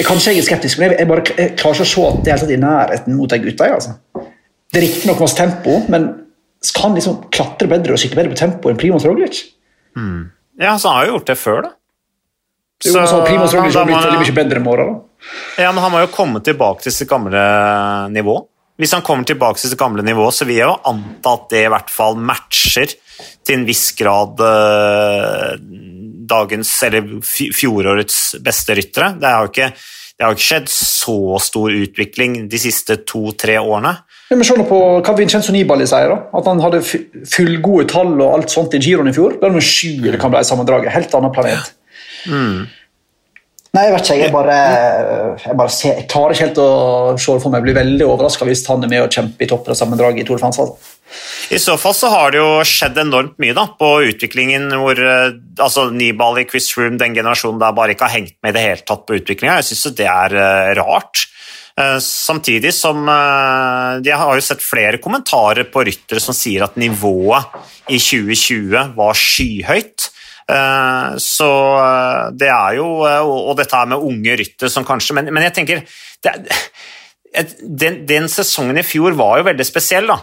Kanskje 0.05 0.35
jeg 0.35 0.43
er 0.43 0.47
skeptisk, 0.47 0.79
men 0.79 0.91
jeg, 0.91 0.99
jeg, 1.01 1.09
bare, 1.09 1.23
jeg 1.37 1.53
klarer 1.59 1.79
ikke 1.79 1.87
å 1.87 1.91
se 1.91 2.03
at 2.07 2.19
det 2.25 2.33
er 2.35 2.53
i 2.53 2.59
nærheten 2.61 3.17
mot 3.17 3.31
de 3.31 3.39
gutta. 3.41 3.69
Altså. 3.75 3.95
Det 4.71 4.79
er 4.79 4.85
riktignok 4.85 5.23
masse 5.23 5.37
tempo, 5.37 5.77
men 5.91 6.07
skal 6.63 6.89
han 6.89 6.97
liksom 6.97 7.17
klatre 7.33 7.69
bedre 7.71 7.95
og 7.95 8.01
sykle 8.01 8.21
bedre 8.21 8.35
på 8.35 8.39
tempo 8.39 8.71
enn 8.71 8.79
Primoz 8.79 9.05
Roglic? 9.09 9.41
Mm. 9.97 10.29
Ja, 10.61 10.75
så 10.77 10.91
han 10.91 10.99
har 10.99 11.09
jo 11.09 11.15
gjort 11.15 11.31
det 11.31 11.37
før, 11.41 11.63
da. 11.65 11.73
Så, 12.81 12.93
jo, 12.93 13.01
så 13.09 13.19
Primoz 13.25 13.55
Roglic 13.57 13.77
har 13.77 13.89
blitt 13.89 14.05
veldig 14.05 14.21
mye 14.21 14.37
bedre 14.37 14.61
med 14.61 14.73
åra. 14.75 14.87
Ja, 15.61 15.73
men 15.73 15.83
han 15.83 15.93
må 15.93 16.01
jo 16.01 16.13
komme 16.13 16.41
tilbake 16.45 16.85
til 16.85 16.95
sitt 16.95 17.09
gamle 17.09 17.41
nivå. 18.13 18.39
Hvis 18.81 18.95
han 18.95 19.03
kommer 19.05 19.27
tilbake 19.27 19.59
til 19.61 19.69
sitt 19.69 19.79
gamle 19.81 20.05
nivå, 20.05 20.29
så 20.33 20.47
vil 20.49 20.61
jeg 20.61 20.69
jo 20.69 20.77
anta 20.89 21.35
at 21.37 21.49
det 21.53 21.65
i 21.67 21.73
hvert 21.73 21.91
fall 21.93 22.17
matcher 22.17 22.95
til 23.45 23.59
en 23.59 23.65
viss 23.67 23.89
grad 23.97 24.41
uh, 24.43 25.55
dagens, 26.31 26.71
eller 26.87 27.17
fjorårets 27.25 28.19
beste 28.43 28.77
ryttere. 28.77 29.13
Det 29.19 29.29
har 29.29 29.45
jo 29.45 29.51
ikke, 29.51 29.71
det 30.15 30.25
har 30.25 30.37
ikke 30.37 30.47
skjedd 30.47 30.71
så 30.71 31.19
stor 31.43 31.75
utvikling 31.75 32.39
de 32.51 32.61
siste 32.61 33.01
to-tre 33.07 33.59
årene. 33.61 33.97
Ja, 34.31 34.37
men 34.39 34.47
se 34.47 34.55
nå 34.55 34.63
på 34.63 34.79
hva 35.03 35.13
Vincenzo 35.17 35.51
Nibali 35.51 35.83
sier. 35.89 36.07
da. 36.13 36.21
At 36.39 36.45
han 36.47 36.61
hadde 36.63 36.83
fullgode 36.87 37.89
tall 37.91 38.13
og 38.15 38.37
alt 38.37 38.53
sånt 38.53 38.77
i 38.77 38.79
Giron 38.79 39.11
i 39.11 39.15
fjor. 39.15 39.35
Da 39.41 39.49
er 39.49 39.57
det 39.57 39.65
sju 39.67 40.05
eller 40.05 40.19
hva 40.21 40.29
ble 40.31 40.43
sammendraget. 40.47 40.93
Helt 40.95 41.17
annen 41.17 41.33
planet. 41.35 41.73
Mm. 42.31 42.61
Nei, 43.71 43.85
jeg 43.87 43.93
vet 43.95 44.09
ikke. 44.09 44.15
Jeg 44.19 44.31
bare, 44.33 44.55
jeg 45.39 45.55
bare 45.55 45.71
ser, 45.71 45.93
jeg 46.01 46.07
klarer 46.11 46.35
ikke 46.35 46.47
helt 46.49 46.57
å 46.59 46.71
se 47.15 47.35
for 47.39 47.47
meg. 47.47 47.61
Jeg 47.61 47.67
blir 47.69 47.77
veldig 47.77 48.07
overraska 48.09 48.47
hvis 48.49 48.65
han 48.67 48.83
er 48.83 48.91
med 48.91 49.05
og 49.05 49.15
kjemper 49.15 49.47
i 49.47 49.77
sammendrag 49.79 50.19
i 50.19 50.25
Tour 50.27 50.41
de 50.41 50.43
France. 50.43 50.65
Altså. 50.65 50.97
I 51.55 51.59
så 51.59 51.77
fall 51.79 51.95
så 51.95 52.11
har 52.11 52.33
det 52.33 52.41
jo 52.41 52.51
skjedd 52.67 52.99
enormt 52.99 53.39
mye 53.39 53.55
da, 53.55 53.65
på 53.79 53.93
utviklingen 54.09 54.67
hvor 54.79 54.99
altså 54.99 55.87
Nibali, 55.95 56.43
Chris 56.51 56.67
Room, 56.75 56.99
den 56.99 57.15
generasjonen 57.15 57.63
der 57.63 57.75
bare 57.75 57.95
ikke 57.95 58.09
har 58.09 58.17
hengt 58.19 58.35
med 58.43 58.51
i 58.51 58.57
det 58.57 58.67
hele 58.67 58.87
tatt 58.87 59.07
på 59.07 59.19
utviklinga. 59.21 59.59
Jeg 59.61 59.71
syns 59.71 59.95
det 59.99 60.07
er 60.11 60.35
uh, 60.35 60.71
rart. 60.81 61.25
Uh, 61.79 61.95
samtidig 62.03 62.73
som 62.75 63.07
Jeg 63.07 64.17
har 64.19 64.35
jo 64.35 64.43
sett 64.43 64.59
flere 64.59 64.99
kommentarer 64.99 65.71
på 65.71 65.85
ryttere 65.87 66.19
som 66.19 66.35
sier 66.35 66.67
at 66.67 66.75
nivået 66.75 67.55
i 67.87 67.99
2020 68.03 68.97
var 68.99 69.15
skyhøyt. 69.15 70.11
Så 71.21 71.47
det 72.35 72.49
er 72.51 72.73
jo 72.75 72.87
Og 73.05 73.53
dette 73.55 73.77
er 73.77 73.87
med 73.87 74.03
unge 74.03 74.33
ryttere 74.35 74.71
som 74.73 74.83
kanskje 74.83 75.15
Men, 75.15 75.29
men 75.31 75.45
jeg 75.45 75.53
tenker 75.55 75.83
den, 77.71 78.01
den, 78.09 78.27
sesongen 78.27 78.81
i 78.81 78.83
fjor 78.83 79.15
var 79.15 79.39
jo 79.39 79.45
veldig 79.47 79.65
spesiell, 79.65 80.09
da. 80.11 80.17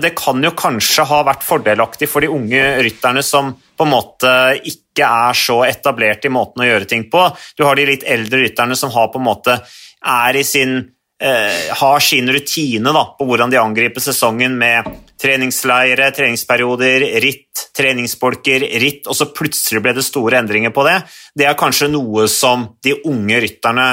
Det 0.00 0.12
kan 0.16 0.38
jo 0.44 0.52
kanskje 0.56 1.04
ha 1.10 1.18
vært 1.26 1.42
fordelaktig 1.42 2.06
for 2.08 2.22
de 2.22 2.30
unge 2.30 2.60
rytterne 2.86 3.24
som 3.26 3.50
på 3.52 3.84
en 3.84 3.90
måte 3.90 4.30
ikke 4.70 5.08
er 5.08 5.36
så 5.36 5.58
etablert 5.66 6.24
i 6.24 6.32
måten 6.32 6.62
å 6.62 6.68
gjøre 6.68 6.88
ting 6.88 7.08
på. 7.10 7.26
Du 7.58 7.66
har 7.66 7.76
de 7.76 7.88
litt 7.90 8.06
eldre 8.06 8.44
rytterne 8.44 8.78
som 8.78 8.94
har 8.94 9.10
på 9.10 9.20
en 9.20 9.26
måte 9.26 9.58
er 9.58 10.38
i 10.38 10.44
sin 10.46 10.78
eh, 11.22 11.74
har 11.80 12.00
sin 12.00 12.30
rutine 12.32 12.92
da, 12.92 13.04
på 13.18 13.26
hvordan 13.28 13.52
de 13.52 13.60
angriper 13.60 14.02
sesongen 14.02 14.56
med 14.58 14.88
treningsleire, 15.24 16.10
treningsperioder, 16.14 17.06
ritt, 17.24 17.68
treningsbolker, 17.76 18.66
ritt, 18.82 19.06
og 19.08 19.16
så 19.16 19.30
plutselig 19.32 19.80
ble 19.84 19.94
det 19.96 20.04
store 20.04 20.42
endringer 20.42 20.74
på 20.74 20.84
det. 20.86 20.98
Det 21.34 21.48
er 21.48 21.56
kanskje 21.58 21.88
noe 21.92 22.28
som 22.30 22.68
de 22.84 22.98
unge 23.08 23.40
rytterne 23.46 23.88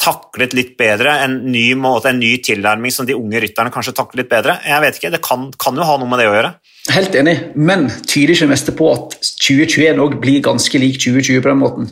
taklet 0.00 0.52
litt 0.52 0.74
bedre, 0.76 1.14
en 1.24 1.38
ny 1.48 1.72
måte, 1.80 2.10
en 2.10 2.20
ny 2.20 2.34
tilnærming 2.44 2.92
som 2.92 3.08
de 3.08 3.16
unge 3.16 3.40
rytterne 3.40 3.72
kanskje 3.72 3.94
taklet 3.96 4.22
litt 4.22 4.32
bedre. 4.32 4.58
Jeg 4.68 4.84
vet 4.84 4.98
ikke, 4.98 5.10
Det 5.10 5.22
kan, 5.24 5.48
kan, 5.56 5.76
jo 5.76 5.88
ha 5.88 5.96
noe 5.98 6.10
med 6.10 6.20
det 6.20 6.28
å 6.28 6.36
gjøre. 6.36 6.52
Helt 6.92 7.16
enig, 7.16 7.36
men 7.56 7.88
tyder 8.04 8.34
ikke 8.34 8.50
mest 8.50 8.68
på 8.76 8.90
at 8.92 9.16
2021 9.46 10.02
òg 10.02 10.18
blir 10.20 10.42
ganske 10.44 10.82
lik 10.82 11.00
2020 11.00 11.40
på 11.40 11.48
den 11.48 11.62
måten? 11.62 11.90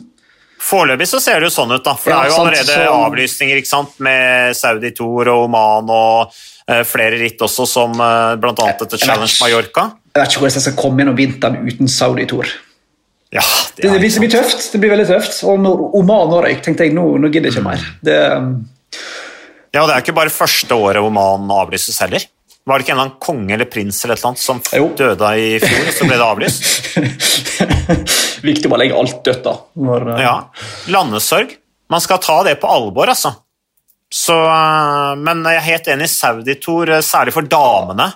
Foreløpig 0.61 1.07
så 1.09 1.19
ser 1.21 1.41
det 1.41 1.49
jo 1.49 1.53
sånn 1.55 1.73
ut, 1.73 1.83
da. 1.83 1.95
For 1.97 2.13
ja, 2.13 2.21
det 2.21 2.29
er 2.29 2.31
jo 2.31 2.37
sant, 2.37 2.47
allerede 2.47 2.75
så... 2.77 2.97
avlysninger 3.07 3.61
ikke 3.61 3.71
sant? 3.71 3.95
med 4.05 4.57
Saudi 4.57 4.91
Tour 4.97 5.31
og 5.33 5.45
Oman 5.47 5.89
og 5.91 6.35
uh, 6.35 6.81
flere 6.87 7.17
ritt 7.21 7.41
også, 7.41 7.65
som 7.69 7.95
uh, 7.97 8.35
bl.a. 8.41 8.53
etter 8.69 9.01
Challenge 9.01 9.33
Mallorca. 9.41 9.87
Jeg 10.11 10.19
vet 10.19 10.35
ikke 10.35 10.43
hvordan 10.43 10.59
jeg 10.59 10.65
skal 10.67 10.77
komme 10.77 11.01
gjennom 11.01 11.17
vinteren 11.17 11.65
uten 11.65 11.89
Saudi 11.91 12.27
Tour. 12.29 12.51
Ja, 13.31 13.41
det, 13.41 13.85
det, 13.85 13.89
blir, 13.89 14.03
det, 14.03 14.19
blir, 14.19 14.31
tøft. 14.33 14.65
Det 14.73 14.79
blir 14.83 14.91
veldig 14.91 15.07
tøft. 15.07 15.37
Og 15.47 15.59
når 15.63 15.83
Oman 15.97 16.35
og 16.35 16.45
røyk, 16.45 16.61
tenkte 16.65 16.85
jeg 16.85 16.93
nå, 16.95 17.05
nå 17.23 17.31
gidder 17.31 17.49
jeg 17.49 17.57
ikke 17.57 17.67
mer. 17.69 17.85
Det, 18.03 18.19
um... 18.35 18.53
Ja, 19.71 19.85
og 19.85 19.87
det 19.87 19.95
er 19.95 20.03
ikke 20.03 20.17
bare 20.17 20.33
første 20.35 20.75
året 20.75 20.99
Oman 20.99 21.47
avlyses 21.55 21.97
heller. 22.03 22.25
Var 22.61 22.77
det 22.77 22.85
ikke 22.85 22.93
en 22.93 22.99
eller 22.99 23.07
annen 23.07 23.21
konge 23.23 23.53
eller 23.55 23.69
prins 23.73 24.03
eller 24.05 24.13
et 24.13 24.21
eller 24.21 24.29
annet 24.31 24.43
som 24.43 24.59
jo. 24.77 24.89
døde 24.97 25.29
i 25.41 25.47
fjor, 25.63 25.87
så 25.97 26.05
ble 26.05 26.17
det 26.19 26.27
avlyst? 26.27 26.67
Viktig 28.49 28.69
å 28.69 28.73
bare 28.73 28.83
legge 28.83 28.99
alt 29.01 29.23
dødt, 29.25 29.41
da. 29.47 29.55
Når, 29.81 30.05
uh... 30.11 30.21
Ja. 30.21 30.35
Landesorg. 30.93 31.55
Man 31.91 32.03
skal 32.03 32.21
ta 32.23 32.37
det 32.45 32.59
på 32.61 32.69
alvor, 32.69 33.09
altså. 33.11 33.33
Så, 34.11 34.35
uh, 34.35 35.17
men 35.17 35.41
jeg 35.47 35.57
er 35.57 35.67
helt 35.71 35.89
enig 35.95 36.05
i 36.05 36.13
Saudi-Tour, 36.13 36.93
uh, 36.99 37.01
særlig 37.05 37.33
for 37.35 37.49
damene 37.49 38.11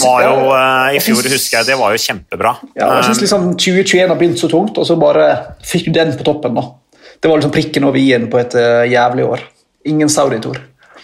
var 0.00 0.22
jo, 0.24 0.36
uh, 0.48 0.88
I 0.96 1.00
fjor 1.04 1.26
husker 1.28 1.58
jeg 1.58 1.68
det 1.68 1.74
var 1.76 1.92
jo 1.92 2.00
kjempebra. 2.00 2.54
Ja, 2.78 2.86
jeg 2.96 3.10
synes 3.10 3.18
liksom 3.26 3.50
2021 3.60 4.08
har 4.08 4.16
begynt 4.16 4.40
så 4.40 4.48
tungt, 4.48 4.78
og 4.80 4.88
så 4.88 4.96
bare 4.96 5.26
fikk 5.68 5.90
du 5.90 5.98
den 5.98 6.14
på 6.16 6.24
toppen. 6.24 6.56
da. 6.56 6.64
Det 7.20 7.28
var 7.28 7.36
liksom 7.36 7.52
prikken 7.52 7.84
over 7.84 8.00
i-en 8.00 8.30
på 8.32 8.40
et 8.40 8.56
jævlig 8.88 9.26
år. 9.28 9.44
Ingen 9.92 10.08
Saudi-tour. 10.08 10.56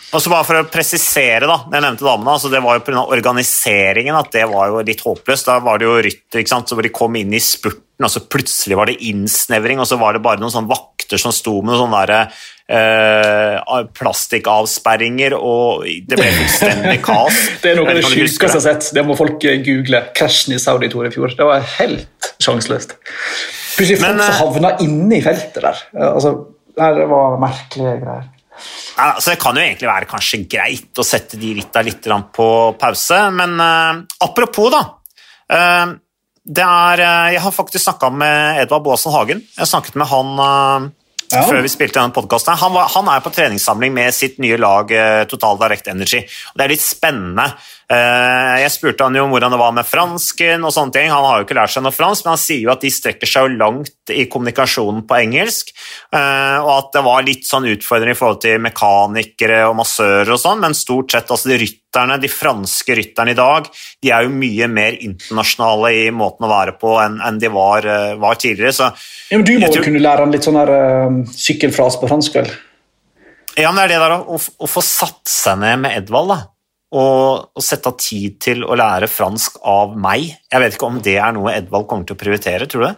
Og 0.08 0.22
så 0.24 0.30
bare 0.32 0.46
For 0.48 0.60
å 0.62 0.68
presisere, 0.72 1.48
da, 1.48 1.58
jeg 1.68 1.84
nevnte 1.84 2.06
damene, 2.06 2.36
altså 2.38 2.50
det 2.52 2.62
var 2.64 2.78
jo 2.78 2.84
pga. 2.86 3.04
organiseringen 3.12 4.16
at 4.16 4.30
det 4.32 4.46
var 4.48 4.70
jo 4.72 4.84
litt 4.86 5.02
håpløst. 5.04 5.50
Da 5.50 5.58
var 5.64 5.80
det 5.80 5.88
jo 5.88 5.98
rytter 6.06 6.42
ikke 6.42 6.54
sant, 6.54 6.70
så 6.70 6.78
hvor 6.78 6.86
de 6.86 6.92
kom 6.94 7.18
inn 7.20 7.34
i 7.36 7.42
spurten, 7.44 8.06
og 8.06 8.12
så 8.12 8.22
plutselig 8.24 8.78
var 8.78 8.88
det 8.88 9.00
innsnevring, 9.10 9.82
og 9.82 9.88
så 9.90 9.98
var 10.00 10.16
det 10.16 10.22
bare 10.24 10.40
noen 10.40 10.54
sånne 10.54 10.70
vakter 10.70 11.20
som 11.20 11.34
sto 11.34 11.58
med 11.66 11.76
sånne 11.76 12.00
der, 12.08 12.38
eh, 12.78 13.82
plastikkavsperringer, 14.00 15.36
og 15.36 15.84
det 15.84 16.16
ble 16.20 16.30
fullstendig 16.38 17.02
kaos. 17.10 17.42
det 17.60 17.74
er 17.74 17.80
noe 17.80 17.92
av 17.92 18.00
det 18.00 18.06
sjukeste 18.08 18.48
jeg 18.48 18.56
har 18.56 18.64
sett. 18.64 18.90
Det 18.96 19.04
må 19.04 19.18
folk 19.18 19.44
google. 19.66 20.02
Krasjen 20.16 20.56
i 20.56 20.62
Saudi 20.62 20.88
Tour 20.92 21.10
i 21.10 21.12
fjor. 21.12 21.36
Det 21.36 21.50
var 21.52 21.68
helt 21.76 22.32
sjanseløst. 22.40 22.96
Plutselig 23.76 24.00
folk 24.00 24.16
som 24.16 24.24
eh, 24.24 24.40
havna 24.40 24.74
inne 24.88 25.20
i 25.20 25.22
feltet 25.24 25.60
der. 25.60 25.86
Altså, 26.14 26.34
det 26.78 27.08
var 27.12 27.40
merkelige 27.44 27.98
greier. 28.00 28.26
Altså, 28.98 29.32
det 29.32 29.40
kan 29.42 29.56
jo 29.56 29.62
egentlig 29.62 29.88
være 29.88 30.10
kanskje 30.10 30.42
greit 30.50 30.98
å 30.98 31.06
sette 31.06 31.38
de 31.38 31.54
ritta 31.58 31.82
litt 31.86 32.06
på 32.34 32.48
pause, 32.80 33.18
men 33.34 33.54
uh, 33.62 34.00
apropos, 34.26 34.72
da. 34.74 34.82
Uh, 35.48 35.96
er, 36.48 37.02
uh, 37.02 37.28
jeg 37.34 37.42
har 37.44 37.54
faktisk 37.54 37.84
snakka 37.84 38.10
med 38.10 38.62
Edvard 38.64 38.86
Boasen 38.86 39.14
Hagen. 39.14 39.42
Jeg 39.54 39.70
snakket 39.70 39.98
med 40.00 40.10
han 40.10 40.32
ja. 41.28 41.42
før 41.44 41.60
vi 41.62 41.70
spilte 41.70 42.00
denne 42.00 42.16
podkasten. 42.16 42.58
Han, 42.58 42.78
han, 42.96 43.10
er 43.12 43.22
på 43.22 43.32
treningssamling 43.36 43.94
med 43.94 44.16
sitt 44.16 44.40
nye 44.42 44.58
lag 44.58 44.90
Total 45.30 45.60
Direct 45.60 45.92
Energy. 45.92 46.24
Og 46.24 46.58
det 46.58 46.66
er 46.66 46.74
litt 46.74 46.84
spennende. 46.84 47.50
Eh, 47.88 48.54
jeg 48.60 48.72
spurte 48.74 49.06
han 49.06 49.16
jo 49.16 49.22
om 49.24 49.30
hvordan 49.32 49.54
det 49.54 49.58
var 49.62 49.72
med 49.72 49.86
fransken, 49.88 50.64
og 50.68 50.72
sånne 50.74 50.92
ting. 50.92 51.06
Han 51.08 51.24
har 51.24 51.40
jo 51.40 51.46
ikke 51.46 51.56
lært 51.56 51.72
seg 51.72 51.86
noe 51.86 51.96
fransk, 51.96 52.26
men 52.26 52.34
han 52.34 52.42
sier 52.42 52.60
jo 52.66 52.72
at 52.74 52.82
de 52.84 52.90
strekker 52.92 53.30
seg 53.30 53.46
jo 53.46 53.60
langt 53.62 54.12
i 54.12 54.26
kommunikasjonen 54.28 55.06
på 55.08 55.16
engelsk, 55.16 55.72
eh, 56.12 56.58
og 56.60 56.72
at 56.74 56.90
det 56.98 57.02
var 57.06 57.24
litt 57.24 57.48
sånn 57.48 57.68
utfordrende 57.72 58.12
i 58.12 58.18
forhold 58.18 58.42
til 58.44 58.60
mekanikere 58.60 59.62
og 59.70 59.78
massører 59.80 60.34
og 60.34 60.40
sånn, 60.42 60.60
men 60.66 60.76
stort 60.76 61.16
sett 61.16 61.32
altså 61.32 61.48
de 61.48 61.58
rytterne, 61.62 62.18
de 62.20 62.30
franske 62.32 62.98
rytterne 63.00 63.32
i 63.32 63.38
dag, 63.38 63.72
de 64.04 64.12
er 64.12 64.28
jo 64.28 64.36
mye 64.36 64.68
mer 64.68 65.00
internasjonale 65.08 65.94
i 66.02 66.04
måten 66.12 66.44
å 66.44 66.52
være 66.52 66.76
på 66.82 66.92
enn, 67.06 67.40
de 67.40 67.52
var, 67.56 67.88
eh, 67.88 68.12
var 68.20 68.36
tidligere. 68.36 68.76
Så, 68.82 68.90
ja, 69.32 69.40
men 69.40 69.48
du 69.48 69.54
må 69.56 69.72
jo 69.72 69.86
kunne 69.86 70.04
lære 70.04 70.26
han 70.28 70.36
litt 70.36 70.44
sånn 70.44 70.60
her 70.60 70.74
uh, 70.76 71.18
sykkelfras 71.32 71.96
på 72.02 72.12
fransk, 72.12 72.36
vel? 72.36 72.52
Ja, 73.56 73.72
men 73.72 73.80
det 73.80 73.88
er 73.88 73.96
det 73.96 74.04
der 74.04 74.18
å, 74.20 74.36
å, 74.36 74.44
å 74.60 74.72
få 74.76 74.84
satt 74.84 75.24
seg 75.24 75.56
ned 75.64 75.86
med 75.88 75.96
Edvald, 76.02 76.36
da 76.36 76.40
og, 76.94 77.50
og 77.52 77.64
sette 77.64 77.90
av 77.90 77.98
tid 78.00 78.38
til 78.40 78.62
å 78.64 78.76
lære 78.78 79.10
fransk 79.12 79.58
av 79.68 79.96
meg. 80.00 80.30
Jeg 80.48 80.62
vet 80.62 80.76
ikke 80.76 80.88
om 80.88 81.00
det 81.04 81.18
er 81.20 81.34
noe 81.36 81.52
Edvald 81.56 81.88
kommer 81.90 82.08
til 82.08 82.16
å 82.16 82.20
prioritere, 82.22 82.68
tror 82.70 82.84
du 82.84 82.88
det? 82.88 82.94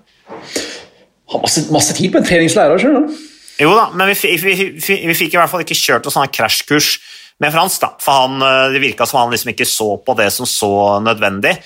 Har 1.30 1.42
masse, 1.42 1.64
masse 1.74 1.96
tid 1.98 2.12
på 2.12 2.20
en 2.20 2.26
treningslærer, 2.26 2.78
du. 2.82 3.18
Jo 3.60 3.74
da, 3.76 3.90
men 3.92 4.08
vi, 4.08 4.36
vi, 4.40 4.54
vi, 4.80 5.00
vi 5.10 5.16
fikk 5.16 5.34
i 5.34 5.40
hvert 5.40 5.50
fall 5.52 5.64
ikke 5.64 5.76
kjørt 5.76 6.06
noe 6.06 6.14
sånn 6.14 6.30
krasjkurs 6.32 6.94
med 7.40 7.52
fransk, 7.54 7.82
da. 7.82 7.90
For 8.00 8.24
han, 8.24 8.40
eh, 8.44 8.70
det 8.74 8.82
virka 8.82 9.06
som 9.08 9.22
han 9.22 9.34
liksom 9.34 9.52
ikke 9.52 9.68
så 9.68 9.90
på 10.04 10.16
det 10.18 10.30
som 10.32 10.48
så 10.48 10.72
nødvendig. 11.04 11.56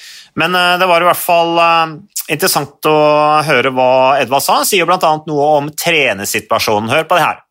Men 0.41 0.55
eh, 0.59 0.75
det 0.81 0.89
var 0.91 1.05
i 1.05 1.09
hvert 1.09 1.21
fall 1.21 1.59
eh, 1.63 1.95
interessant 2.35 2.91
å 2.91 2.99
høre 3.47 3.73
hva 3.75 3.91
Edvard 4.23 4.45
sa. 4.45 4.61
Han 4.61 4.69
sier 4.69 4.89
bl.a. 4.89 5.15
noe 5.29 5.49
om 5.61 5.71
trenersituasjonen. 5.71 6.93
Hør 6.95 7.09
på 7.11 7.19
det 7.19 7.27
her. 7.27 7.44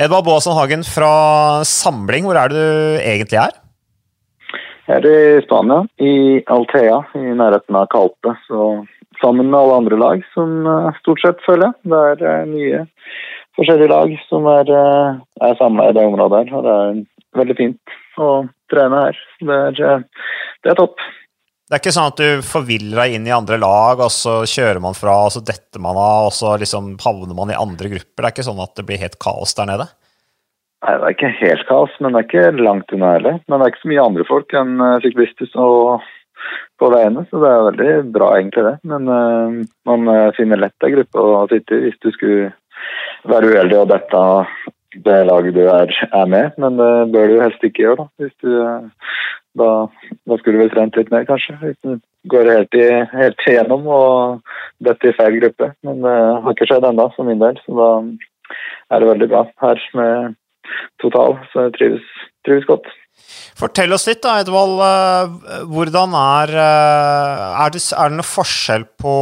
Edvard 0.00 0.24
Baasen 0.24 0.54
Hagen 0.56 0.82
fra 0.88 1.08
Samling, 1.68 2.24
hvor 2.24 2.38
er 2.40 2.48
du 2.48 2.60
egentlig 2.96 3.36
er? 3.36 3.58
Jeg 4.88 5.02
er 5.02 5.08
i 5.08 5.42
Spania, 5.44 5.82
i 6.00 6.40
Altea, 6.48 7.02
i 7.12 7.34
nærheten 7.36 7.76
av 7.76 7.90
Calpe. 7.92 8.32
Så 8.46 8.70
sammen 9.20 9.50
med 9.50 9.58
alle 9.58 9.76
andre 9.82 9.98
lag, 10.00 10.24
som 10.32 10.64
stort 11.02 11.20
sett 11.20 11.44
følger. 11.44 11.74
Det 11.84 12.24
er 12.24 12.48
mye 12.48 12.80
forskjellige 13.58 13.92
lag 13.92 14.16
som 14.30 14.48
er, 14.48 14.72
eh, 14.72 15.20
er 15.44 15.60
samla 15.60 15.90
i 15.90 15.92
det 15.92 16.06
området 16.08 16.40
her. 16.40 16.56
Og 16.56 16.64
det 16.64 16.72
er 16.72 17.42
veldig 17.42 17.56
fint 17.60 17.96
å 18.16 18.30
trene 18.72 19.04
her. 19.04 19.18
Det 19.40 19.60
er, 19.60 19.84
eh, 19.92 20.02
det 20.64 20.72
er 20.72 20.80
topp. 20.80 20.96
Det 21.72 21.78
er 21.78 21.80
ikke 21.86 21.92
sånn 21.96 22.10
at 22.10 22.18
du 22.20 22.42
forviller 22.44 22.98
deg 23.00 23.14
inn 23.16 23.24
i 23.24 23.32
andre 23.32 23.56
lag, 23.56 24.00
og 24.04 24.10
så 24.12 24.42
kjører 24.44 24.76
man 24.84 24.92
fra, 24.92 25.14
og 25.24 25.30
så 25.32 25.40
detter 25.40 25.80
man 25.80 25.96
av, 25.96 26.26
og 26.26 26.34
så 26.36 26.50
liksom 26.60 26.90
havner 27.00 27.32
man 27.32 27.48
i 27.48 27.56
andre 27.56 27.88
grupper? 27.94 28.18
Det 28.18 28.26
er 28.28 28.34
ikke 28.34 28.44
sånn 28.44 28.60
at 28.60 28.74
det 28.76 28.84
blir 28.90 29.00
helt 29.00 29.16
kaos 29.24 29.56
der 29.56 29.70
nede? 29.70 29.86
Nei, 30.84 30.98
det 30.98 31.06
er 31.06 31.16
ikke 31.16 31.30
helt 31.38 31.64
kaos, 31.70 31.94
men 31.96 32.12
det 32.12 32.20
er 32.20 32.28
ikke 32.28 32.60
langt 32.66 32.92
unna 32.92 33.14
heller. 33.14 33.40
Men 33.46 33.56
det 33.56 33.64
er 33.64 33.72
ikke 33.72 33.82
så 33.86 33.92
mye 33.94 34.04
andre 34.04 34.28
folk 34.28 34.52
enn 34.60 34.84
eh, 34.84 34.98
syklister 35.06 35.48
på 36.76 36.92
veiene, 36.92 37.24
så 37.30 37.40
det 37.40 37.54
er 37.54 37.66
veldig 37.70 37.96
bra 38.18 38.28
egentlig 38.36 38.68
det. 38.68 38.76
Men 38.92 39.08
uh, 39.08 39.58
man 39.88 40.14
finner 40.36 40.60
lett 40.60 40.84
ei 40.84 40.92
gruppe 40.92 41.24
å 41.24 41.46
sitte 41.48 41.78
i 41.78 41.86
hvis 41.86 42.00
du 42.04 42.10
skulle 42.12 42.52
være 43.32 43.48
uheldig 43.48 43.80
og 43.80 43.92
dette 43.94 44.22
det 45.08 45.22
laget 45.24 45.56
du 45.56 45.62
er, 45.64 45.88
er, 45.88 46.26
med, 46.28 46.58
men 46.60 46.76
det 46.76 46.92
bør 47.14 47.30
du 47.30 47.38
helst 47.40 47.62
ikke 47.64 47.86
gjøre. 47.86 48.04
Da 48.04 48.26
Hvis 48.26 48.34
du, 48.44 48.50
da, 49.58 49.70
da 50.28 50.38
skulle 50.38 50.58
du 50.58 50.64
vel 50.64 50.72
trent 50.72 50.96
litt 50.98 51.12
mer, 51.12 51.26
kanskje. 51.28 51.56
Hvis 51.60 51.78
du 51.84 51.96
går 52.32 52.50
helt, 52.52 52.76
i, 52.78 52.88
helt 53.12 53.46
igjennom 53.48 53.86
og 53.90 54.54
detter 54.84 55.10
i 55.10 55.16
feil 55.18 55.38
gruppe. 55.40 55.72
Men 55.86 56.02
det 56.04 56.16
har 56.16 56.54
ikke 56.54 56.70
skjedd 56.70 56.88
ennå, 56.88 57.08
for 57.16 57.28
min 57.28 57.42
del, 57.42 57.60
så 57.66 57.76
da 57.78 57.90
er 58.92 59.02
det 59.02 59.12
veldig 59.12 59.30
bra 59.32 59.44
her 59.64 59.86
med 59.98 60.34
total. 61.02 61.38
Så 61.52 61.66
jeg 61.66 61.76
trives, 61.78 62.10
trives 62.46 62.68
godt. 62.68 62.90
Fortell 63.58 63.92
oss 63.94 64.06
litt, 64.08 64.22
da, 64.24 64.38
Edvald. 64.42 64.80
Eh, 64.82 65.64
hvordan 65.70 66.14
er, 66.18 66.54
eh, 66.62 67.42
er 67.64 67.74
det, 67.74 67.82
er 67.92 68.10
det 68.10 68.18
noe 68.18 68.26
forskjell 68.26 68.86
på 68.98 69.16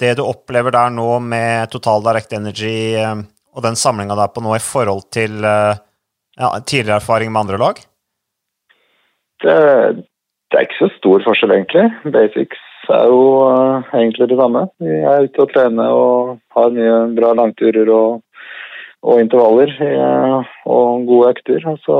det 0.00 0.14
du 0.18 0.24
opplever 0.24 0.74
der 0.74 0.92
nå 0.94 1.18
med 1.24 1.72
Total 1.72 2.04
Direct 2.04 2.32
Energy 2.36 2.94
eh, 3.00 3.16
og 3.54 3.66
den 3.66 3.78
samlinga 3.78 4.16
der 4.18 4.30
på 4.34 4.42
nå 4.44 4.54
i 4.56 4.62
forhold 4.62 5.04
til 5.14 5.44
ja, 5.44 6.48
tidligere 6.66 6.98
erfaring 6.98 7.30
med 7.30 7.44
andre 7.44 7.60
lag? 7.62 7.82
Det, 9.44 10.56
er 10.56 10.64
ikke 10.64 10.78
så 10.78 10.88
stor 10.96 11.24
forskjell, 11.26 11.52
egentlig. 11.52 11.84
Basics 12.14 12.60
er 12.92 13.08
jo 13.10 13.20
uh, 13.48 13.94
egentlig 13.96 14.28
det 14.30 14.38
samme. 14.38 14.66
Vi 14.80 15.00
er 15.00 15.26
ute 15.26 15.44
og 15.44 15.50
trener 15.52 15.92
og 15.92 16.36
har 16.56 16.72
mye 16.72 16.98
bra 17.16 17.32
langturer 17.36 17.90
og, 17.92 18.22
og 19.04 19.20
intervaller 19.20 19.72
uh, 19.80 20.52
og 20.64 21.04
gode 21.08 21.32
økter. 21.34 21.66
Og 21.72 21.80
så 21.84 21.98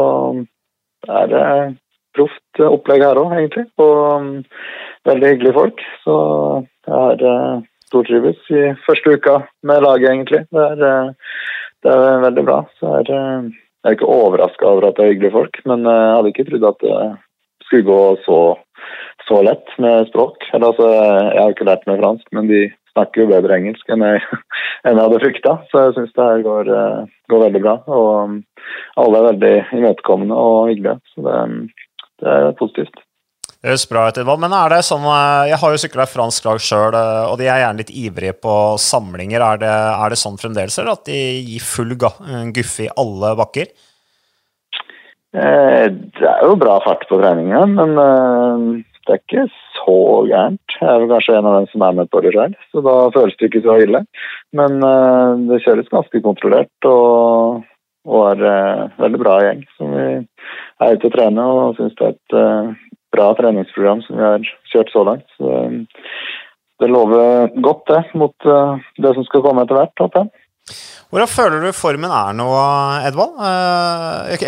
er 1.09 1.28
det 1.33 1.48
proft 2.16 2.64
opplegg 2.68 3.04
her 3.04 3.20
òg, 3.20 3.35
egentlig. 3.40 3.66
Og 3.83 4.00
um, 4.14 4.30
veldig 5.09 5.35
hyggelige 5.35 5.59
folk. 5.59 5.85
Så 6.07 6.16
jeg 6.87 6.94
har 6.94 7.26
uh, 7.28 7.66
stortrives 7.90 8.54
i 8.54 8.70
første 8.87 9.18
uka 9.18 9.37
med 9.66 9.85
laget, 9.85 10.14
egentlig. 10.14 10.44
Det 10.48 10.64
er, 10.70 11.12
det 11.85 11.92
er 11.98 12.24
veldig 12.24 12.48
bra. 12.48 12.62
Så 12.80 12.96
er, 13.02 13.12
jeg 13.12 13.92
er 13.92 13.98
ikke 13.98 14.09
overraska 14.16 14.68
over 14.70 14.88
at 14.88 14.96
det 14.96 15.04
er 15.04 15.12
hyggelige 15.12 15.37
folk, 15.37 15.62
men 15.68 15.85
jeg 15.85 16.11
hadde 16.16 16.33
ikke 16.33 16.48
trodd 16.48 16.68
at 16.70 16.85
det 16.85 16.98
skulle 17.66 17.88
gå 17.88 18.00
så, 18.24 18.38
så 19.29 19.42
lett 19.46 19.74
med 19.83 20.09
språk. 20.11 20.44
Altså, 20.57 20.88
jeg 20.88 21.40
har 21.40 21.55
ikke 21.55 21.68
lært 21.68 21.87
meg 21.90 22.03
fransk, 22.03 22.27
men 22.37 22.50
de 22.50 22.66
snakker 22.94 23.24
jo 23.24 23.31
bedre 23.33 23.59
engelsk 23.59 23.88
enn 23.90 24.05
jeg, 24.07 24.20
enn 24.87 24.98
jeg 24.98 25.03
hadde 25.03 25.22
frykta. 25.24 25.57
Så 25.70 25.87
jeg 25.87 25.96
syns 25.98 26.14
det 26.16 26.29
her 26.29 26.44
går, 26.46 26.74
går, 27.33 27.46
veldig 27.48 27.64
bra. 27.64 27.79
Og 27.88 28.12
um, 28.29 28.37
alle 29.00 29.20
er 29.20 29.31
veldig 29.33 29.57
imøtekommende 29.81 30.38
og 30.38 30.70
hyggelige. 30.70 31.00
Så 31.14 31.27
det, 31.27 31.40
det 32.22 32.38
er 32.38 32.57
positivt. 32.61 33.03
Det 33.64 33.70
høres 33.72 33.87
bra 33.88 34.03
ut, 34.12 34.18
Men 34.29 34.53
er 34.53 34.74
det 34.74 34.79
sånn 34.85 35.07
eh, 35.09 35.46
Jeg 35.48 35.57
har 35.62 35.72
jo 35.72 35.79
sykla 35.81 36.05
fransk 36.05 36.44
lag 36.44 36.59
sjøl, 36.61 36.96
eh, 36.98 37.31
og 37.31 37.38
de 37.40 37.46
er 37.48 37.62
gjerne 37.62 37.81
litt 37.81 37.92
ivrige 37.96 38.35
på 38.37 38.57
samlinger. 38.77 39.40
Er 39.40 39.62
det, 39.62 39.70
er 39.72 40.12
det 40.12 40.18
sånn 40.20 40.37
fremdeles, 40.37 40.77
eller 40.77 40.98
at 40.98 41.09
de 41.09 41.16
gir 41.48 41.64
full 41.64 41.94
guffe 41.96 42.85
i 42.85 42.92
alle 42.92 43.33
bakker? 43.40 43.72
Eh, 45.35 45.87
det 45.90 46.31
er 46.31 46.47
jo 46.47 46.59
bra 46.61 46.79
fart 46.85 47.07
på 47.11 47.18
treninga, 47.20 47.64
men 47.66 47.94
det 49.05 49.12
er 49.12 49.20
ikke 49.20 49.47
så 49.81 49.99
gærent. 50.31 50.79
Jeg 50.79 50.88
er 50.88 51.03
vel 51.03 51.11
kanskje 51.11 51.37
en 51.38 51.51
av 51.51 51.59
dem 51.59 51.68
som 51.73 51.85
er 51.85 52.01
med 52.01 52.11
på 52.12 52.23
det 52.25 52.33
sjøl, 52.37 52.57
så 52.70 52.83
da 52.87 52.97
føles 53.16 53.37
det 53.40 53.51
ikke 53.51 53.64
så 53.66 53.79
ille. 53.83 54.05
Men 54.57 54.79
det 55.51 55.62
kjøres 55.66 55.90
ganske 55.92 56.23
kontrollert, 56.25 56.88
og 56.88 57.64
og 58.05 58.42
er 58.44 58.90
veldig 59.01 59.20
bra 59.20 59.38
gjeng 59.40 59.62
som 59.79 59.94
vi 59.97 60.07
er 60.85 60.97
ute 60.97 61.09
og 61.09 61.14
trener 61.14 61.61
og 61.61 61.79
syns 61.79 61.94
det 61.97 62.11
er 62.11 62.16
et 62.18 62.83
bra 63.14 63.31
treningsprogram 63.38 64.03
som 64.05 64.18
vi 64.18 64.27
har 64.27 64.49
kjørt 64.73 64.92
så 64.92 65.05
langt. 65.09 65.27
Så, 65.38 65.62
det 66.83 66.90
lover 66.90 67.49
godt 67.62 67.85
det 67.88 68.03
mot 68.18 68.35
det 68.44 69.12
som 69.16 69.25
skal 69.29 69.44
komme 69.44 69.64
etter 69.64 69.79
hvert, 69.79 69.94
håper 70.03 70.25
jeg. 70.25 70.43
Hvordan 71.12 71.31
føler 71.31 71.62
du 71.62 71.77
formen 71.77 72.11
er 72.14 72.35
nå, 72.37 72.48
Edvald? 73.09 73.37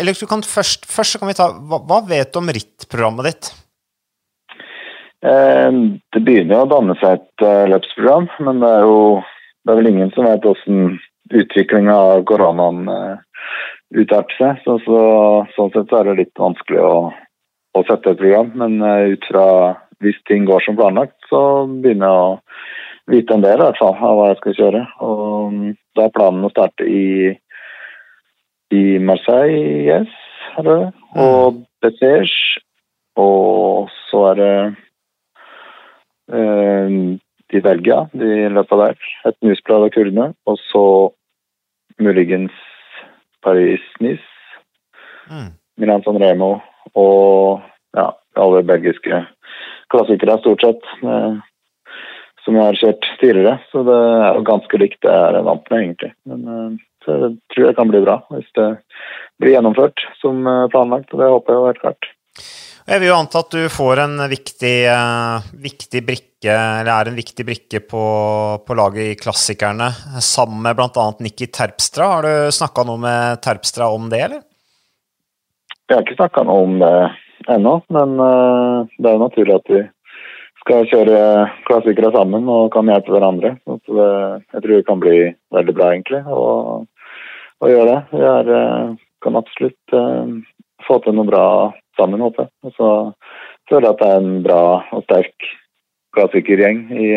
eller 0.01 0.27
kan 0.29 0.43
først, 0.43 0.87
først 0.89 1.19
kan 1.21 1.29
vi 1.29 1.37
ta, 1.37 1.51
hva, 1.53 1.79
hva 1.87 2.01
vet 2.09 2.33
du 2.33 2.41
om 2.41 2.51
rittprogrammet 2.51 3.31
ditt? 3.31 3.53
det 5.27 6.21
begynner 6.23 6.53
jo 6.53 6.65
å 6.67 6.69
danne 6.69 6.93
seg 7.01 7.17
et 7.17 7.43
løpsprogram, 7.71 8.27
men 8.45 8.59
det 8.61 8.69
er 8.69 8.83
jo 8.85 8.99
det 9.67 9.73
er 9.73 9.79
vel 9.81 9.89
ingen 9.89 10.11
som 10.13 10.23
vet 10.23 10.45
hvordan 10.45 10.91
utviklinga 11.41 11.91
av 11.91 12.21
koronaen 12.29 12.85
utarter 13.91 14.37
seg. 14.39 14.61
Så, 14.63 14.77
så, 14.85 15.01
sånn 15.57 15.73
sett 15.73 15.91
så 15.91 15.99
er 15.99 16.07
det 16.07 16.21
litt 16.21 16.39
vanskelig 16.39 16.79
å, 16.85 16.93
å 17.75 17.83
sette 17.89 18.13
et 18.13 18.21
program. 18.21 18.53
Men 18.55 18.79
ut 19.11 19.27
fra 19.27 19.45
hvis 20.03 20.19
ting 20.29 20.45
går 20.47 20.63
som 20.63 20.77
planlagt, 20.79 21.17
så 21.27 21.41
begynner 21.67 22.07
jeg 22.07 22.23
å 22.23 22.37
vite 23.11 23.35
en 23.35 23.43
del 23.43 23.59
i 23.59 23.65
hvert 23.65 23.79
fall, 23.79 23.95
av 23.95 24.17
hva 24.17 24.29
jeg 24.31 24.39
skal 24.41 24.57
kjøre. 24.61 24.83
Og 25.05 25.21
um, 25.51 25.59
da 25.97 26.07
er 26.07 26.15
planen 26.15 26.47
å 26.47 26.51
starte 26.53 26.87
i, 26.87 27.33
i 28.75 28.83
Marseille, 29.03 29.83
yes, 29.87 30.17
er 30.57 30.67
det? 30.67 30.79
Mm. 31.15 31.21
og 31.23 31.61
Bessège. 31.83 32.61
Og 33.17 33.89
så 34.11 34.19
er 34.31 34.35
det 34.37 34.55
eh, 36.37 36.97
i 37.57 37.61
Belgia, 37.65 38.03
de 38.13 38.49
løpa 38.53 38.77
der. 38.83 39.07
Et 39.25 39.37
musblad 39.45 39.87
av 39.87 39.93
kurdene. 39.95 40.27
Og 40.45 40.59
så 40.67 40.83
muligens 41.97 42.53
Paris-Nice, 43.41 44.27
mm. 45.31 45.49
Milan 45.81 46.03
San 46.05 46.19
Remo 46.21 46.57
og 46.97 47.63
ja, 47.97 48.11
alle 48.37 48.61
belgiske 48.65 49.23
klassikere 49.93 50.37
stort 50.41 50.65
sett. 50.65 50.89
Eh, 51.01 51.39
som 52.47 52.55
jeg 52.55 52.63
har 52.63 52.77
kjørt 52.79 53.07
tidligere, 53.19 53.57
så 53.73 53.83
det 53.83 53.95
er 53.97 54.37
jo 54.37 54.43
ganske 54.47 54.79
likt 54.79 55.01
det 55.03 55.11
jeg 55.11 55.35
er 55.35 55.43
vant 55.43 55.65
med, 55.71 55.81
egentlig. 55.83 56.11
Men 56.29 56.51
eh, 56.53 56.69
så 57.03 57.15
jeg 57.15 57.33
tror 57.53 57.67
det 57.67 57.75
kan 57.79 57.91
bli 57.91 58.03
bra 58.03 58.15
hvis 58.31 58.47
det 58.55 58.67
blir 59.41 59.53
gjennomført 59.57 60.05
som 60.21 60.47
eh, 60.47 60.69
planlagt, 60.71 61.11
og 61.11 61.21
det 61.21 61.33
håper 61.33 61.53
jeg 61.53 61.59
jo 61.59 61.67
helt 61.67 61.83
klart. 61.83 62.09
Jeg 62.87 63.03
vil 63.03 63.09
jo 63.09 63.17
anta 63.17 63.41
at 63.43 63.51
du 63.51 63.65
får 63.67 63.99
en 63.99 64.21
viktig, 64.31 64.75
uh, 64.87 65.47
viktig 65.59 66.01
brikke, 66.07 66.53
eller 66.53 66.91
er 66.93 67.09
en 67.09 67.17
viktig 67.17 67.43
brikke 67.43 67.81
på, 67.83 68.03
på 68.63 68.77
laget 68.79 69.09
i 69.11 69.17
Klassikerne, 69.19 69.89
sammen 70.23 70.61
med 70.63 70.77
bl.a. 70.77 71.07
Nikki 71.19 71.49
Terpstra. 71.51 72.07
Har 72.13 72.23
du 72.23 72.55
snakka 72.55 72.85
noe 72.87 73.01
med 73.03 73.41
Terpstra 73.43 73.89
om 73.91 74.07
det, 74.13 74.21
eller? 74.29 74.45
Jeg 75.89 75.97
har 75.97 76.05
ikke 76.05 76.15
snakka 76.21 76.45
noe 76.47 76.63
om 76.63 76.79
det 76.79 76.93
ennå, 77.57 77.75
men 77.91 78.15
det 78.21 79.03
er 79.03 79.17
jo 79.17 79.25
naturlig 79.25 79.57
at 79.57 79.73
vi 79.73 79.83
skal 80.67 80.87
kjøre 80.91 81.19
klassikere 81.69 82.11
sammen 82.11 82.49
og 82.51 82.73
kan 82.75 82.91
hjelpe 82.91 83.15
hverandre. 83.15 83.55
Så 83.63 83.79
det, 83.87 84.11
jeg 84.51 84.63
tror 84.65 84.73
det 84.75 84.87
kan 84.89 85.03
bli 85.03 85.17
veldig 85.55 85.75
bra, 85.77 85.91
egentlig, 85.95 86.19
å, 86.27 86.41
å 87.63 87.71
gjøre 87.71 87.87
det. 87.93 87.99
Vi 88.11 88.25
er, 88.33 88.51
uh, 88.51 89.05
kan 89.23 89.39
absolutt 89.39 89.95
få 90.85 90.99
til 91.01 91.15
noe 91.17 91.27
bra 91.27 91.45
sammen, 91.97 92.21
håper 92.21 92.45
jeg. 92.45 92.53
Og 92.67 92.75
så 92.75 92.89
føler 93.69 93.87
jeg 93.87 93.95
at 93.95 94.03
det 94.03 94.09
er 94.11 94.19
en 94.21 94.43
bra 94.45 94.61
og 94.93 95.07
sterk 95.07 95.47
klassikergjeng 96.17 96.83
i, 96.91 97.07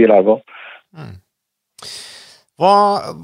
i 0.00 0.08
laget 0.08 0.34
òg. 0.36 0.56
Mm. 0.94 1.14
Hva, 2.54 2.74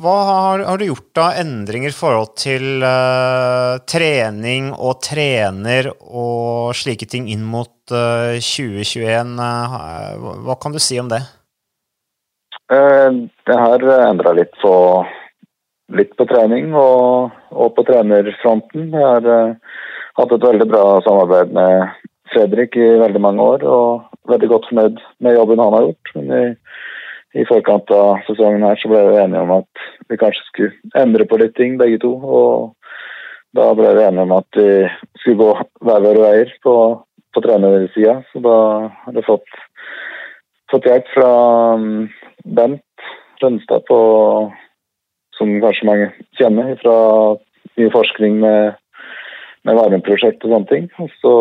hva 0.03 0.15
har, 0.27 0.63
har, 0.67 0.79
du 0.81 0.89
gjort 0.89 1.21
av 1.23 1.37
endringer 1.39 1.93
i 1.93 1.95
forhold 1.95 2.33
til 2.41 2.83
uh, 2.83 3.79
trening 3.87 4.73
og 4.75 4.99
trener 5.07 5.93
og 5.95 6.75
slike 6.75 7.07
ting 7.07 7.29
inn 7.31 7.45
mot 7.47 7.71
uh, 7.95 8.39
2021? 8.39 9.37
Uh, 9.39 10.41
hva 10.47 10.57
kan 10.61 10.75
du 10.75 10.81
si 10.83 11.01
om 11.01 11.11
det? 11.11 11.23
det 12.71 13.57
har 13.59 13.83
endra 13.83 14.31
litt 14.37 14.53
på 14.63 14.73
litt 15.91 16.13
på 16.15 16.27
trening 16.31 16.71
og, 16.79 17.33
og 17.51 17.73
på 17.75 17.83
trenerfronten. 17.89 18.93
Jeg 18.95 19.03
har 19.03 19.27
hatt 20.21 20.35
et 20.37 20.47
veldig 20.47 20.69
bra 20.71 20.85
samarbeid 21.03 21.51
med 21.57 22.07
Fredrik 22.31 22.79
i 22.79 22.89
veldig 23.01 23.23
mange 23.23 23.43
år 23.55 23.67
og 23.67 24.07
veldig 24.31 24.51
godt 24.53 24.71
fornøyd 24.71 25.01
med 25.25 25.37
jobben 25.37 25.63
han 25.63 25.77
har 25.77 25.87
gjort. 25.89 26.13
Men 26.17 26.35
i, 26.37 26.45
i 27.43 27.47
forkant 27.49 27.91
av 27.95 28.23
sesongen 28.29 28.67
her 28.67 28.79
så 28.81 28.91
ble 28.93 29.03
vi 29.09 29.23
enige 29.23 29.45
om 29.47 29.57
at 29.61 29.87
vi 30.11 30.21
kanskje 30.21 30.47
skulle 30.49 31.03
endre 31.03 31.27
på 31.27 31.41
litt 31.43 31.57
ting, 31.59 31.79
begge 31.81 32.01
to. 32.05 32.15
og 32.21 32.77
da 33.59 33.73
ble 33.75 33.95
vi 33.97 34.07
enige 34.07 34.27
om 34.29 34.37
at 34.37 34.59
vi 34.59 34.73
skulle 35.23 35.41
gå 35.41 35.51
hver 35.87 36.05
våre 36.07 36.27
veier 36.27 36.53
på, 36.63 36.75
på 37.35 37.43
trenersida. 37.45 38.21
Så 38.33 38.43
da 38.45 38.57
har 39.05 39.19
jeg 39.19 39.27
fått, 39.29 39.61
fått 40.73 40.89
hjelp 40.89 41.13
fra 41.15 41.31
um, 41.79 42.09
Bent 42.45 43.07
Rønstad, 43.41 43.87
på, 43.89 44.01
som 45.37 45.53
kanskje 45.63 45.89
mange 45.89 46.09
kjenner, 46.37 46.75
fra 46.83 46.97
mye 47.79 47.93
forskning 47.95 48.41
med, 48.43 48.75
med 49.65 49.79
varmeprosjekt 49.79 50.45
og 50.45 50.55
sånne 50.55 50.71
ting. 50.73 50.91
Og 51.01 51.15
så 51.23 51.37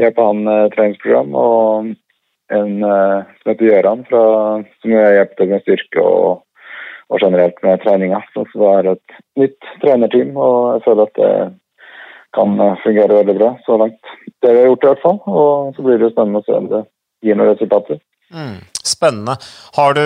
hjelper 0.00 0.30
han 0.30 0.42
med 0.48 0.74
treningsprogram. 0.74 1.36
og 1.38 1.92
en 2.52 2.82
uh, 2.84 3.24
som 3.40 3.50
heter 3.50 3.68
Gjøran, 3.70 4.04
fra, 4.08 4.24
som 4.82 4.92
har 4.92 5.14
hjulpet 5.18 5.50
med 5.50 5.64
styrke 5.64 6.02
og, 6.04 6.42
og, 7.08 7.20
generelt 7.22 7.60
med 7.64 7.82
treninga. 7.84 8.20
Så 8.34 8.44
det 8.52 8.70
er 8.70 8.90
et 8.94 9.18
nytt 9.40 9.70
trenerteam, 9.82 10.34
og 10.36 10.56
jeg 10.74 10.84
føler 10.88 11.08
at 11.08 11.20
det 11.20 11.32
kan 12.34 12.56
fungere 12.82 13.20
veldig 13.20 13.36
bra 13.38 13.52
så 13.66 13.78
langt. 13.80 14.00
Det 14.42 14.50
vi 14.50 14.62
har 14.62 14.70
gjort 14.72 14.84
i 14.84 14.90
hvert 14.90 15.04
fall, 15.04 15.20
og 15.30 15.76
så 15.76 15.84
blir 15.84 15.98
det 15.98 16.08
jo 16.08 16.14
spennende 16.14 16.42
å 16.42 16.46
se 16.46 16.56
om 16.58 16.68
det 16.72 16.82
gir 17.24 17.38
noen 17.38 17.52
resultater. 17.52 18.00
Mm, 18.34 18.56
spennende. 18.82 19.36
Du, 19.94 20.00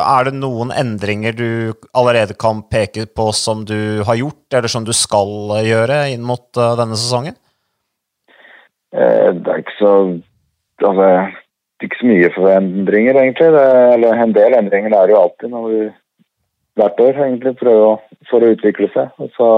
er 0.00 0.26
det 0.26 0.32
noen 0.34 0.72
endringer 0.74 1.36
du 1.36 1.50
allerede 1.94 2.34
kan 2.40 2.64
peke 2.72 3.06
på 3.06 3.30
som 3.36 3.62
du 3.68 4.02
har 4.08 4.18
gjort, 4.18 4.46
eller 4.52 4.72
som 4.72 4.86
du 4.86 4.92
skal 4.96 5.60
gjøre 5.66 6.02
inn 6.14 6.26
mot 6.26 6.48
uh, 6.58 6.74
denne 6.80 6.98
sesongen? 6.98 7.38
Eh, 8.90 9.30
det 9.36 9.52
er 9.52 9.62
ikke 9.62 9.78
så 9.78 9.92
altså, 10.82 11.06
det 11.06 11.86
er 11.86 11.88
ikke 11.88 12.00
så 12.00 12.10
mye 12.10 12.32
forendringer, 12.34 13.20
egentlig. 13.22 13.52
Det, 13.54 13.66
eller 13.94 14.24
en 14.24 14.34
del 14.36 14.56
endringer 14.58 14.96
er 14.96 15.06
det 15.06 15.14
jo 15.14 15.22
alltid 15.22 15.54
når 15.54 15.68
vi 15.70 15.82
hvert 16.80 17.02
år 17.04 17.22
egentlig 17.26 17.54
prøver 17.60 18.02
for 18.30 18.42
å 18.42 18.50
utvikle 18.54 18.88
seg. 18.94 19.14
Og 19.20 19.30
så 19.36 19.48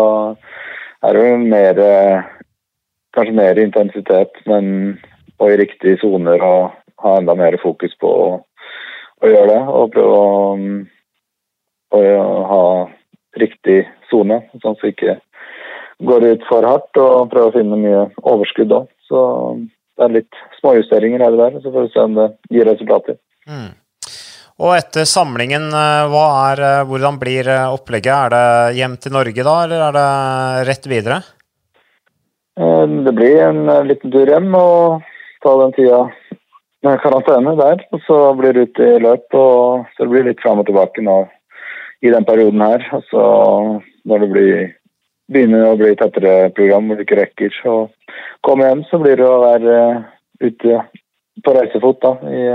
er 1.02 1.18
det 1.18 1.26
mer 1.42 1.82
Kanskje 3.12 3.34
mer 3.36 3.58
intensitet, 3.60 4.38
men 4.48 4.94
og 5.42 5.50
i 5.52 5.58
riktige 5.60 5.98
soner 6.00 6.42
og 6.46 6.72
ha 7.02 7.16
enda 7.18 7.34
mer 7.38 7.56
fokus 7.62 7.94
på 8.00 8.08
å, 8.08 8.28
å 9.22 9.32
gjøre 9.32 9.50
det. 9.50 9.60
Og 9.74 9.92
prøve 9.94 10.20
å, 10.22 10.38
å 11.98 12.00
ha 12.52 12.62
riktig 13.42 13.82
sone, 14.10 14.42
sånn 14.62 14.76
at 14.76 14.84
vi 14.84 14.92
ikke 14.94 15.18
går 16.06 16.28
ut 16.30 16.48
for 16.48 16.68
hardt. 16.68 16.90
Og 17.00 17.30
prøve 17.32 17.50
å 17.50 17.56
finne 17.56 17.80
mye 17.80 18.06
overskudd 18.22 18.74
òg. 18.78 18.90
Så 19.08 19.20
det 19.98 20.06
er 20.06 20.16
litt 20.20 20.42
småjusteringer 20.60 21.24
her 21.24 21.36
og 21.36 21.44
der. 21.44 21.60
Så 21.60 21.74
får 21.74 21.88
vi 21.88 21.94
se 21.94 22.06
om 22.06 22.18
det 22.20 22.28
gir 22.54 22.68
resultater. 22.70 23.18
Mm. 23.50 23.72
Og 24.62 24.76
etter 24.76 25.06
samlingen, 25.10 25.64
eh, 25.74 26.14
er, 26.14 26.60
eh, 26.62 26.84
hvordan 26.86 27.18
blir 27.18 27.48
eh, 27.50 27.72
opplegget? 27.74 28.14
Er 28.14 28.28
det 28.30 28.76
hjem 28.78 28.96
til 28.96 29.12
Norge 29.12 29.42
da, 29.42 29.54
eller 29.64 29.80
er 29.88 29.96
det 29.96 30.66
rett 30.68 30.86
videre? 30.86 31.22
Det 32.54 33.14
blir 33.16 33.40
en 33.42 33.64
liten 33.88 34.12
tur 34.12 34.28
hjem 34.28 34.54
og 34.54 35.02
ta 35.42 35.54
den 35.58 35.72
tida 35.74 36.02
med 36.84 37.00
karantene 37.02 37.56
der. 37.58 37.82
Og 37.90 38.04
så 38.06 38.18
blir 38.38 38.52
det 38.52 38.68
ut 38.68 38.82
i 38.84 38.90
løp, 39.02 39.26
og 39.34 39.88
så 39.96 40.06
blir 40.06 40.22
det 40.22 40.34
litt 40.34 40.44
fram 40.44 40.60
og 40.60 40.68
tilbake 40.68 41.02
nå 41.02 41.16
i 42.04 42.12
den 42.12 42.28
perioden 42.28 42.62
her. 42.62 42.86
Og 42.92 43.02
så 43.10 43.24
når 44.06 44.24
det 44.26 44.30
blir, 44.36 44.62
begynner 45.32 45.72
å 45.72 45.78
bli 45.80 45.94
tettere 45.96 46.52
program 46.54 46.86
hvor 46.86 47.00
du 47.00 47.06
ikke 47.06 47.18
rekker 47.22 47.58
å 47.72 47.76
komme 48.46 48.68
hjem, 48.68 48.86
så 48.92 49.02
blir 49.02 49.18
det 49.18 49.26
å 49.26 49.42
være 49.42 49.76
ute 50.44 50.82
på 51.42 51.56
reisefot 51.56 52.02
da, 52.04 52.14
i 52.28 52.46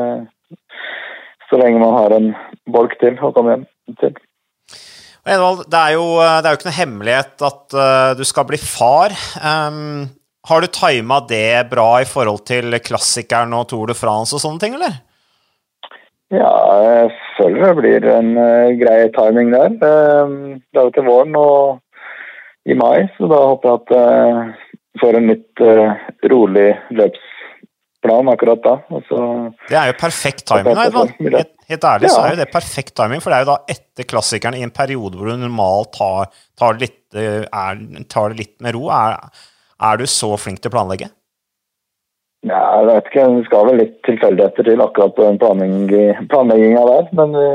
så 1.49 1.59
lenge 1.59 1.81
man 1.81 1.95
har 1.95 2.15
en 2.15 2.31
bolk 2.71 2.97
til 3.01 3.17
å 3.23 3.31
komme 3.35 3.55
hjem 3.55 3.67
til. 4.01 4.15
Edvald, 5.27 5.65
det 5.67 5.79
er, 5.79 5.93
jo, 5.97 6.05
det 6.23 6.47
er 6.47 6.53
jo 6.53 6.59
ikke 6.59 6.69
noe 6.69 6.77
hemmelighet 6.77 7.43
at 7.43 7.75
uh, 7.75 8.11
du 8.15 8.23
skal 8.27 8.47
bli 8.47 8.59
far. 8.61 9.15
Um, 9.41 10.07
har 10.47 10.63
du 10.63 10.69
tima 10.71 11.19
det 11.27 11.67
bra 11.71 11.89
i 11.99 12.07
forhold 12.07 12.45
til 12.47 12.77
klassikeren 12.79 13.55
og 13.57 13.67
Tour 13.71 13.91
de 13.91 13.97
France 13.97 14.37
og 14.37 14.43
sånne 14.43 14.63
ting, 14.63 14.77
eller? 14.77 15.01
Ja, 16.31 16.53
jeg 16.83 17.11
føler 17.35 17.59
det 17.65 17.73
blir 17.81 18.07
en 18.13 18.31
uh, 18.39 18.71
grei 18.79 19.01
timing 19.15 19.51
der. 19.55 19.75
Uh, 19.83 20.55
det 20.71 20.79
er 20.79 20.87
jo 20.87 20.95
til 20.95 21.07
våren 21.09 21.35
og 21.39 21.83
i 22.67 22.75
mai, 22.75 23.07
så 23.17 23.27
da 23.31 23.43
håper 23.51 23.69
jeg 23.69 23.81
at 23.81 23.93
jeg 23.97 25.01
får 25.01 25.15
en 25.15 25.29
litt 25.29 25.61
rolig 26.27 26.71
løps 26.97 27.36
plan 28.07 28.31
akkurat 28.31 28.63
da. 28.63 28.75
Så, 29.09 29.19
det 29.67 29.77
er 29.79 29.91
jo 29.91 29.97
perfekt 29.99 30.47
timing. 30.49 30.77
Helt, 30.77 31.53
helt 31.67 31.87
ærlig 31.91 32.07
ja. 32.09 32.13
så 32.13 32.23
er 32.23 32.35
jo 32.35 32.39
det 32.41 32.47
perfekt 32.53 32.95
timing, 32.97 33.23
for 33.23 33.33
det 33.33 33.39
er 33.39 33.45
jo 33.45 33.51
da 33.51 33.75
etter 33.75 34.07
klassikeren 34.07 34.57
i 34.57 34.63
en 34.65 34.73
periode 34.73 35.19
hvor 35.19 35.29
du 35.29 35.35
normalt 35.41 35.93
tar, 35.97 36.31
tar, 36.59 36.79
litt, 36.81 37.03
eh, 37.17 37.43
er, 37.43 37.83
tar 38.11 38.33
det 38.33 38.41
litt 38.43 38.55
med 38.63 38.77
ro. 38.77 38.87
Er, 38.93 39.19
er, 39.77 39.99
du 39.99 40.07
så 40.09 40.33
flink 40.39 40.61
til 40.63 40.71
å 40.71 40.77
planlegge? 40.77 41.11
Ja, 42.47 42.61
jeg 42.79 42.87
vet 42.87 43.09
ikke. 43.09 43.27
Det 43.35 43.45
skal 43.49 43.69
vel 43.69 43.79
litt 43.81 43.95
tilfeldigheter 44.07 44.67
til 44.69 44.83
akkurat 44.83 45.15
på 45.17 45.25
den 45.25 45.39
planlegginga 46.31 46.83
der. 46.91 47.09
Men 47.19 47.33
vi, 47.35 47.47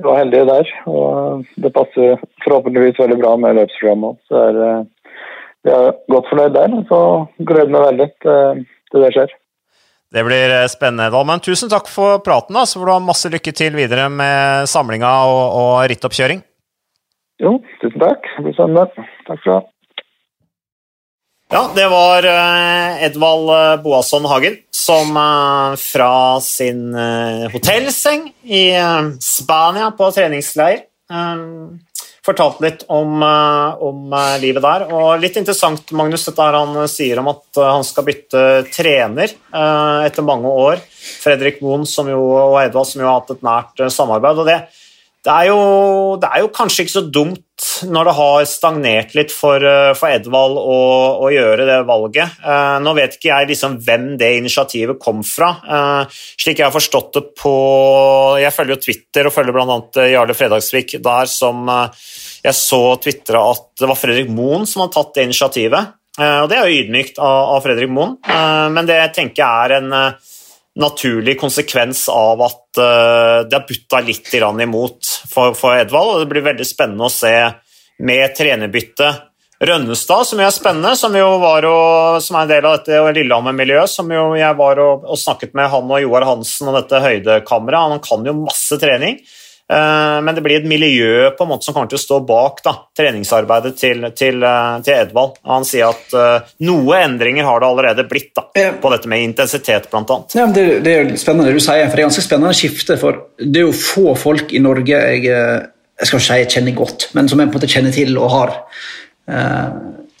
vi, 0.00 0.06
var 0.08 0.22
heldige 0.22 0.48
der. 0.48 0.72
Og 0.90 1.44
det 1.62 1.74
passer 1.76 2.24
forhåpentligvis 2.46 2.98
veldig 2.98 3.20
bra 3.20 3.36
med 3.38 3.60
løpsprogrammet 3.60 4.16
òg. 4.16 4.24
Så 4.26 4.42
er, 4.48 4.62
eh, 4.66 5.14
vi 5.68 5.76
er 5.76 5.94
godt 6.10 6.32
fornøyd 6.32 6.56
der. 6.56 6.76
Så 6.90 7.00
gleder 7.38 7.76
meg 7.76 7.86
veldig 7.90 8.10
til 8.90 9.04
det 9.04 9.12
skjer. 9.14 9.36
Det 10.10 10.24
blir 10.26 10.50
eh, 10.50 10.68
spennende, 10.70 11.06
Edvald. 11.06 11.28
Men 11.28 11.42
tusen 11.44 11.70
takk 11.70 11.88
for 11.90 12.18
praten. 12.24 12.56
da, 12.58 12.66
så 12.66 12.80
får 12.80 12.88
du 12.88 12.92
ha 12.92 13.02
masse 13.02 13.30
lykke 13.30 13.52
til 13.54 13.76
videre 13.78 14.08
med 14.10 14.66
samlinga 14.70 15.10
og, 15.30 15.42
og 15.60 15.74
rittoppkjøring. 15.92 16.42
Jo, 17.40 17.58
tusen 17.82 18.02
takk. 18.02 18.26
Det 18.36 18.46
blir 18.48 18.56
spennende. 18.56 19.06
Takk 19.28 19.44
skal 19.44 19.52
du 19.52 19.58
ha. 19.58 19.66
Ja, 21.50 21.62
det 21.74 21.86
var 21.90 22.26
uh, 22.30 23.04
Edvald 23.06 23.48
eh, 23.54 23.76
Boasson 23.82 24.26
Hagen 24.30 24.58
som 24.74 25.16
fra 25.78 26.12
sin 26.42 26.94
hotellseng 27.52 28.30
i 28.42 28.62
Spania 29.20 29.90
på 29.98 30.08
treningsleir 30.14 30.86
fortalte 32.26 32.64
litt 32.64 32.84
om, 32.88 33.22
eh, 33.22 33.82
om, 33.82 34.12
eh, 34.12 34.38
livet 34.40 34.62
der. 34.62 34.86
Og 34.92 35.20
litt 35.20 35.36
interessant, 35.36 35.92
Magnus, 35.92 36.26
dette 36.26 36.42
her 36.42 36.58
han 36.58 36.88
sier 36.88 37.18
om 37.18 37.28
at 37.32 37.44
eh, 37.56 37.70
han 37.70 37.84
skal 37.84 38.04
bytte 38.04 38.44
trener 38.72 39.32
etter 40.04 40.26
mange 40.26 40.50
år. 40.50 40.82
Fredrik 41.20 41.60
Moen 41.64 41.86
og 42.14 42.58
Edvald 42.60 42.86
som 42.86 43.00
jo 43.00 43.08
har 43.08 43.20
hatt 43.20 43.32
et 43.34 43.42
nært 43.46 43.92
samarbeid. 43.92 44.38
og 44.38 44.46
det, 44.46 44.60
det, 45.26 45.32
er 45.32 45.46
jo, 45.50 45.60
det, 46.20 46.30
er 46.30 46.42
jo, 46.44 46.50
kanskje 46.54 46.86
ikke 46.86 46.94
så 46.94 47.02
dumt 47.12 47.66
når 47.90 48.08
det 48.08 48.14
har 48.16 48.46
stagnert 48.48 49.14
litt 49.18 49.34
for, 49.34 49.64
for 49.98 50.08
Edvald 50.08 50.56
å, 50.56 50.78
å, 51.20 51.28
gjøre 51.28 51.66
det 51.68 51.76
valget. 51.88 52.38
nå 52.80 52.94
vet 52.96 53.18
ikke 53.18 53.28
jeg 53.28 53.50
liksom 53.50 53.76
hvem 53.84 54.06
det 54.20 54.30
initiativet 54.38 54.96
kom 55.02 55.20
fra. 55.26 55.50
slik 56.40 56.62
jeg 56.62 56.70
har 56.70 56.72
forstått 56.72 57.12
det 57.18 57.24
på 57.36 57.52
Jeg 58.40 58.54
følger 58.56 58.74
jo 58.78 58.80
Twitter 58.86 59.28
og 59.28 59.36
følger 59.36 59.56
bl.a. 59.58 59.78
Jarle 60.08 60.36
Fredagsvik 60.38 60.96
der 61.04 61.28
som 61.28 61.68
jeg 61.68 62.56
så 62.56 62.82
tvitra 63.04 63.44
at 63.52 63.66
det 63.80 63.88
var 63.92 64.00
Fredrik 64.00 64.32
Moen 64.32 64.64
som 64.68 64.86
hadde 64.86 64.96
tatt 64.96 65.16
det 65.18 65.28
initiativet. 65.28 65.96
Eh, 66.18 66.38
og 66.42 66.48
Det 66.50 66.58
er 66.58 66.66
jo 66.66 66.80
ydmykt 66.82 67.20
av 67.22 67.60
Fredrik 67.64 67.92
Moen, 67.92 68.16
eh, 68.26 68.66
men 68.74 68.88
det 68.88 68.98
tenker 69.16 69.44
jeg 69.44 69.66
er 69.66 69.76
en 69.78 69.92
eh, 69.96 70.29
naturlig 70.78 71.34
konsekvens 71.40 72.04
av 72.12 72.42
at 72.46 72.78
det 72.78 73.56
har 73.56 73.64
butta 73.66 73.98
litt 74.06 74.28
imot 74.34 75.08
for, 75.26 75.56
Edvald. 75.74 76.12
og 76.12 76.20
Det 76.22 76.28
blir 76.30 76.46
veldig 76.46 76.66
spennende 76.68 77.08
å 77.08 77.12
se 77.12 77.32
med 78.06 78.36
trenerbytte 78.38 79.10
Rønnestad, 79.60 80.24
som 80.24 80.40
er 80.40 80.52
spennende, 80.56 80.94
som 80.96 81.12
og, 81.68 82.14
som 82.24 82.38
er 82.38 82.46
en 82.46 82.48
del 82.48 82.64
av 82.64 82.78
dette 82.78 83.00
Lillehammer-miljøet. 83.18 83.92
som 83.92 84.08
Jeg 84.08 84.56
var 84.56 84.80
og, 84.80 85.04
og, 85.04 85.18
snakket 85.20 85.52
med 85.52 85.68
han 85.68 85.90
og 85.90 86.00
Joar 86.00 86.24
Hansen 86.24 86.70
og 86.70 86.78
dette 86.78 87.02
høydekammeret. 87.04 87.92
Han 87.92 88.00
kan 88.00 88.24
jo 88.24 88.38
masse 88.38 88.78
trening. 88.80 89.18
Eh, 89.70 90.22
men 90.22 90.34
det 90.34 90.42
blir 90.42 90.58
et 90.58 90.66
miljø 90.66 91.30
på 91.38 91.44
en 91.44 91.50
måte 91.52 91.68
som 91.68 91.74
kommer 91.76 91.90
til 91.90 92.00
å 92.00 92.02
stå 92.02 92.16
bak 92.26 92.58
da, 92.64 92.72
treningsarbeidet 92.98 93.76
til, 93.78 94.06
til, 94.18 94.42
eh, 94.42 94.78
til, 94.82 94.96
Edvald. 94.96 95.36
Han 95.46 95.66
sier 95.68 95.92
at 95.92 96.16
uh, 96.16 96.48
noe 96.66 96.98
endringer 97.04 97.46
har 97.46 97.62
det 97.62 97.68
allerede 97.68 98.06
blitt 98.10 98.32
da, 98.34 98.48
på 98.82 98.90
dette 98.90 99.10
med 99.10 99.22
intensitet, 99.28 99.86
bl.a. 99.92 100.16
Ja, 100.34 100.48
det, 100.50 100.64
det 100.86 100.94
er 100.96 101.12
spennende 101.20 101.46
det 101.52 101.60
du 101.60 101.62
sier, 101.62 101.86
for 101.86 101.94
det 101.94 102.02
er 102.02 102.08
ganske 102.08 102.26
spennende 102.26 102.56
skifte. 102.58 102.98
For 102.98 103.22
det 103.38 103.62
er 103.62 103.68
jo 103.68 103.76
få 103.76 104.16
folk 104.18 104.50
i 104.56 104.62
Norge 104.64 104.90
jeg, 104.90 105.22
jeg 105.30 106.08
skal 106.08 106.18
ikke 106.18 106.26
si 106.26 106.40
jeg 106.42 106.50
kjenner 106.56 106.78
godt, 106.80 107.06
men 107.14 107.30
som 107.30 107.38
jeg 107.38 107.52
på 107.52 107.54
en 107.54 107.62
måte 107.62 107.70
kjenner 107.70 107.94
til 107.94 108.18
og 108.18 108.34
har 108.34 108.56
uh, 109.30 109.68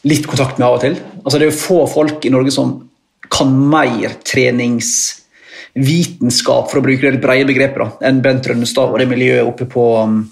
litt 0.06 0.30
kontakt 0.30 0.60
med 0.60 0.68
av 0.68 0.78
og 0.78 0.84
til. 0.84 0.94
Altså, 1.24 1.36
det 1.40 1.48
er 1.48 1.50
jo 1.50 1.58
få 1.58 1.80
folk 1.90 2.22
i 2.28 2.32
Norge 2.32 2.54
som 2.54 2.76
kan 3.30 3.50
mer 3.50 4.14
trenings 4.26 5.19
vitenskap, 5.74 6.68
for 6.70 6.80
å 6.80 6.84
bruke 6.84 7.04
det 7.04 7.16
litt 7.16 7.24
brede 7.24 7.48
begrepet, 7.48 7.80
da, 7.80 8.08
enn 8.08 8.22
Bent 8.24 8.46
Rønnestad 8.50 8.92
og 8.92 9.00
det 9.00 9.08
miljøet 9.10 9.48
oppe 9.48 9.66
på, 9.70 9.86
um, 10.02 10.22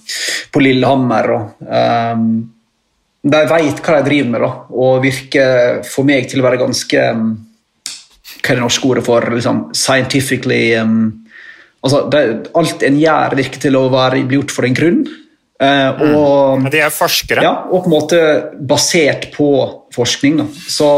på 0.53 0.63
Lillehammer. 0.65 1.31
Og, 1.35 1.69
um, 1.69 2.25
de 3.29 3.45
veit 3.51 3.83
hva 3.85 3.99
de 3.99 4.09
driver 4.09 4.33
med, 4.33 4.45
da, 4.45 4.51
og 4.73 5.05
virker 5.05 5.81
for 5.89 6.09
meg 6.09 6.29
til 6.31 6.43
å 6.43 6.49
være 6.49 6.63
ganske 6.65 7.07
um, 7.15 7.31
Hva 8.39 8.53
er 8.53 8.59
det 8.61 8.63
norske 8.63 8.87
ordet 8.87 9.03
for 9.05 9.25
liksom, 9.35 9.65
scientifically 9.77 10.77
um, 10.79 11.01
altså, 11.83 12.05
det, 12.13 12.21
Alt 12.57 12.85
en 12.87 13.01
gjør, 13.01 13.37
virker 13.41 13.65
til 13.67 13.79
å 13.79 13.89
være, 13.93 14.23
bli 14.29 14.39
gjort 14.39 14.55
for 14.55 14.69
en 14.69 14.77
grunn. 14.77 15.03
Uh, 15.59 15.91
og, 16.15 16.61
mm. 16.63 16.67
De 16.71 16.81
er 16.87 16.93
forskere? 16.95 17.43
Ja, 17.43 17.53
og 17.67 17.83
på 17.83 17.91
en 17.91 17.95
måte 17.97 18.19
basert 18.63 19.27
på 19.35 19.49
forskning. 19.95 20.37
Da. 20.39 20.47
Så 20.71 20.91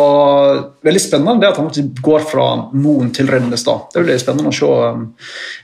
veldig 0.85 1.01
spennende 1.01 1.41
det 1.41 1.49
at 1.55 1.61
han 1.63 1.95
går 2.05 2.27
fra 2.29 2.49
Moen 2.77 3.09
til 3.17 3.31
Rønnestad. 3.33 3.89
Det 3.95 4.05
blir 4.05 4.21
spennende 4.21 4.53
å 4.53 4.59
se 4.59 4.69
um, 4.69 5.07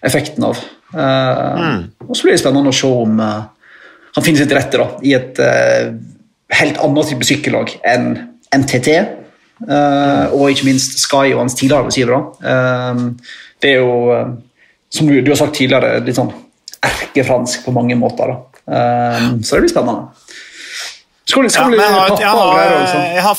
effekten 0.06 0.48
av. 0.48 0.62
Uh, 0.94 1.60
mm. 1.60 1.84
Og 2.06 2.14
så 2.14 2.24
blir 2.24 2.38
det 2.38 2.40
spennende 2.40 2.72
å 2.72 2.78
se 2.78 2.88
om 2.88 3.20
uh, 3.20 3.44
han 4.16 4.24
finner 4.24 4.46
sitt 4.46 4.56
rette 4.56 4.80
da, 4.80 4.88
i 5.04 5.12
et 5.12 5.36
helt 6.56 6.78
annet 6.80 7.10
type 7.10 7.26
sykkellag 7.28 7.74
enn 7.84 8.14
NTT. 8.56 8.94
og 9.66 10.44
ikke 10.48 10.64
minst 10.70 10.96
Sky 11.02 11.34
og 11.34 11.42
hans 11.42 11.56
tidligere 11.58 11.82
arbeidsgivere. 11.82 13.10
det 13.60 13.74
er 13.74 13.84
jo, 13.84 14.22
som 14.88 15.10
du, 15.10 15.18
du, 15.20 15.28
har 15.34 15.40
sagt 15.42 15.58
tidligere, 15.58 15.98
litt 16.06 16.16
sånn 16.16 16.32
erkefransk 16.80 17.68
på 17.68 17.76
mange 17.76 17.98
måter. 18.00 18.32
da. 18.32 18.55
Um, 18.66 19.42
så 19.42 19.56
det 19.56 19.62
blir 19.62 19.70
spennende. 19.70 20.08
Skal, 21.26 21.50
skal 21.50 21.72
ja, 21.74 21.82
jeg, 21.82 21.94
har, 21.94 22.18
jeg, 22.18 22.30
har, 22.30 22.58
jeg, 23.14 23.22
har 23.22 23.34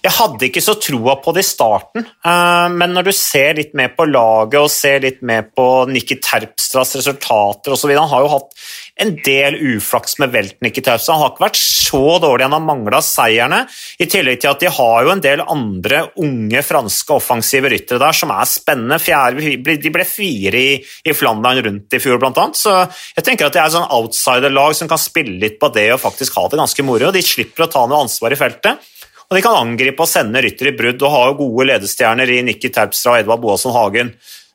jeg 0.00 0.12
hadde 0.16 0.46
ikke 0.48 0.62
så 0.64 0.76
troa 0.80 1.16
på 1.20 1.34
det 1.36 1.44
i 1.44 1.48
starten, 1.48 2.06
uh, 2.24 2.68
men 2.72 2.94
når 2.96 3.10
du 3.10 3.12
ser 3.16 3.58
litt 3.58 3.74
mer 3.76 3.92
på 3.96 4.06
laget 4.08 4.60
og 4.60 4.72
ser 4.72 5.02
litt 5.04 5.20
mer 5.26 5.48
på 5.52 5.66
Nikki 5.90 6.16
Terpstras 6.22 6.94
resultater 6.96 7.74
osv. 7.74 7.92
Han 7.92 8.08
har 8.08 8.24
jo 8.24 8.30
hatt 8.32 8.54
en 9.00 9.12
del 9.24 9.56
uflaks 9.74 10.18
med 10.20 10.32
velten, 10.32 10.60
Nikki 10.64 10.82
Terpstra. 10.84 11.16
Han 11.16 11.24
har 11.24 11.34
ikke 11.34 11.44
vært 11.46 11.60
så 11.60 12.02
dårlig, 12.22 12.46
han 12.46 12.56
har 12.56 12.64
mangla 12.64 13.00
seierne. 13.04 13.60
I 14.00 14.08
tillegg 14.10 14.40
til 14.42 14.52
at 14.52 14.62
de 14.62 14.72
har 14.76 15.06
jo 15.06 15.12
en 15.14 15.24
del 15.24 15.44
andre 15.44 16.02
unge 16.20 16.62
franske 16.64 17.16
offensive 17.16 17.72
ryttere 17.72 18.00
der 18.02 18.16
som 18.16 18.32
er 18.34 18.48
spennende. 18.48 19.00
Fjerde, 19.00 19.56
de 19.84 19.92
ble 19.92 20.06
fire 20.08 20.60
i, 20.60 20.78
i 20.80 21.16
Flandern 21.16 21.62
rundt 21.66 21.96
i 21.96 22.02
fjor, 22.02 22.20
blant 22.22 22.40
annet. 22.40 22.60
Så 22.60 22.76
jeg 23.16 23.26
tenker 23.26 23.48
at 23.48 23.56
det 23.56 23.64
er 23.64 23.70
et 23.70 23.76
sånn 23.76 23.92
outsider-lag 24.00 24.76
som 24.76 24.90
kan 24.90 25.00
spille 25.00 25.36
litt 25.40 25.60
på 25.60 25.72
det 25.74 25.90
og 25.94 26.02
faktisk 26.02 26.40
ha 26.40 26.46
det 26.48 26.60
ganske 26.60 26.86
moro. 26.86 27.12
De 27.14 27.24
slipper 27.24 27.66
å 27.66 27.72
ta 27.72 27.84
noe 27.88 28.04
ansvar 28.06 28.36
i 28.36 28.40
feltet. 28.40 28.90
Og 29.30 29.38
de 29.38 29.42
kan 29.44 29.54
angripe 29.54 30.02
og 30.02 30.10
sende 30.10 30.42
rytter 30.42 30.72
i 30.72 30.74
brudd 30.74 31.02
og 31.06 31.12
har 31.14 31.28
jo 31.30 31.40
gode 31.44 31.68
ledestjerner 31.70 32.30
i 32.34 32.40
Nikki 32.42 32.72
Terpstra 32.74 33.14
og 33.14 33.20
Edvard 33.20 33.42
Boasson 33.44 33.74
Hagen 33.76 34.10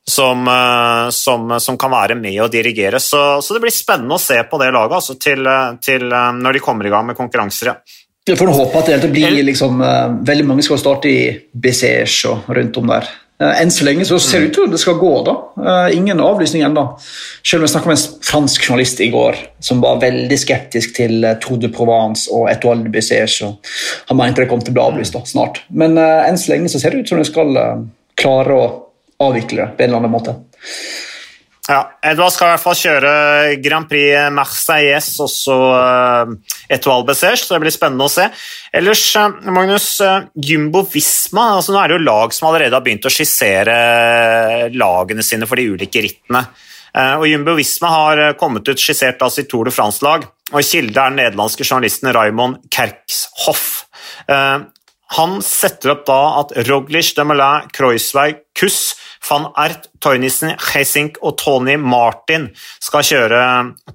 som, 0.06 0.44
eh, 0.52 1.10
som, 1.16 1.54
som, 1.64 1.78
kan 1.80 1.94
være 1.94 2.18
med 2.20 2.42
og 2.44 2.52
dirigere. 2.52 3.00
Så, 3.00 3.42
så, 3.42 3.56
det 3.56 3.64
blir 3.64 3.74
spennende 3.74 4.18
å 4.18 4.22
se 4.22 4.38
på 4.50 4.60
det 4.62 4.74
laget 4.76 4.98
altså, 5.00 5.16
til, 5.16 5.48
til, 5.82 6.10
eh, 6.12 6.32
når 6.42 6.58
de 6.58 6.64
kommer 6.68 6.86
i 6.86 6.92
gang 6.94 7.08
med 7.08 7.18
konkurranser. 7.18 7.72
Ja. 7.72 8.02
Jeg 8.26 8.40
får 8.42 8.52
håpe 8.58 8.82
at 8.82 9.04
det 9.04 9.12
blir 9.14 9.38
liksom, 9.46 9.84
veldig 10.26 10.46
mange 10.50 10.64
skal 10.66 10.80
starte 10.82 11.12
i 11.12 11.28
Bessège 11.54 12.32
og 12.32 12.48
rundt 12.58 12.80
om 12.82 12.90
der. 12.90 13.10
Uh, 13.42 13.52
enn 13.62 13.72
så 13.74 13.84
lenge 13.88 14.06
så 14.08 14.20
ser 14.24 14.44
det 14.44 14.52
ut 14.52 14.58
til 14.58 14.68
at 14.70 14.76
det 14.76 14.82
skal 14.84 15.00
gå. 15.00 15.12
da. 15.28 15.36
Uh, 15.60 15.90
ingen 15.96 16.22
avlysning 16.24 16.64
ennå. 16.68 16.86
Selv 17.44 17.62
om 17.62 17.68
jeg 17.68 17.74
snakka 17.74 17.92
med 17.92 18.00
en 18.00 18.28
fransk 18.30 18.68
journalist 18.70 19.02
i 19.04 19.10
går 19.14 19.40
som 19.64 19.84
var 19.84 20.00
veldig 20.04 20.40
skeptisk 20.40 20.96
til 21.00 21.28
Tour 21.44 21.60
de 21.62 21.72
Provence 21.74 22.30
og 22.32 22.50
Etoile 22.52 22.88
de 22.88 22.94
Bessège. 22.94 23.52
Han 24.10 24.22
mente 24.22 24.44
det 24.44 24.50
kom 24.52 24.64
til 24.64 24.76
å 24.76 24.78
bli 24.80 24.86
avlyst 24.86 25.18
da, 25.18 25.24
snart. 25.28 25.64
Men 25.70 26.00
enn 26.00 26.40
så 26.40 26.54
lenge 26.54 26.72
så 26.72 26.82
ser 26.82 26.96
det 26.96 27.04
ut 27.04 27.12
som 27.12 27.20
de 27.20 27.28
skal 27.28 27.60
klare 28.16 28.56
å 28.56 28.70
avvikle 29.26 29.62
det 29.62 29.76
på 29.76 29.84
en 29.84 29.90
eller 29.90 30.04
annen 30.04 30.16
måte. 30.16 30.36
Ja, 31.66 31.80
Edvard 32.06 32.30
skal 32.30 32.52
i 32.52 32.54
hvert 32.54 32.62
fall 32.62 32.76
kjøre 32.78 33.12
Grand 33.64 33.88
Prix 33.90 34.30
Marseilles, 34.36 35.08
også 35.24 35.46
så 35.50 35.56
Etoile 36.70 37.08
Bessège, 37.08 37.40
så 37.42 37.56
det 37.56 37.64
blir 37.64 37.74
spennende 37.74 38.06
å 38.06 38.12
se. 38.12 38.28
Ellers, 38.76 39.02
uh, 39.18 39.34
Magnus, 39.50 39.88
uh, 40.06 40.28
Jumbo 40.38 40.84
Visma 40.92 41.48
altså 41.56 41.74
Nå 41.74 41.80
er 41.82 41.90
det 41.90 41.98
jo 41.98 42.06
lag 42.06 42.36
som 42.38 42.52
allerede 42.52 42.78
har 42.78 42.86
begynt 42.86 43.08
å 43.10 43.14
skissere 43.14 43.78
lagene 44.78 45.26
sine 45.26 45.50
for 45.50 45.58
de 45.58 45.72
ulike 45.74 46.06
rittene. 46.06 46.46
Og 46.96 47.26
Jumbo 47.28 47.58
Visma 47.58 47.90
har 47.92 48.20
kommet 48.40 48.70
ut 48.70 48.80
skissert 48.80 49.20
av 49.26 49.34
sitt 49.34 49.50
Tour 49.52 49.68
de 49.68 49.74
France-lag, 49.76 50.30
og 50.54 50.64
kilde 50.64 50.96
er 50.96 51.12
den 51.12 51.18
nederlandske 51.20 51.66
journalisten 51.66 52.14
Raymond 52.16 52.70
Kerkshoff. 52.72 53.66
Han 55.18 55.36
setter 55.44 55.92
opp 55.92 56.06
da 56.08 56.22
at 56.40 56.54
Roglic, 56.70 57.12
Demelin, 57.18 57.68
Kreuzweig, 57.76 58.46
Kuss 58.56 58.94
van 59.30 59.48
Ert, 59.58 59.90
Toynissen, 60.04 60.54
Hesink 60.72 61.20
og 61.26 61.38
Tony 61.42 61.76
Martin 61.82 62.50
skal 62.84 63.06
kjøre 63.06 63.42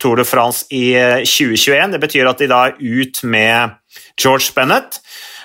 Tour 0.01 0.21
de 0.21 0.27
France 0.29 0.67
i 0.75 0.93
2021. 1.25 1.77
Eh, 1.77 1.91
det 1.95 2.03
betyr 2.03 2.31
at 2.31 2.43
de 2.43 2.51
da 2.51 2.63
er 2.69 2.79
ut 2.81 3.23
med 3.23 3.77
George 4.21 4.53
Bennett. 4.57 5.01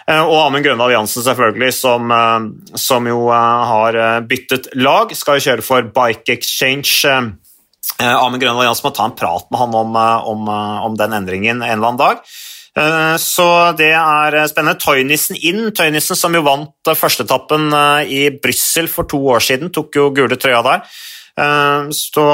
Eh, 0.09 0.21
og 0.21 0.47
Amund 0.47 0.65
Grøndal 0.65 0.93
Jansen, 0.93 1.25
selvfølgelig, 1.25 1.71
som, 1.77 2.11
eh, 2.11 2.77
som, 2.77 3.07
jo 3.09 3.29
har 3.29 3.99
byttet 4.29 4.71
lag, 4.75 5.13
skal 5.15 5.39
jo 5.39 5.49
kjøre 5.49 5.65
for 5.65 5.91
Bike 5.95 6.33
Exchange. 6.33 7.13
Amund 8.01 8.41
Grøndal 8.41 8.69
Jansen 8.69 8.89
må 8.89 8.95
ta 8.95 9.05
en 9.05 9.17
prat 9.17 9.49
med 9.51 9.61
han 9.61 9.79
om, 9.83 9.95
om, 10.33 10.49
om 10.89 10.97
den 10.97 11.13
endringen 11.13 11.61
en 11.61 11.77
eller 11.77 11.93
annen 11.93 12.01
dag. 12.01 12.36
Eh, 12.80 13.15
så 13.21 13.47
det 13.78 13.91
er 13.95 14.39
spennende. 14.51 14.80
Tøynissen 14.82 15.39
inn. 15.39 15.69
Tøynissen 15.76 16.19
som 16.19 16.36
jo 16.36 16.43
vant 16.45 16.91
førsteetappen 16.91 17.69
eh, 17.71 18.11
i 18.11 18.21
Brussel 18.36 18.89
for 18.91 19.07
to 19.09 19.21
år 19.36 19.43
siden, 19.43 19.71
tok 19.76 19.95
jo 19.95 20.09
gule 20.15 20.39
trøya 20.39 20.61
der. 20.65 20.84
Eh, 21.39 21.88
så 21.95 22.28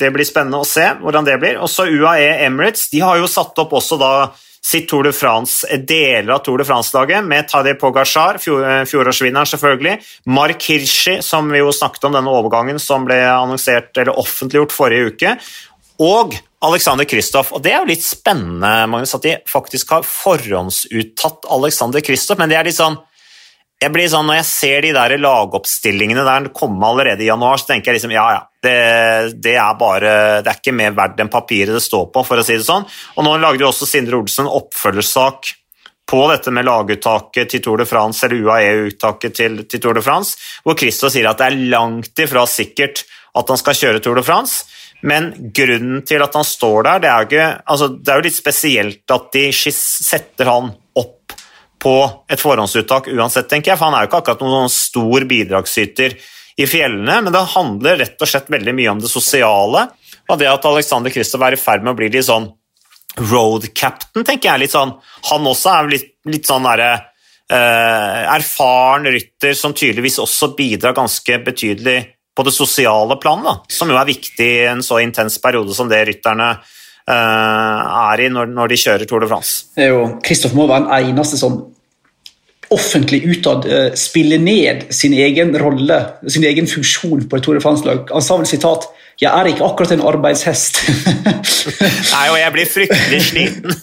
det 0.00 0.12
blir 0.14 0.28
spennende 0.28 0.60
å 0.60 0.68
se 0.68 0.86
hvordan 1.00 1.26
det 1.28 1.40
blir. 1.40 1.60
Også 1.64 1.88
UAE 1.88 2.44
Emirates 2.46 2.88
de 2.92 3.02
har 3.04 3.20
jo 3.20 3.30
satt 3.30 3.58
opp 3.60 3.76
også 3.80 4.00
da 4.00 4.12
sitt 4.60 4.88
Tour 4.90 5.06
de 5.08 5.12
France, 5.16 5.64
deler 5.88 6.34
av 6.34 6.42
Tour 6.44 6.60
de 6.60 6.66
France-laget, 6.68 7.24
med 7.24 7.48
Tadej 7.48 7.78
Pogacar, 7.80 8.36
fjorårsvinneren 8.38 9.48
selvfølgelig, 9.48 9.94
Mark 10.36 10.66
Hirschi, 10.68 11.16
som 11.24 11.48
vi 11.48 11.62
jo 11.62 11.72
snakket 11.72 12.04
om 12.08 12.18
denne 12.18 12.34
overgangen 12.34 12.80
som 12.82 13.06
ble 13.08 13.16
annonsert 13.24 13.96
eller 13.96 14.20
offentliggjort 14.20 14.74
forrige 14.76 15.14
uke, 15.14 15.34
og 16.00 16.34
Alexander 16.64 17.06
Kristoff. 17.08 17.52
Og 17.56 17.62
det 17.64 17.74
er 17.74 17.82
jo 17.82 17.90
litt 17.90 18.04
spennende, 18.04 18.72
Magnus, 18.90 19.14
at 19.16 19.24
de 19.26 19.36
faktisk 19.48 19.94
har 19.94 20.06
forhåndsuttatt 20.06 21.48
Alexander 21.52 22.04
Kristoff, 22.04 22.40
men 22.40 22.52
det 22.52 22.58
er 22.60 22.68
litt 22.68 22.80
sånn 22.80 22.98
jeg 23.80 23.94
blir 23.94 24.10
sånn, 24.12 24.26
Når 24.28 24.42
jeg 24.42 24.44
ser 24.44 24.82
de 24.84 24.90
der 24.92 25.14
lagoppstillingene 25.16 26.24
der 26.26 26.50
komme 26.52 26.84
allerede 26.84 27.24
i 27.24 27.30
januar, 27.30 27.56
så 27.56 27.70
tenker 27.70 27.90
jeg 27.90 27.96
liksom 27.96 28.12
ja, 28.12 28.26
ja, 28.34 28.42
det, 28.60 28.74
det, 29.40 29.54
er 29.56 29.78
bare, 29.80 30.10
det 30.44 30.52
er 30.52 30.58
ikke 30.58 30.74
mer 30.76 30.92
verdt 30.98 31.22
enn 31.22 31.32
papiret 31.32 31.72
det 31.72 31.80
står 31.80 32.10
på, 32.12 32.24
for 32.28 32.36
å 32.36 32.44
si 32.44 32.58
det 32.58 32.66
sånn. 32.66 32.84
Og 33.16 33.24
Nå 33.24 33.38
lagde 33.40 33.64
jo 33.64 33.70
også 33.70 33.88
Sindre 33.88 34.20
Olsen 34.20 34.50
oppfølgersak 34.50 35.54
på 36.10 36.20
dette 36.28 36.52
med 36.52 36.66
laguttaket 36.68 37.54
til 37.54 37.62
Tour 37.64 37.80
de 37.80 37.86
France, 37.88 38.20
eller 38.26 38.44
UAE-uttaket 38.44 39.38
til, 39.38 39.62
til, 39.64 39.80
Tour 39.80 39.96
de 39.96 40.04
France, 40.04 40.36
hvor 40.66 40.76
Christo 40.76 41.08
sier 41.08 41.30
at 41.30 41.40
det 41.40 41.48
er 41.48 41.58
langt 41.72 42.20
ifra 42.20 42.44
sikkert 42.50 43.06
at 43.38 43.48
han 43.48 43.60
skal 43.60 43.78
kjøre 43.78 44.04
Tour 44.04 44.20
de 44.20 44.26
France. 44.26 44.66
Men 45.06 45.30
grunnen 45.56 46.02
til 46.06 46.22
at 46.22 46.34
han 46.36 46.44
står 46.44 46.84
der, 46.86 47.02
det 47.02 47.10
er, 47.10 47.28
ikke, 47.28 47.46
altså, 47.72 47.88
det 47.96 48.12
er 48.12 48.20
jo 48.20 48.26
litt 48.28 48.36
spesielt 48.36 49.14
at 49.14 49.30
de 49.32 49.46
setter 49.54 50.50
han 50.50 50.68
opp 51.00 51.36
på 51.80 51.94
et 52.28 52.40
forhåndsuttak 52.40 53.08
uansett, 53.14 53.48
tenker 53.48 53.72
jeg. 53.72 53.80
For 53.80 53.88
han 53.88 53.96
er 53.96 54.04
jo 54.04 54.10
ikke 54.10 54.20
akkurat 54.20 54.44
noen 54.44 54.68
sånn 54.68 54.76
stor 54.76 55.26
bidragsyter 55.30 56.16
i 56.60 56.68
fjellene, 56.68 57.20
men 57.24 57.32
det 57.32 57.46
handler 57.54 58.00
rett 58.02 58.20
og 58.20 58.28
slett 58.28 58.50
veldig 58.52 58.76
mye 58.76 58.92
om 58.92 59.00
det 59.00 59.12
sosiale. 59.12 59.86
Og 60.28 60.40
det 60.40 60.50
at 60.50 60.66
Alexander 60.68 61.12
Kristoff 61.14 61.44
er 61.46 61.56
i 61.56 61.60
ferd 61.60 61.86
med 61.86 61.94
å 61.94 61.98
bli 61.98 62.10
litt 62.12 62.28
sånn 62.28 62.50
road 63.30 63.66
captain, 63.74 64.24
tenker 64.24 64.52
jeg. 64.52 64.66
litt 64.66 64.74
sånn, 64.74 64.92
Han 65.30 65.46
også 65.48 65.72
er 65.72 65.88
litt, 65.90 66.12
litt 66.28 66.46
sånn 66.46 66.68
derre 66.68 66.92
uh, 67.50 68.36
erfaren 68.36 69.08
rytter 69.10 69.56
som 69.58 69.74
tydeligvis 69.74 70.20
også 70.22 70.52
bidrar 70.58 70.94
ganske 70.96 71.40
betydelig 71.46 71.98
på 72.36 72.46
det 72.46 72.52
sosiale 72.54 73.16
planet, 73.20 73.66
som 73.72 73.90
jo 73.90 73.98
er 73.98 74.08
viktig 74.08 74.46
i 74.46 74.68
en 74.70 74.84
så 74.84 75.00
intens 75.02 75.38
periode 75.42 75.74
som 75.76 75.90
det 75.90 76.04
rytterne 76.08 76.52
uh, 76.60 77.80
er 78.12 78.24
i 78.24 78.30
når, 78.32 78.52
når, 78.54 78.70
de 78.70 78.80
kjører 78.84 79.08
Tour 79.08 79.24
de 79.24 79.30
France. 79.30 79.66
Jo, 79.80 80.06
Kristoff 80.24 80.54
må 80.56 80.68
være 80.70 80.86
den 80.86 81.12
eneste 81.12 81.40
som 81.40 81.58
offentlig 82.70 83.24
utad 83.26 83.66
uh, 83.66 83.90
spiller 83.98 84.40
ned 84.42 84.86
sin 84.94 85.16
egen 85.18 85.56
rolle, 85.58 85.98
sin 86.30 86.46
egen 86.46 86.70
funksjon 86.70 87.26
på 87.26 87.38
et 87.38 87.46
Tour 87.46 87.58
de 87.58 87.64
France-lag. 87.64 88.06
Han 88.14 88.24
sa 88.24 88.38
vel 88.38 88.48
sitat 88.50 88.88
jeg 89.20 89.28
er 89.28 89.48
ikke 89.50 89.66
akkurat 89.66 89.90
en 89.92 90.02
arbeidshest. 90.08 90.78
Nei, 92.14 92.22
og 92.32 92.38
jeg 92.40 92.52
blir 92.54 92.70
fryktelig 92.72 93.18
sliten. 93.26 93.74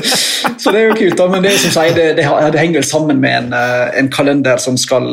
så 0.60 0.74
det 0.74 0.82
er 0.82 0.90
jo 0.90 0.98
kult, 0.98 1.16
da, 1.16 1.28
men 1.32 1.46
det, 1.46 1.54
som 1.62 1.72
sier, 1.72 1.94
det, 1.96 2.10
det, 2.18 2.26
det 2.26 2.60
henger 2.60 2.82
vel 2.82 2.88
sammen 2.90 3.22
med 3.22 3.38
en, 3.38 3.48
eh, 3.56 3.86
en, 4.02 4.10
kalender 4.12 4.60
som 4.60 4.76
skal 4.80 5.08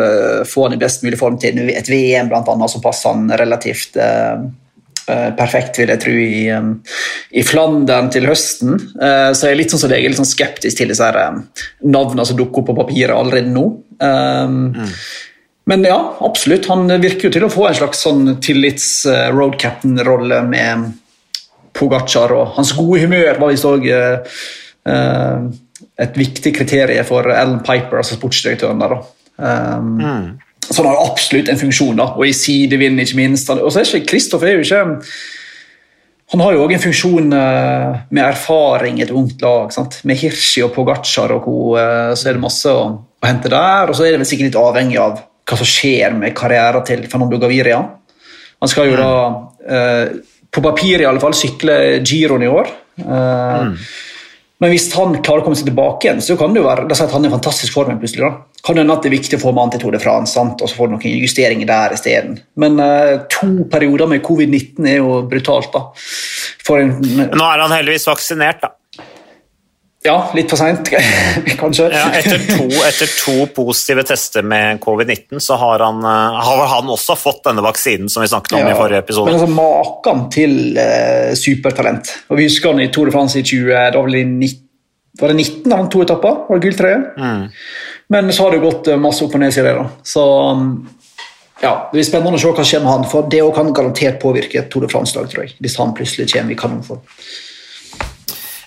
uh, 0.00 0.46
få 0.48 0.64
han 0.64 0.78
i 0.78 0.80
best 0.80 1.04
mulig 1.04 1.20
form 1.20 1.36
til 1.42 1.60
et 1.68 1.92
VM, 1.92 2.32
annet, 2.32 2.72
så 2.72 2.80
passer 2.80 3.12
han 3.12 3.28
relativt 3.36 4.00
uh, 4.00 4.48
perfekt, 5.36 5.82
vil 5.82 5.92
jeg 5.92 6.04
tro, 6.06 6.16
i, 6.16 6.48
i 7.36 7.44
Flandern 7.44 8.08
til 8.12 8.26
høsten. 8.28 8.74
Så 8.76 9.46
jeg 9.46 9.54
er 9.54 9.56
litt 9.56 9.72
sånn 9.72 9.80
som 9.80 9.88
deg, 9.88 10.04
litt 10.04 10.20
sånn 10.20 10.28
skeptisk 10.28 10.82
til 10.82 10.92
disse 10.92 11.08
navnene 11.08 12.26
som 12.28 12.36
dukker 12.36 12.60
opp 12.60 12.68
på 12.68 12.76
papiret 12.76 13.16
allerede 13.16 13.48
nå. 13.48 13.62
Um, 14.04 14.58
mm. 14.76 14.92
Men 15.68 15.84
ja, 15.84 15.98
absolutt. 16.20 16.66
Han 16.72 16.88
virker 17.02 17.28
jo 17.28 17.34
til 17.34 17.44
å 17.44 17.52
få 17.52 17.66
en 17.68 17.76
slags 17.76 18.00
sånn 18.06 18.38
tillits-road 18.40 19.56
uh, 19.56 19.60
captain-rolle 19.60 20.40
med 20.48 20.86
Pogacar, 21.76 22.32
og 22.32 22.54
hans 22.56 22.72
gode 22.78 23.02
humør 23.04 23.36
var 23.42 23.52
visst 23.52 23.68
òg 23.68 23.84
uh, 23.92 24.38
et 26.00 26.16
viktig 26.16 26.54
kriterium 26.56 27.06
for 27.06 27.28
Alan 27.34 27.60
Piper, 27.66 28.00
altså 28.00 28.16
sportsdirektøren 28.16 28.80
der. 28.80 28.96
Um, 29.36 29.92
mm. 30.00 30.24
Så 30.68 30.80
han 30.80 30.88
har 30.88 31.04
absolutt 31.04 31.52
en 31.52 31.60
funksjon, 31.60 32.00
da, 32.00 32.14
og 32.16 32.24
i 32.24 32.34
sidevind, 32.36 33.04
ikke 33.04 33.20
minst. 33.20 33.52
Og 33.52 33.68
så 33.68 33.82
er 33.82 33.92
ikke 33.92 34.14
Kristoff 34.14 34.48
er 34.48 34.56
jo 34.56 34.64
ikke 34.64 34.82
han 36.28 36.42
har 36.44 36.52
jo 36.52 36.64
òg 36.66 36.74
en 36.76 36.82
funksjon 36.82 37.30
uh, 37.32 38.02
med 38.08 38.24
erfaring 38.24 38.98
i 38.98 39.04
et 39.06 39.12
ungt 39.16 39.40
lag. 39.40 39.70
Sant? 39.72 40.02
Med 40.08 40.18
Hirschi 40.20 40.60
og 40.64 40.74
Pogacar 40.74 41.32
og 41.36 41.46
co. 41.46 41.60
Så 42.12 42.28
er 42.28 42.36
det 42.36 42.42
masse 42.42 42.68
å, 42.68 42.82
hente 43.24 43.48
der. 43.48 43.88
Og 43.88 43.96
så 43.96 44.04
er 44.04 44.12
det 44.12 44.20
vel 44.20 44.28
sikkert 44.28 44.50
litt 44.50 44.58
avhengig 44.60 44.98
av 45.00 45.22
hva 45.48 45.58
som 45.58 45.68
skjer 45.68 46.16
med 46.16 46.36
karrieren 46.36 46.84
til 46.86 47.06
Fernando 47.08 47.40
Gaviria. 47.40 47.80
Han 48.58 48.70
skal 48.70 48.90
jo 48.90 48.98
da, 48.98 49.14
eh, 49.68 50.18
på 50.50 50.64
papiret 50.64 51.04
i 51.04 51.08
alle 51.08 51.22
fall, 51.22 51.36
sykle 51.36 52.02
giroen 52.02 52.44
i 52.44 52.52
år. 52.52 52.70
Mm. 52.98 53.74
Men 54.58 54.72
hvis 54.74 54.88
han 54.96 55.14
klarer 55.22 55.44
å 55.44 55.46
komme 55.46 55.58
seg 55.58 55.68
tilbake 55.68 56.08
igjen, 56.08 56.22
så 56.24 56.34
kan 56.38 56.54
det 56.54 56.58
jo 56.58 56.66
være, 56.66 56.88
da 56.90 56.96
at 56.98 57.12
han 57.14 57.24
er 57.24 57.30
i 57.30 57.34
fantastisk 57.36 57.76
form. 57.76 57.98
plutselig 58.00 58.24
da. 58.24 58.32
Kan 58.66 58.80
hende 58.80 58.96
at 58.96 59.04
det 59.04 59.12
er 59.12 59.14
viktig 59.14 59.38
å 59.38 59.42
få 59.44 59.52
med 59.54 59.68
antitode 59.68 59.78
til 59.78 59.84
Tour 59.84 59.94
de 59.94 60.02
France, 60.02 60.32
sant? 60.34 60.58
og 60.58 60.68
så 60.70 60.74
får 60.74 60.88
du 60.88 60.94
noen 60.96 61.20
justeringer 61.22 61.68
der 61.68 61.94
isteden. 61.94 62.40
Men 62.58 62.80
uh, 62.82 63.22
to 63.30 63.68
perioder 63.70 64.10
med 64.10 64.24
covid-19 64.26 64.88
er 64.90 64.98
jo 64.98 65.20
brutalt. 65.30 65.70
da. 65.70 65.84
En, 66.74 66.90
Nå 66.98 67.46
er 67.46 67.62
han 67.62 67.76
heldigvis 67.76 68.08
vaksinert, 68.10 68.66
da. 68.66 68.74
Ja, 70.06 70.30
litt 70.34 70.52
for 70.52 70.60
seint, 70.60 70.86
kanskje. 71.60 71.88
Ja, 71.90 72.04
etter, 72.14 72.38
to, 72.46 72.68
etter, 72.86 73.10
to, 73.18 73.34
positive 73.54 74.04
tester 74.06 74.46
med 74.46 74.78
covid-19 74.84 75.42
så 75.42 75.58
har 75.58 75.82
han, 75.82 75.98
eh, 76.06 76.38
har 76.46 76.62
han, 76.70 76.92
også 76.94 77.16
fått 77.18 77.42
denne 77.48 77.64
vaksinen 77.66 78.06
som 78.12 78.22
vi 78.22 78.30
snakket 78.30 78.60
om 78.60 78.62
ja, 78.62 78.70
i 78.70 78.78
forrige 78.78 79.02
episode. 79.02 79.32
Men 79.32 79.40
altså, 79.40 79.50
Maken 79.58 80.22
til 80.30 80.78
eh, 80.78 81.32
supertalent. 81.38 82.12
Og 82.30 82.38
Vi 82.38 82.46
husker 82.46 82.70
han 82.70 82.84
i 82.84 82.92
Tour 82.94 83.10
de 83.10 83.16
France 83.16 83.40
i 83.40 83.42
20, 83.42 83.74
da 83.74 83.98
var 83.98 84.14
det 84.14 84.22
19, 84.28 84.64
var 85.18 85.32
det 85.32 85.40
19 85.40 85.74
han 85.74 85.90
to 85.90 86.04
etapper? 86.04 86.36
Var 86.46 86.60
det 86.60 86.68
gulltrøye? 86.68 87.00
Mm. 87.18 87.42
Men 88.14 88.30
så 88.32 88.46
har 88.46 88.54
det 88.54 88.62
gått 88.62 88.92
eh, 88.92 89.00
masse 89.02 89.26
opp 89.26 89.34
og 89.34 89.42
ned 89.42 89.56
siden 89.56 89.66
det. 89.66 89.74
da. 89.80 90.06
Så 90.06 90.24
um, 90.54 90.70
ja, 91.58 91.74
Det 91.88 91.98
blir 91.98 92.06
spennende 92.06 92.38
å 92.38 92.42
se 92.44 92.54
hva 92.54 92.70
skjer 92.70 92.84
med 92.84 92.92
han, 92.92 93.10
for 93.10 93.26
det 93.26 93.42
kan 93.56 93.74
garantert 93.74 94.22
påvirke 94.22 94.62
Tour 94.70 94.86
de 94.86 94.92
France-lag, 94.94 95.26
tror 95.32 95.48
jeg. 95.48 95.56
Hvis 95.58 95.74
han 95.82 95.90
plutselig 95.98 96.30
kommer 96.30 96.54
i 96.54 96.60
kanonform. 96.60 97.02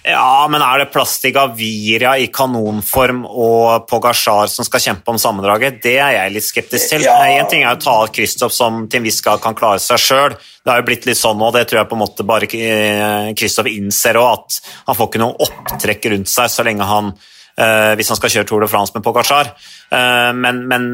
Ja, 0.02 0.47
men 0.49 0.64
er 0.66 0.82
det 0.82 0.89
plass 0.93 1.20
til 1.22 1.34
Gaviria 1.36 2.16
i 2.18 2.26
kanonform 2.34 3.22
og 3.30 3.86
Pogasjar 3.89 4.49
som 4.49 4.66
skal 4.66 4.82
kjempe 4.82 5.14
om 5.14 5.20
sammendraget? 5.22 5.78
Det 5.84 5.97
er 6.02 6.16
jeg 6.16 6.34
litt 6.34 6.47
skeptisk 6.47 6.95
til. 6.95 7.06
Én 7.06 7.36
ja. 7.38 7.45
ting 7.49 7.62
er 7.62 7.76
å 7.76 7.82
ta 7.82 7.97
Kristoff 8.10 8.56
som 8.56 8.88
til 8.89 9.02
en 9.02 9.06
viss 9.06 9.22
grad 9.22 9.43
kan 9.43 9.58
klare 9.58 9.82
seg 9.84 10.02
sjøl. 10.02 10.38
Det 10.62 10.74
har 10.74 10.82
jo 10.82 10.88
blitt 10.89 11.06
litt 11.06 11.20
sånn 11.20 11.38
nå, 11.38 11.52
det 11.54 11.68
tror 11.70 11.84
jeg 11.84 11.91
på 11.91 11.97
en 11.99 12.02
måte 12.02 12.26
bare 12.26 12.49
Kristoff 13.38 13.70
innser 13.70 14.18
òg, 14.22 14.41
at 14.41 14.74
han 14.89 14.97
får 14.97 15.12
ikke 15.12 15.22
noe 15.22 15.47
opptrekk 15.47 16.10
rundt 16.16 16.34
seg 16.34 16.49
så 16.54 16.66
lenge 16.66 16.89
han 16.89 17.14
hvis 17.56 18.10
han 18.10 18.18
skal 18.18 18.32
kjøre 18.34 18.47
Tour 18.47 18.64
de 18.64 18.70
France 18.72 18.95
med 18.95 19.04
Pogacar. 19.06 19.52
Uh, 19.91 20.32
men, 20.34 20.64
men, 20.72 20.88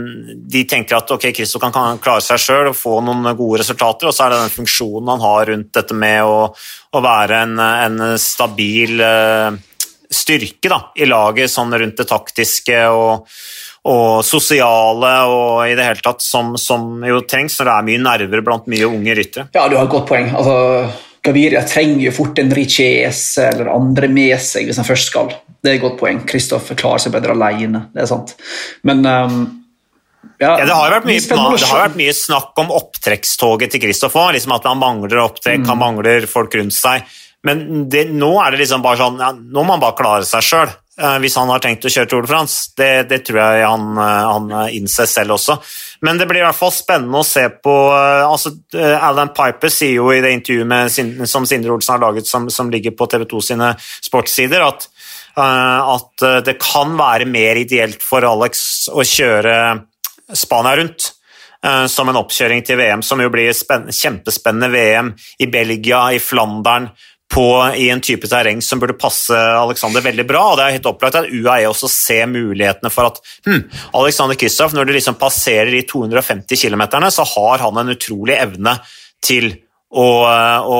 de 0.50 0.64
tenker 0.68 0.98
at 0.98 1.12
ok, 1.14 1.30
Christo 1.38 1.62
kan, 1.62 1.72
kan 1.76 2.02
klare 2.02 2.24
seg 2.26 2.42
sjøl 2.42 2.72
og 2.72 2.78
få 2.78 2.98
noen 3.06 3.30
gode 3.38 3.62
resultater, 3.62 4.10
og 4.10 4.16
så 4.16 4.26
er 4.26 4.34
det 4.34 4.42
den 4.42 4.56
funksjonen 4.56 5.14
han 5.14 5.24
har 5.24 5.52
rundt 5.52 5.72
dette 5.78 5.98
med 5.98 6.26
å, 6.26 6.40
å 6.50 7.04
være 7.06 7.42
en, 7.46 7.56
en 7.62 8.04
stabil 8.22 8.98
uh, 9.00 9.54
styrke 10.10 10.72
da, 10.72 10.82
i 10.96 11.08
laget 11.08 11.52
sånn 11.52 11.74
rundt 11.78 12.00
det 12.00 12.08
taktiske 12.10 12.80
og, 12.90 13.28
og 13.88 14.24
sosiale 14.26 15.14
og 15.32 15.68
i 15.68 15.76
det 15.78 15.88
hele 15.88 16.04
tatt 16.04 16.24
som, 16.24 16.56
som, 16.60 17.04
jo 17.08 17.22
trengs 17.28 17.60
når 17.60 17.70
det 17.70 17.76
er 17.76 17.88
mye 17.90 18.06
nerver 18.06 18.44
blant 18.46 18.72
mye 18.72 18.88
unge 18.90 19.18
ryttere. 19.20 19.50
Ja, 19.56 19.68
du 19.68 19.78
har 19.78 19.86
et 19.86 19.94
godt 19.94 20.10
poeng. 20.10 20.32
Altså, 20.36 20.56
Gaviria 21.26 21.64
trenger 21.68 22.08
jo 22.08 22.16
fort 22.16 22.40
en 22.40 22.52
Richese 22.56 23.50
eller 23.52 23.72
andre 23.74 24.10
med 24.12 24.38
seg 24.44 24.68
hvis 24.68 24.80
han 24.80 24.88
først 24.88 25.12
skal. 25.12 25.32
Det 25.58 25.72
er 25.72 25.80
et 25.80 25.84
godt 25.84 25.98
poeng. 26.00 26.22
Kristoffer 26.30 26.78
klarer 26.80 27.04
seg 27.04 27.16
bedre 27.16 27.36
alene. 27.36 27.88
Det 27.94 28.04
er 28.04 28.10
sant. 28.10 28.36
Men 28.88 29.04
um, 29.04 29.40
ja, 30.38 30.54
ja, 30.60 30.66
det, 30.66 30.74
har 30.74 31.06
mye, 31.08 31.22
det 31.22 31.38
har 31.66 31.82
vært 31.82 31.98
mye 31.98 32.14
snakk 32.14 32.60
om 32.62 32.74
opptrekkstoget 32.78 33.74
til 33.74 33.82
Kristoffer. 33.88 34.36
Liksom 34.36 34.54
at 34.56 34.68
han 34.70 34.82
mangler 34.82 35.24
opptrekk, 35.24 35.64
mm. 35.64 35.70
han 35.72 35.82
mangler 35.82 36.28
folk 36.30 36.56
rundt 36.60 36.78
seg. 36.78 37.08
Men 37.48 37.88
det, 37.90 38.08
nå 38.14 38.32
er 38.44 38.54
det 38.54 38.64
liksom 38.64 38.84
bare 38.84 38.98
sånn 39.00 39.20
ja, 39.22 39.30
Nå 39.32 39.62
må 39.64 39.76
han 39.76 39.82
bare 39.84 39.98
klare 39.98 40.28
seg 40.28 40.46
sjøl. 40.46 40.74
Eh, 40.98 41.18
hvis 41.22 41.38
han 41.38 41.52
har 41.54 41.62
tenkt 41.62 41.86
å 41.86 41.92
kjøre 41.94 42.10
Tour 42.10 42.26
de 42.26 42.32
France. 42.32 42.72
Det, 42.78 43.08
det 43.12 43.22
tror 43.28 43.42
jeg 43.42 43.68
han, 43.68 43.88
eh, 44.02 44.32
han, 44.32 44.52
innser 44.74 45.10
selv 45.10 45.38
også. 45.38 45.60
Men 46.08 46.18
det 46.18 46.28
blir 46.30 46.42
i 46.42 46.48
hvert 46.48 46.58
fall 46.58 46.74
spennende 46.74 47.22
å 47.22 47.28
se 47.28 47.46
på 47.64 47.76
eh, 47.94 48.26
altså, 48.26 48.56
Alan 48.76 49.34
Piper 49.38 49.74
sier 49.74 50.00
jo 50.00 50.12
i 50.14 50.22
det 50.26 50.34
intervjuet 50.40 51.30
som 51.30 51.46
Sindre 51.50 51.76
Olsen 51.76 51.96
har 51.96 52.06
laget, 52.08 52.30
som, 52.30 52.50
som 52.54 52.74
ligger 52.74 52.98
på 52.98 53.10
TV 53.12 53.28
2 53.30 53.44
sine 53.52 53.74
sportssider, 53.80 54.66
at 54.66 54.90
Eh, 55.38 55.90
at 55.94 56.22
eh, 56.26 56.40
det 56.46 56.58
kan 56.62 56.96
være 56.98 57.28
mer 57.30 57.60
ideelt 57.62 58.02
for 58.02 58.26
Alex 58.26 58.88
å 58.90 59.06
kjøre 59.06 59.54
Spania 60.34 60.74
rundt 60.80 61.12
eh, 61.62 61.86
som 61.92 62.10
en 62.10 62.18
oppkjøring 62.24 62.64
til 62.66 62.80
VM, 62.80 63.04
som 63.06 63.22
jo 63.22 63.30
blir 63.34 63.54
kjempespennende 63.54 64.72
VM 64.74 65.12
i 65.46 65.50
Belgia, 65.54 66.08
i 66.18 66.24
Flandern, 66.24 66.90
på, 67.38 67.46
i 67.78 67.90
en 67.94 68.02
type 68.02 68.26
terreng 68.30 68.64
som 68.66 68.82
burde 68.82 68.98
passe 68.98 69.38
Alexander 69.38 70.02
veldig 70.02 70.26
bra. 70.26 70.44
og 70.50 70.58
Det 70.58 70.66
er 70.66 70.78
helt 70.80 70.90
opplagt 70.90 71.20
at 71.20 71.30
UAE 71.30 71.70
også 71.70 71.90
ser 71.92 72.26
mulighetene 72.32 72.90
for 72.94 73.12
at 73.12 73.22
hmm, 73.46 73.62
Alexander 74.00 74.40
Kristoff, 74.40 74.74
når 74.74 74.90
du 74.90 74.96
liksom 74.96 75.20
passerer 75.22 75.70
de 75.74 75.84
250 75.86 76.58
km, 76.58 76.88
så 77.14 77.28
har 77.36 77.66
han 77.66 77.82
en 77.84 77.94
utrolig 77.94 78.40
evne 78.40 78.80
til 79.22 79.52
å, 79.88 80.08
å, 80.08 80.80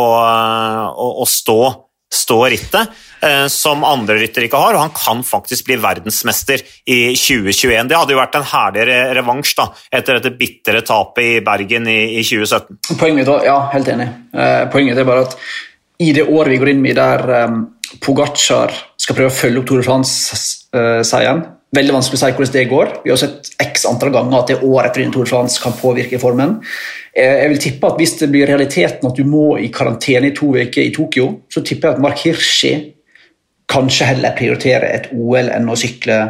å, 0.90 1.12
å 1.22 1.28
stå 1.30 1.60
stå 2.08 2.38
rittet, 2.46 2.94
eh, 3.22 3.46
som 3.52 3.84
andre 3.84 4.16
ryttere 4.22 4.48
ikke 4.48 4.60
har, 4.62 4.78
og 4.78 4.86
han 4.86 4.94
kan 4.96 5.24
faktisk 5.28 5.68
bli 5.68 5.76
verdensmester 5.84 6.64
i 6.88 7.00
2021. 7.20 7.90
Det 7.90 7.98
hadde 8.00 8.16
jo 8.16 8.22
vært 8.22 8.38
en 8.40 8.48
herlig 8.48 8.86
revansj 9.18 9.54
da, 9.60 9.68
etter 10.00 10.20
dette 10.20 10.32
bitre 10.40 10.84
tapet 10.88 11.26
i 11.26 11.42
Bergen 11.44 11.90
i, 11.92 12.00
i 12.22 12.24
2017. 12.24 12.96
Poenget 13.02 13.34
ja, 13.48 13.58
helt 13.74 13.92
enig. 13.92 14.08
Eh, 14.32 14.64
poenget 14.72 15.04
er 15.04 15.10
bare 15.10 15.28
at 15.28 15.36
i 16.04 16.14
det 16.14 16.28
året 16.28 16.54
vi 16.54 16.62
går 16.62 16.74
inn 16.74 16.86
i 16.86 16.96
der 16.98 17.24
um, 17.48 17.62
Pogacar 18.04 18.74
skal 19.00 19.18
prøve 19.18 19.32
å 19.32 19.38
følge 19.38 19.62
opp 19.62 19.70
Tour 19.70 19.82
de 19.82 19.88
France-seieren 19.88 21.46
uh, 21.46 21.54
Veldig 21.76 21.98
vanskelig 21.98 22.16
å 22.16 22.22
si 22.22 22.28
hvordan 22.32 22.54
det 22.54 22.62
går. 22.72 22.92
Vi 23.04 23.12
har 23.12 23.18
sett 23.20 23.50
x 23.60 23.84
antall 23.90 24.14
ganger 24.16 24.38
at 24.38 24.52
det 24.54 24.62
året 24.64 24.94
etter 24.94 25.10
Tour 25.12 25.28
de 25.28 25.32
France 25.34 25.60
kan 25.60 25.76
påvirke 25.76 26.20
formen. 26.22 26.62
Eh, 27.12 27.42
jeg 27.42 27.50
vil 27.52 27.60
tippe 27.66 27.90
at 27.90 27.98
Hvis 28.00 28.16
det 28.22 28.30
blir 28.32 28.48
realiteten 28.48 29.10
at 29.10 29.18
du 29.20 29.28
må 29.28 29.58
i 29.60 29.68
karantene 29.74 30.30
i 30.32 30.36
to 30.36 30.54
uker 30.56 30.86
i 30.86 30.94
Tokyo, 30.96 31.28
så 31.52 31.62
tipper 31.68 31.90
jeg 31.90 31.98
at 31.98 32.04
Mark 32.06 32.24
Hirschi 32.24 32.74
kanskje 33.68 34.08
heller 34.14 34.36
prioriterer 34.38 34.88
et 34.88 35.10
OL 35.12 35.52
enn 35.52 35.68
å 35.68 35.76
sykle 35.76 36.22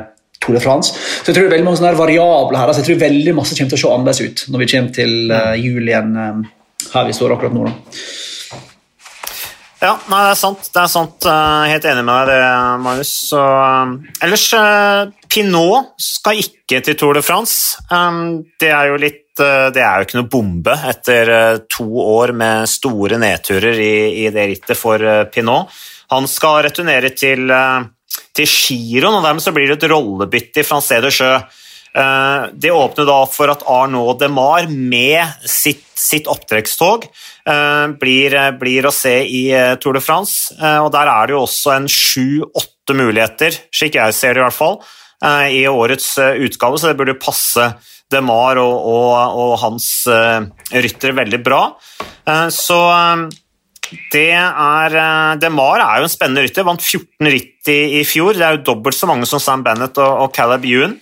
Tour 0.41 0.57
de 0.57 0.63
France. 0.63 0.97
Så 0.97 1.29
jeg 1.29 1.37
tror 1.37 1.45
det 1.45 1.51
er 1.51 1.55
veldig 1.59 1.67
mange 1.67 1.81
sånne 1.83 1.97
variabler 2.01 2.57
her. 2.57 2.71
Altså 2.71 2.81
jeg 2.81 2.89
tror 2.89 3.03
veldig 3.05 3.35
masse 3.37 3.57
kommer 3.57 3.75
til 3.75 3.77
å 3.77 3.83
se 3.83 3.93
annerledes 3.93 4.23
ut 4.25 4.45
når 4.49 4.63
vi 4.63 4.69
kommer 4.73 4.95
til 4.97 5.33
uh, 5.33 5.53
jul 5.57 5.85
igjen 5.85 6.17
um, 6.17 6.43
her 6.95 7.05
vi 7.05 7.15
står 7.17 7.35
akkurat 7.35 7.53
nå. 7.53 7.69
Da. 7.69 8.01
Ja, 9.77 9.93
nei, 10.09 10.23
det 10.25 10.31
er 10.31 10.39
sant. 10.39 10.69
Det 10.73 10.81
er 10.81 10.89
sant. 10.89 11.27
Helt 11.69 11.85
enig 11.85 12.03
med 12.07 12.29
deg, 12.31 12.45
Magnus. 12.81 13.11
Så, 13.29 13.41
um, 13.41 13.91
ellers, 14.25 14.45
uh, 14.57 15.11
Pinot 15.29 15.93
skal 16.01 16.41
ikke 16.41 16.81
til 16.85 16.97
Tour 16.97 17.19
de 17.19 17.21
France. 17.25 17.77
Um, 17.91 18.41
det 18.59 18.71
er 18.73 18.91
jo 18.91 18.99
litt 19.01 19.23
Det 19.37 19.77
er 19.77 19.99
jo 19.99 20.05
ikke 20.07 20.17
noe 20.17 20.29
bombe 20.33 20.73
etter 20.89 21.29
to 21.69 21.85
år 22.01 22.31
med 22.33 22.65
store 22.65 23.19
nedturer 23.21 23.77
i, 23.77 24.23
i 24.23 24.31
det 24.33 24.47
rittet 24.49 24.79
for 24.79 24.97
Pinot. 25.29 25.69
Han 26.09 26.25
skal 26.25 26.63
returnere 26.65 27.11
til, 27.13 27.45
til 28.33 28.49
Giron, 28.49 29.19
og 29.19 29.21
dermed 29.27 29.45
så 29.45 29.53
blir 29.53 29.69
det 29.69 29.77
et 29.77 29.91
rollebytte 29.91 30.63
i 30.63 30.65
Francé 30.65 30.97
de 31.05 31.13
Jeux. 31.13 31.45
Det 31.97 32.69
åpner 32.69 33.07
da 33.09 33.15
for 33.25 33.49
at 33.49 33.63
Arnaud 33.65 34.19
Demar 34.21 34.67
med 34.69 35.47
sitt, 35.49 35.81
sitt 35.97 36.27
opptrekkstog 36.29 37.07
Eh, 37.47 37.87
blir, 37.95 38.33
eh, 38.35 38.51
blir, 38.59 38.85
å 38.85 38.91
se 38.91 39.13
i 39.23 39.47
eh, 39.55 39.75
Tour 39.79 39.95
de 39.95 40.03
France. 40.03 40.51
og 40.59 40.91
Der 40.91 41.07
er 41.07 41.27
det 41.27 41.35
jo 41.35 41.45
også 41.45 41.75
en 41.77 41.87
sju-åtte 41.87 42.95
muligheter, 42.97 43.55
slik 43.71 43.95
jeg 43.95 44.15
ser 44.15 44.35
det 44.35 44.41
i 44.41 44.47
hvert 44.47 44.55
fall, 44.55 44.81
i 45.49 45.63
årets 45.65 46.11
utgave, 46.45 46.77
så 46.77 46.91
det 46.91 46.97
burde 46.99 47.15
passe 47.17 47.63
DeMar 48.13 48.59
og, 48.61 48.75
og, 48.85 49.39
og 49.41 49.53
hans 49.63 49.87
ryttere 50.05 51.15
veldig 51.17 51.39
bra. 51.41 51.61
Så 52.53 52.77
det 54.13 54.29
er 54.37 54.97
DeMar 55.41 55.81
er 55.81 56.03
jo 56.03 56.05
en 56.05 56.13
spennende 56.13 56.45
rytter. 56.45 56.67
Vant 56.69 56.85
14 56.85 57.31
ritt 57.33 57.71
i, 57.73 57.79
i, 57.97 58.03
fjor. 58.05 58.37
Det 58.37 58.45
er 58.45 58.59
jo 58.59 58.67
dobbelt 58.69 58.99
så 58.99 59.09
mange 59.09 59.25
som 59.25 59.41
Sam 59.41 59.65
Bennett 59.65 59.97
og, 59.97 60.27
og 60.27 60.37
Caleb 60.37 60.69
Ewan. 60.69 60.95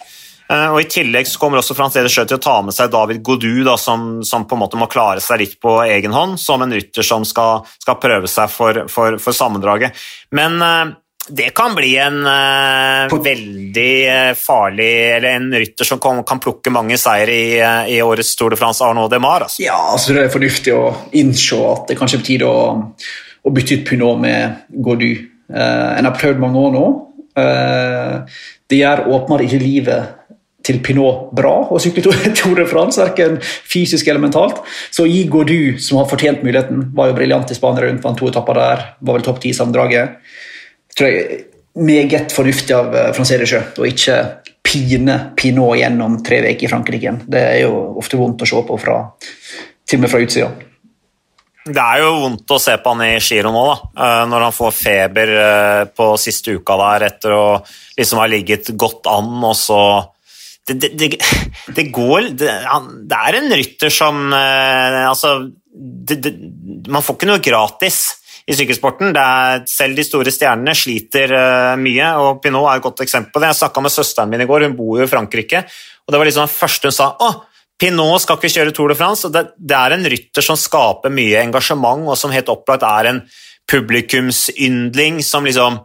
Eh, 0.51 0.67
og 0.69 0.81
I 0.81 0.89
tillegg 0.89 1.29
så 1.29 1.39
kommer 1.41 1.61
også 1.61 1.75
Frans 1.77 1.95
Eder 1.97 2.11
Sjø 2.11 2.27
til 2.29 2.37
å 2.37 2.43
ta 2.43 2.59
med 2.65 2.75
seg 2.75 2.91
David 2.93 3.23
Godou, 3.25 3.63
da, 3.65 3.77
som, 3.81 4.21
som, 4.25 4.45
på 4.45 4.57
en 4.57 4.61
måte 4.65 4.79
må 4.79 4.89
klare 4.91 5.23
seg 5.23 5.41
litt 5.41 5.55
på 5.61 5.79
egen 5.87 6.13
hånd, 6.13 6.37
som 6.41 6.61
en 6.61 6.73
rytter 6.73 7.05
som 7.05 7.25
skal, 7.25 7.65
skal 7.81 7.97
prøve 8.01 8.29
seg 8.29 8.51
for, 8.53 8.85
for, 8.91 9.17
for 9.21 9.35
sammendraget. 9.35 9.97
Men 10.37 10.61
uh, 10.61 10.93
det 11.33 11.49
kan 11.57 11.73
bli 11.73 11.95
en 11.97 12.19
uh, 12.27 13.09
veldig 13.09 13.93
uh, 14.05 14.33
farlig 14.37 14.89
Eller 15.15 15.39
en 15.39 15.47
rytter 15.53 15.87
som 15.87 15.97
kan, 16.01 16.19
kan 16.27 16.41
plukke 16.41 16.69
mange 16.69 16.99
seire 17.01 17.33
i, 17.33 17.47
uh, 17.57 17.89
i, 17.89 17.97
årets 18.05 18.35
Tour 18.37 18.53
de 18.53 18.59
France, 18.59 18.83
Arnaud 18.85 19.09
de 19.09 19.19
Mar. 19.23 19.47
Altså. 19.47 19.63
Ja, 19.65 19.79
altså 19.95 20.13
det 20.13 20.27
er 20.27 20.35
fornuftig 20.35 20.75
å 20.77 20.91
innse 21.17 21.57
at 21.71 21.89
det 21.89 21.97
kanskje 21.97 22.19
er 22.19 22.21
på 22.21 22.29
tide 22.29 22.51
å, 22.51 22.75
å 23.41 23.55
bytte 23.55 23.79
ut 23.79 23.89
Pinot 23.89 24.21
med 24.21 24.69
Gaudu. 24.85 25.31
en 25.49 26.07
har 26.07 26.13
prøvd 26.17 26.39
mange 26.41 26.57
år 26.57 26.71
nå. 26.73 26.85
det 28.65 28.77
gjør 28.79 29.03
åpenbart 29.13 29.43
ikke 29.45 29.59
livet 29.61 30.24
til 30.65 30.81
Pinot 30.83 31.31
bra 31.35 31.53
å 31.69 31.79
sykle 31.81 32.13
Tour 32.37 32.57
de 32.59 32.67
France, 32.69 32.99
verken 33.01 33.37
fysisk 33.43 34.07
eller 34.09 34.23
mentalt. 34.23 34.61
Så 34.93 35.07
Igo 35.09 35.43
Du, 35.47 35.77
som 35.81 36.01
har 36.01 36.09
fortjent 36.09 36.43
muligheten, 36.45 36.89
var 36.97 37.11
jo 37.11 37.17
briljant 37.19 37.51
i 37.51 37.57
Spania 37.57 37.85
rundt, 37.85 38.03
vant 38.05 38.19
to 38.19 38.29
etapper 38.31 38.59
der, 38.59 38.87
var 38.99 39.19
vel 39.19 39.25
topp 39.25 39.43
ti 39.43 39.53
sammendraget. 39.55 40.17
Tror 40.95 41.11
jeg 41.11 41.41
meget 41.75 42.31
fornuftig 42.33 42.75
av 42.75 42.93
eh, 42.95 43.09
Francerisjø 43.15 43.61
å 43.79 43.87
ikke 43.89 44.19
pine 44.65 45.17
Pinot 45.37 45.77
gjennom 45.77 46.21
tre 46.25 46.41
uker 46.45 46.67
i 46.67 46.71
Frankrike. 46.71 47.17
Det 47.27 47.41
er 47.41 47.59
jo 47.65 47.81
ofte 47.99 48.19
vondt 48.19 48.41
å 48.41 48.49
se 48.49 48.63
på 48.67 48.79
fra, 48.81 49.01
til 49.85 49.99
og 49.99 50.05
med 50.05 50.11
fra 50.11 50.23
utsida. 50.23 50.49
Det 51.65 51.81
er 51.81 52.03
jo 52.03 52.09
vondt 52.21 52.51
å 52.53 52.59
se 52.61 52.75
på 52.77 52.91
han 52.93 53.07
i 53.07 53.15
Giro 53.17 53.49
nå, 53.53 53.61
da, 53.65 53.77
eh, 54.05 54.23
når 54.29 54.47
han 54.47 54.53
får 54.53 54.75
feber 54.77 55.31
eh, 55.35 55.83
på 55.97 56.11
siste 56.21 56.59
uka 56.59 56.77
der 56.81 57.07
etter 57.07 57.33
å 57.33 57.45
liksom 57.97 58.21
ha 58.21 58.27
ligget 58.29 58.69
godt 58.77 59.09
an, 59.09 59.31
og 59.41 59.55
så 59.57 59.79
det, 60.65 60.91
det, 60.97 61.09
det, 61.77 61.83
går 61.93 62.31
det, 62.41 62.49
er 62.49 63.37
en 63.37 63.51
rytter 63.53 63.93
som 63.93 64.33
Altså, 64.33 65.35
man 66.89 67.05
får 67.05 67.17
ikke 67.19 67.29
noe 67.29 67.43
gratis 67.43 67.99
i 68.45 68.53
sykkelsporten. 68.53 69.15
Selv 69.69 69.97
de 69.97 70.05
store 70.05 70.33
stjernene 70.33 70.75
sliter 70.77 71.33
uh, 71.33 71.73
mye, 71.81 72.11
og 72.21 72.41
Pinot 72.43 72.69
er 72.69 72.79
et 72.79 72.85
godt 72.85 73.03
eksempel 73.05 73.33
på 73.33 73.41
det. 73.41 73.51
Jeg 73.51 73.61
snakka 73.63 73.83
med 73.83 73.93
søsteren 73.93 74.31
min 74.31 74.45
i 74.45 74.49
går, 74.49 74.67
hun 74.67 74.77
bor 74.77 74.99
jo 74.99 75.07
i 75.07 75.11
Frankrike, 75.11 75.65
og 76.05 76.13
det 76.13 76.21
var 76.21 76.29
liksom 76.29 76.47
det 76.47 76.53
første 76.53 76.91
hun 76.91 76.97
sa. 76.97 77.09
Å, 77.17 77.31
Pinot 77.81 78.23
skal 78.23 78.39
ikke 78.39 78.53
kjøre 78.53 78.75
Tour 78.75 78.93
de 78.93 78.99
France. 78.99 79.27
og 79.27 79.33
det, 79.35 79.75
er 79.75 79.95
en 79.95 80.09
rytter 80.13 80.45
som 80.45 80.59
skaper 80.59 81.13
mye 81.13 81.41
engasjement, 81.41 82.05
og 82.07 82.19
som 82.19 82.33
helt 82.33 82.51
opplagt 82.53 82.85
er 82.87 83.11
en 83.11 83.23
publikumsyndling 83.71 85.23
som 85.25 85.47
liksom 85.47 85.81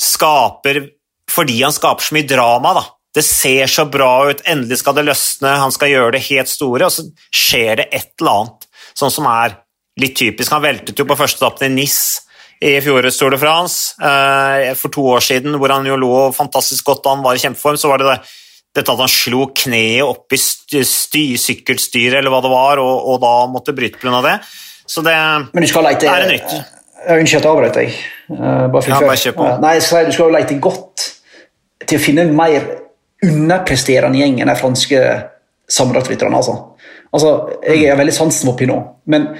skaper 0.00 0.88
Fordi 1.30 1.60
han 1.62 1.70
skaper 1.70 2.02
så 2.02 2.14
mye 2.16 2.26
drama, 2.26 2.72
da. 2.74 2.82
Det 3.14 3.24
ser 3.26 3.66
så 3.70 3.86
bra 3.90 4.30
ut, 4.30 4.42
endelig 4.46 4.80
skal 4.82 4.94
det 4.96 5.08
løsne, 5.08 5.56
han 5.58 5.74
skal 5.74 5.90
gjøre 5.90 6.14
det 6.14 6.24
helt 6.28 6.50
store, 6.50 6.86
og 6.86 6.94
så 6.94 7.06
skjer 7.34 7.80
det 7.82 7.88
et 7.90 8.12
eller 8.20 8.36
annet 8.36 8.68
sånn 9.00 9.12
som 9.14 9.26
er 9.30 9.56
litt 10.00 10.14
typisk. 10.18 10.52
Han 10.54 10.62
veltet 10.62 10.98
jo 10.98 11.08
på 11.08 11.18
første 11.18 11.42
etappen 11.42 11.72
i 11.72 11.82
NIS 11.82 12.00
i 12.60 12.74
fjorårets 12.84 13.16
Tour 13.18 13.32
de 13.32 13.40
France 13.40 13.96
eh, 14.04 14.70
for 14.76 14.92
to 14.92 15.06
år 15.16 15.24
siden, 15.24 15.56
hvor 15.58 15.72
han 15.72 15.88
jo 15.88 15.96
lå 15.98 16.14
fantastisk 16.36 16.86
godt 16.86 17.02
da 17.06 17.16
han 17.16 17.24
var 17.24 17.38
i 17.38 17.42
kjempeform. 17.42 17.78
Så 17.80 17.90
var 17.90 18.02
det, 18.02 18.12
det 18.12 18.20
dette 18.76 18.92
at 18.94 19.02
han 19.02 19.10
slo 19.10 19.48
kneet 19.56 20.04
opp 20.06 20.30
i 20.30 20.38
sykkelstyret 20.38 22.20
eller 22.20 22.30
hva 22.32 22.42
det 22.44 22.52
var, 22.52 22.82
og, 22.82 23.06
og 23.10 23.22
da 23.22 23.32
måtte 23.50 23.74
bryte 23.76 23.98
pga. 23.98 24.20
det. 24.26 24.36
Så 24.86 25.02
det 25.06 25.16
Men 25.52 25.64
du 25.64 25.70
skal 25.70 25.86
leite, 25.86 26.06
er 26.06 26.26
en 26.26 26.34
nytt. 26.36 26.76
Unnskyld 27.00 27.40
at 27.40 27.46
jeg 27.46 27.50
avbrøt 27.50 27.78
deg. 27.78 27.96
Uh, 28.30 28.68
bare 28.70 28.92
ja, 28.92 29.00
bare 29.00 29.18
kjør 29.18 29.36
på. 29.38 29.48
Nei, 29.48 29.58
nei, 29.64 29.74
skal, 29.82 30.06
du 30.06 30.14
skal 30.14 30.28
jo 30.28 30.36
leite 30.36 30.58
godt 30.62 31.06
til 31.88 31.98
å 31.98 32.02
finne 32.02 32.26
mer 32.28 32.66
underpresterende 33.26 34.20
gjeng 34.20 34.40
enn 34.40 34.50
de 34.50 34.58
franske 34.58 35.00
sammenlagtrytterne. 35.70 36.36
Altså. 36.36 36.56
altså, 37.12 37.32
jeg 37.66 37.90
er 37.90 37.98
veldig 38.00 38.14
sansen 38.16 38.50
for 38.50 38.58
Pinot, 38.60 38.96
men 39.10 39.34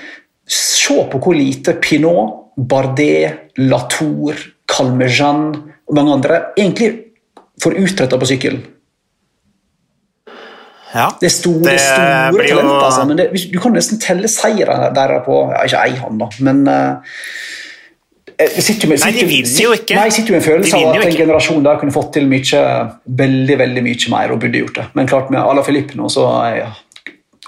Se 0.50 0.96
på 1.06 1.18
hvor 1.22 1.36
lite 1.36 1.76
Pinot, 1.78 2.50
Bardet, 2.56 3.52
Latour, 3.62 4.34
Calmejean 4.66 5.44
og 5.86 5.94
mange 5.94 6.16
andre 6.16 6.40
egentlig 6.58 6.88
får 7.62 7.76
utretta 7.78 8.18
på 8.18 8.26
sykkel. 8.26 8.56
Ja, 10.90 11.06
det 11.20 11.28
er 11.28 11.34
store, 11.36 11.62
det 11.68 11.76
store 11.78 12.48
jo... 12.48 12.62
altså, 12.80 13.04
men 13.06 13.20
det, 13.20 13.28
du 13.52 13.60
kan 13.62 13.76
nesten 13.76 14.00
telle 14.02 14.26
seirene 14.30 14.88
der 14.96 15.20
på 15.22 15.36
ja, 15.52 15.62
Ikke 15.68 15.84
ei 15.86 16.00
hånd, 16.00 16.18
da, 16.18 16.26
men 16.42 16.64
uh, 16.66 17.20
sitter 18.48 18.88
med, 18.88 19.00
sitter, 19.00 19.10
nei, 19.10 19.12
de 19.16 19.26
vinner 19.28 19.64
jo 19.64 19.72
ikke. 19.76 19.96
Nei, 19.98 20.06
sitter 20.14 20.34
med 20.34 20.40
en 20.40 20.46
følelse 20.46 20.78
av 20.78 20.94
at 20.94 21.06
en 21.06 21.16
generasjon 21.16 21.66
der 21.66 21.80
kunne 21.80 21.94
fått 21.94 22.12
til 22.16 22.28
mye, 22.30 22.62
veldig 23.20 23.58
veldig 23.60 23.84
mye 23.84 24.14
mer 24.14 24.32
og 24.34 24.40
burde 24.44 24.62
gjort 24.62 24.80
det. 24.80 24.86
Men 24.96 25.10
klart 25.10 25.34
med 25.34 25.42
Ala 25.42 25.64
Filip 25.66 25.92
nå, 25.98 26.08
så 26.12 26.26
ja, 26.56 26.70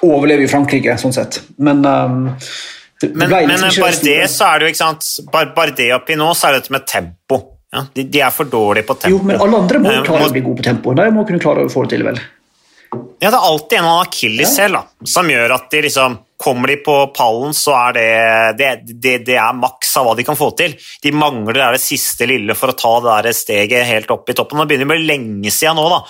overlever 0.02 0.46
jo 0.46 0.52
Frankrike, 0.52 0.98
sånn 1.00 1.14
sett. 1.16 1.40
Men 1.62 1.84
um, 1.86 2.28
men, 3.02 3.30
men 3.30 3.48
liksom 3.48 3.82
bare 3.82 3.98
det 4.04 4.28
så 4.30 4.46
er 4.46 4.60
det 4.60 4.66
jo 4.68 4.72
ikke 4.72 4.78
sant 4.78 5.06
Bare 5.32 5.72
det 5.74 5.88
oppi 5.96 6.14
nå, 6.14 6.28
så 6.38 6.48
er 6.48 6.54
det 6.54 6.60
dette 6.62 6.74
med 6.76 6.84
tempo. 6.86 7.38
Ja, 7.72 7.86
de, 7.96 8.04
de, 8.04 8.20
er 8.20 8.30
for 8.30 8.46
dårlige 8.52 8.86
på 8.86 8.94
tempo. 9.00 9.16
Jo, 9.16 9.24
men 9.26 9.40
alle 9.40 9.58
andre 9.64 9.80
må 9.80 9.94
jo 9.96 10.04
klare 10.04 10.28
å 10.28 10.34
bli 10.34 10.42
gode 10.44 10.60
på 10.60 10.66
tempo. 10.66 10.92
De 10.98 11.06
må 11.14 11.24
kunne 11.28 11.40
klare 11.42 11.64
å 11.64 11.72
få 11.72 11.86
det 11.86 11.94
til, 11.96 12.04
vel. 12.04 12.20
Ja, 12.92 13.30
det 13.30 13.32
er 13.32 13.46
alltid 13.48 13.78
en 13.78 13.88
av 13.88 14.02
akilleshæl 14.02 14.76
ja. 14.76 14.82
som 15.08 15.30
gjør 15.32 15.54
at 15.56 15.70
de 15.72 15.80
liksom 15.86 16.18
Kommer 16.42 16.68
de 16.68 16.76
på 16.82 16.94
pallen, 17.14 17.52
så 17.54 17.74
er 17.76 17.92
det 17.94 18.06
det, 18.58 18.70
det, 18.90 19.12
det 19.28 19.36
er 19.38 19.54
maks 19.54 19.92
av 20.00 20.08
hva 20.08 20.14
de 20.18 20.24
kan 20.26 20.38
få 20.38 20.48
til. 20.58 20.74
De 21.02 21.12
mangler 21.14 21.54
det, 21.54 21.68
det 21.76 21.82
siste 21.84 22.26
lille 22.26 22.56
for 22.58 22.72
å 22.72 22.78
ta 22.78 22.90
det 23.04 23.12
der 23.28 23.36
steget 23.36 23.86
helt 23.86 24.10
opp 24.10 24.26
i 24.26 24.34
toppen. 24.34 24.58
Det 24.58 24.72
begynner 24.72 24.90
å 24.90 24.92
bli 24.96 25.06
lenge 25.06 25.52
siden 25.54 25.78
nå 25.78 25.84
da, 25.92 26.00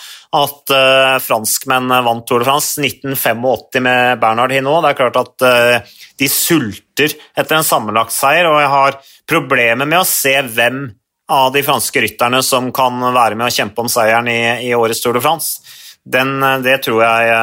at 0.41 0.73
uh, 0.73 1.19
franskmenn 1.21 1.93
vant 2.07 2.25
Tour 2.29 2.41
de 2.41 2.49
France 2.49 2.81
1985 2.81 3.85
med 3.85 4.23
Bernhard 4.23 4.57
Hinault. 4.57 4.87
Det 4.87 4.95
er 4.95 5.01
klart 5.03 5.21
at 5.21 5.45
uh, 5.45 6.01
de 6.23 6.31
sulter 6.33 7.13
etter 7.37 7.59
en 7.59 7.69
sammenlagtseier, 7.69 8.49
og 8.49 8.59
jeg 8.63 8.73
har 8.73 8.99
problemer 9.29 9.85
med 9.85 10.01
å 10.01 10.09
se 10.09 10.39
hvem 10.49 10.87
av 11.33 11.53
de 11.53 11.61
franske 11.67 12.07
rytterne 12.07 12.41
som 12.45 12.73
kan 12.73 13.05
være 13.05 13.37
med 13.37 13.51
å 13.51 13.53
kjempe 13.53 13.85
om 13.85 13.93
seieren 13.93 14.33
i, 14.33 14.41
i 14.65 14.73
årets 14.77 15.05
Tour 15.05 15.21
de 15.21 15.25
France. 15.25 15.61
Den, 16.03 16.41
det 16.65 16.81
tror 16.89 17.05
jeg 17.05 17.37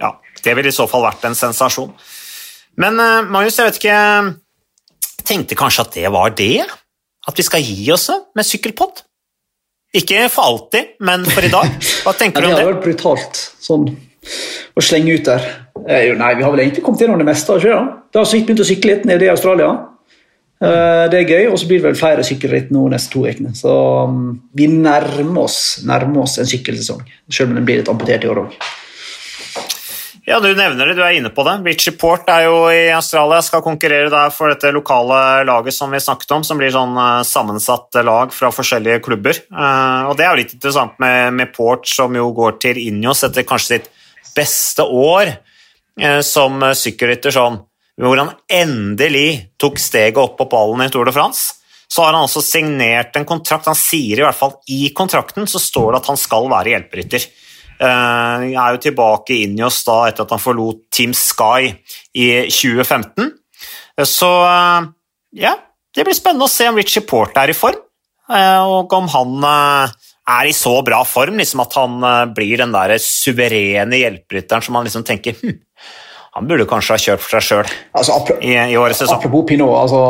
Ja 0.00 0.14
det 0.44 0.54
ville 0.56 0.72
i 0.72 0.74
så 0.74 0.86
fall 0.90 1.04
vært 1.06 1.26
en 1.28 1.36
sensasjon. 1.38 1.90
Men 2.80 3.00
uh, 3.00 3.26
Magnus, 3.28 3.58
jeg 3.58 3.68
vet 3.68 3.80
ikke 3.80 3.98
tenkte 5.26 5.58
kanskje 5.58 5.86
at 5.86 5.96
det 5.98 6.12
var 6.12 6.34
det? 6.36 6.64
At 7.28 7.38
vi 7.38 7.46
skal 7.46 7.64
gi 7.64 7.90
oss 7.94 8.08
med 8.36 8.46
sykkelpod? 8.46 9.04
Ikke 10.00 10.28
for 10.30 10.46
alltid, 10.46 10.94
men 11.02 11.26
for 11.26 11.44
i 11.44 11.50
dag. 11.52 11.74
Hva 12.04 12.14
tenker 12.20 12.42
du 12.42 12.48
om 12.48 12.54
det? 12.54 12.60
Det 12.60 12.64
hadde 12.64 12.72
vært 12.72 12.86
brutalt 12.86 13.42
sånn, 13.60 13.88
å 14.78 14.84
slenge 14.84 15.18
ut 15.18 15.28
der. 15.28 15.46
Eh, 15.86 16.10
nei, 16.16 16.34
Vi 16.38 16.46
har 16.46 16.54
vel 16.54 16.64
egentlig 16.64 16.84
kommet 16.86 17.02
gjennom 17.02 17.20
det 17.20 17.28
meste. 17.28 17.58
Ikke, 17.58 17.74
da? 17.74 18.02
Det 18.10 18.20
har 18.20 18.28
så 18.28 18.38
vidt 18.38 18.50
begynt 18.50 18.64
å 18.64 18.68
sykle 18.68 18.94
litt 18.94 19.08
nede 19.10 19.26
i 19.26 19.32
Australia. 19.32 19.70
Uh, 20.60 21.08
det 21.08 21.22
er 21.22 21.30
gøy, 21.30 21.46
og 21.48 21.56
så 21.56 21.66
blir 21.66 21.80
det 21.80 21.86
vel 21.88 21.96
flere 21.96 22.24
sykkelritt 22.26 22.68
nå 22.74 22.84
neste 22.92 23.14
to 23.14 23.24
ukene. 23.24 23.54
Så 23.56 23.72
um, 24.04 24.34
vi 24.56 24.68
nærmer 24.70 25.46
oss, 25.46 25.80
nærmer 25.88 26.26
oss 26.26 26.36
en 26.38 26.48
sykkelsesong, 26.48 27.00
selv 27.32 27.50
om 27.50 27.56
den 27.56 27.66
blir 27.68 27.80
litt 27.80 27.88
amputert 27.90 28.26
i 28.26 28.30
år 28.30 28.42
òg. 28.44 28.58
Ja, 30.26 30.40
Du 30.40 30.50
nevner 30.54 30.86
det, 30.86 30.94
du 30.98 31.02
er 31.04 31.16
inne 31.16 31.30
på 31.32 31.44
det. 31.46 31.54
Richie 31.64 31.94
Port 31.96 32.28
er 32.28 32.44
jo 32.44 32.64
i 32.68 32.90
Australia, 32.92 33.40
skal 33.42 33.62
konkurrere 33.64 34.10
der 34.12 34.32
for 34.34 34.52
dette 34.52 34.72
lokale 34.74 35.46
laget 35.48 35.74
som 35.74 35.92
vi 35.92 36.00
snakket 36.02 36.34
om, 36.36 36.44
som 36.44 36.60
blir 36.60 36.72
sånn 36.74 36.92
uh, 36.98 37.22
sammensatt 37.24 37.96
lag 38.04 38.34
fra 38.34 38.50
forskjellige 38.52 39.00
klubber. 39.06 39.40
Uh, 39.48 40.10
og 40.10 40.18
Det 40.18 40.26
er 40.26 40.34
jo 40.34 40.42
litt 40.42 40.52
interessant 40.58 41.00
med, 41.00 41.32
med, 41.38 41.54
Port, 41.56 41.88
som 41.88 42.14
jo 42.16 42.28
går 42.36 42.60
til 42.60 42.82
Injos 42.82 43.24
etter 43.26 43.48
kanskje 43.48 43.78
sitt 43.78 43.88
beste 44.36 44.84
år 44.84 45.32
uh, 45.32 46.20
som 46.26 46.60
sykkelrytter, 46.76 47.32
sånn, 47.34 47.62
hvor 48.00 48.20
han 48.20 48.34
endelig 48.52 49.56
tok 49.60 49.80
steget 49.80 50.20
opp 50.20 50.36
på 50.36 50.50
pallen 50.52 50.84
i 50.84 50.92
Tour 50.92 51.08
de 51.08 51.16
France. 51.16 51.56
Så 51.90 52.04
har 52.04 52.14
han 52.14 52.28
også 52.28 52.42
signert 52.44 53.16
en 53.18 53.26
kontrakt. 53.26 53.66
Han 53.66 53.78
sier 53.78 54.20
i 54.20 54.24
hvert 54.24 54.38
fall 54.38 54.52
i 54.70 54.92
kontrakten 54.94 55.48
så 55.50 55.58
står 55.58 55.94
det 55.94 56.04
at 56.04 56.10
han 56.12 56.20
skal 56.20 56.46
være 56.52 56.76
hjelperytter. 56.76 57.24
Uh, 57.80 58.44
er 58.50 58.74
jo 58.74 58.80
tilbake 58.84 59.38
inn 59.40 59.54
i 59.56 59.64
oss 59.64 59.78
da 59.86 60.02
etter 60.10 60.26
at 60.26 60.34
han 60.34 60.42
forlot 60.42 60.82
Team 60.92 61.14
Sky 61.16 61.70
i 62.12 62.26
2015. 62.52 63.30
Så 64.04 64.28
uh, 64.28 64.84
ja, 65.36 65.54
det 65.96 66.04
blir 66.04 66.16
spennende 66.16 66.44
å 66.44 66.52
se 66.52 66.68
om 66.68 66.76
Richie 66.76 67.06
Porte 67.08 67.40
er 67.40 67.54
i 67.54 67.56
form, 67.56 67.80
og 68.30 68.92
om 68.94 69.08
han 69.10 69.46
er 69.50 70.46
i 70.46 70.52
så 70.54 70.76
bra 70.86 71.00
form 71.08 71.40
liksom 71.40 71.64
at 71.64 71.72
han 71.74 71.96
blir 72.36 72.60
den 72.60 72.70
der 72.70 72.92
suverene 73.02 73.98
hjelperytteren 73.98 74.62
som 74.62 74.76
man 74.76 74.86
liksom 74.86 75.02
tenker 75.08 75.34
hm, 75.40 75.56
han 76.36 76.46
burde 76.46 76.66
kanskje 76.70 76.94
ha 76.94 77.02
kjørt 77.02 77.22
for 77.24 77.36
seg 77.36 77.46
sjøl 77.46 77.72
altså, 77.98 78.18
i, 78.38 78.52
i, 78.54 78.76
årets 78.78 79.02
sesong. 79.02 79.18
Apropos 79.18 79.48
Pinot, 79.48 79.74
altså, 79.80 80.02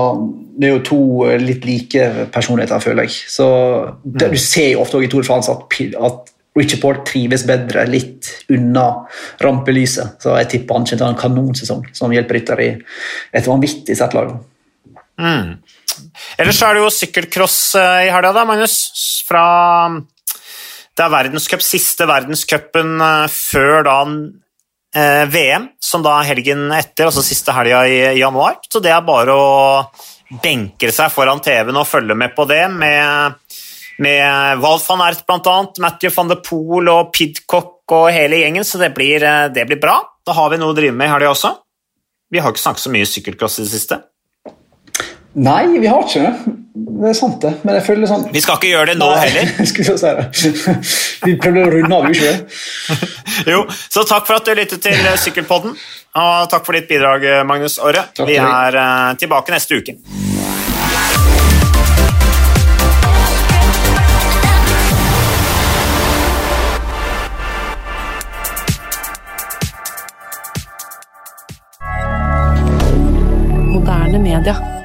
det 0.60 0.68
er 0.68 0.74
jo 0.74 0.82
to 0.84 1.00
litt 1.40 1.64
like 1.64 2.10
personligheter, 2.34 2.82
føler 2.84 3.08
jeg. 3.08 3.16
Så 3.32 3.46
det, 4.04 4.28
mm. 4.28 4.34
Du 4.34 4.42
ser 4.42 4.68
jo 4.74 4.82
ofte 4.84 5.00
i 5.00 5.08
Tour 5.10 5.24
de 5.24 5.30
France 5.30 5.54
at, 5.54 5.80
at 6.10 6.34
Richard 6.58 6.80
Port 6.82 7.04
trives 7.06 7.44
bedre 7.46 7.84
litt 7.86 8.28
unna 8.50 8.86
rampelyset. 9.42 10.18
Så 10.22 10.34
jeg 10.40 10.48
tipper 10.54 10.78
han 10.78 10.86
kommer 10.86 10.98
til 10.98 11.04
å 11.04 11.08
ha 11.08 11.14
en 11.14 11.20
kanonsesong 11.20 11.84
som 11.96 12.14
hjelperytter 12.14 12.64
i 12.64 12.70
et 13.38 13.46
vanvittig 13.46 13.96
sett 13.98 14.16
lag. 14.16 14.32
Mm. 15.20 15.60
Ellers 16.40 16.62
er 16.64 16.74
det 16.74 16.82
jo 16.82 16.92
sykkelcross 16.94 17.58
eh, 17.78 18.08
i 18.08 18.12
helga, 18.12 18.32
da, 18.34 18.44
Magnus. 18.48 18.76
Fra 19.28 19.44
det 21.00 21.06
er 21.06 21.12
verdenscup, 21.12 21.62
siste 21.64 22.06
verdenscupen 22.08 22.96
eh, 23.00 23.26
før 23.30 23.86
da 23.86 23.98
eh, 24.04 25.24
VM, 25.30 25.70
som 25.80 26.02
da 26.04 26.18
er 26.18 26.32
helgen 26.32 26.66
etter, 26.74 27.08
altså 27.08 27.24
siste 27.24 27.54
helga 27.56 27.84
i 27.86 28.00
januar. 28.18 28.58
Så 28.66 28.82
det 28.82 28.92
er 28.94 29.06
bare 29.06 29.36
å 29.36 29.50
benke 30.42 30.90
seg 30.94 31.12
foran 31.14 31.42
TV-en 31.42 31.78
og 31.78 31.88
følge 31.88 32.16
med 32.18 32.34
på 32.36 32.46
det, 32.50 32.64
med, 32.74 33.38
med 34.00 34.60
Val 34.62 34.80
van 34.88 35.02
Ert 35.04 35.26
bl.a., 35.28 35.56
Matthew 35.80 36.12
van 36.16 36.30
de 36.32 36.38
Poel 36.44 36.88
og 36.92 37.12
Pidcock 37.16 37.92
og 37.92 38.06
hele 38.14 38.40
gjengen, 38.40 38.64
så 38.64 38.80
det 38.80 38.94
blir, 38.96 39.22
eh, 39.22 39.48
det 39.52 39.66
blir 39.68 39.80
bra. 39.80 39.98
Da 40.26 40.36
har 40.36 40.50
vi 40.52 40.60
noe 40.60 40.72
å 40.72 40.76
drive 40.76 40.96
med 40.96 41.10
i 41.10 41.12
helga 41.12 41.34
også. 41.34 41.52
Vi 42.30 42.40
har 42.40 42.52
ikke 42.52 42.62
snakket 42.62 42.86
så 42.86 42.94
mye 42.94 43.10
sykkelcross 43.10 43.58
i 43.58 43.66
det 43.66 43.72
siste. 43.74 44.00
Nei, 45.40 45.78
vi 45.78 45.86
har 45.86 46.02
ikke 46.02 46.24
det. 46.24 46.56
Det 46.74 47.10
er 47.10 47.16
sant, 47.18 47.36
det. 47.42 47.52
Men 47.66 47.76
jeg 47.76 47.84
føler 47.86 48.08
sånn 48.10 48.24
Vi 48.32 48.40
skal 48.42 48.58
ikke 48.58 48.70
gjøre 48.70 48.92
det 48.92 48.96
nå 49.00 49.08
Nei, 49.10 49.26
heller. 49.26 49.66
skulle 49.70 49.96
si 49.98 50.12
det. 50.16 50.74
Vi 51.26 51.36
prøvde 51.40 51.64
å 51.66 51.72
runde 51.74 51.96
av, 51.96 52.06
gjorde 52.06 52.12
vi 52.14 52.18
ikke 52.18 52.32
det? 52.32 53.10
Jo, 53.52 53.62
så 53.68 54.04
takk 54.08 54.26
for 54.28 54.38
at 54.38 54.48
du 54.48 54.54
lyttet 54.56 54.82
til 54.84 55.10
Sykkelpodden, 55.20 55.76
og 56.20 56.50
takk 56.52 56.66
for 56.66 56.76
ditt 56.76 56.88
bidrag, 56.90 57.26
Magnus 57.48 57.78
Åre 57.82 58.08
Vi 58.24 58.38
er 58.40 58.80
eh, 58.80 59.08
tilbake 59.20 59.54
neste 59.54 59.80
uke. 59.80 59.98
Moderne 74.10 74.40
media. 74.40 74.79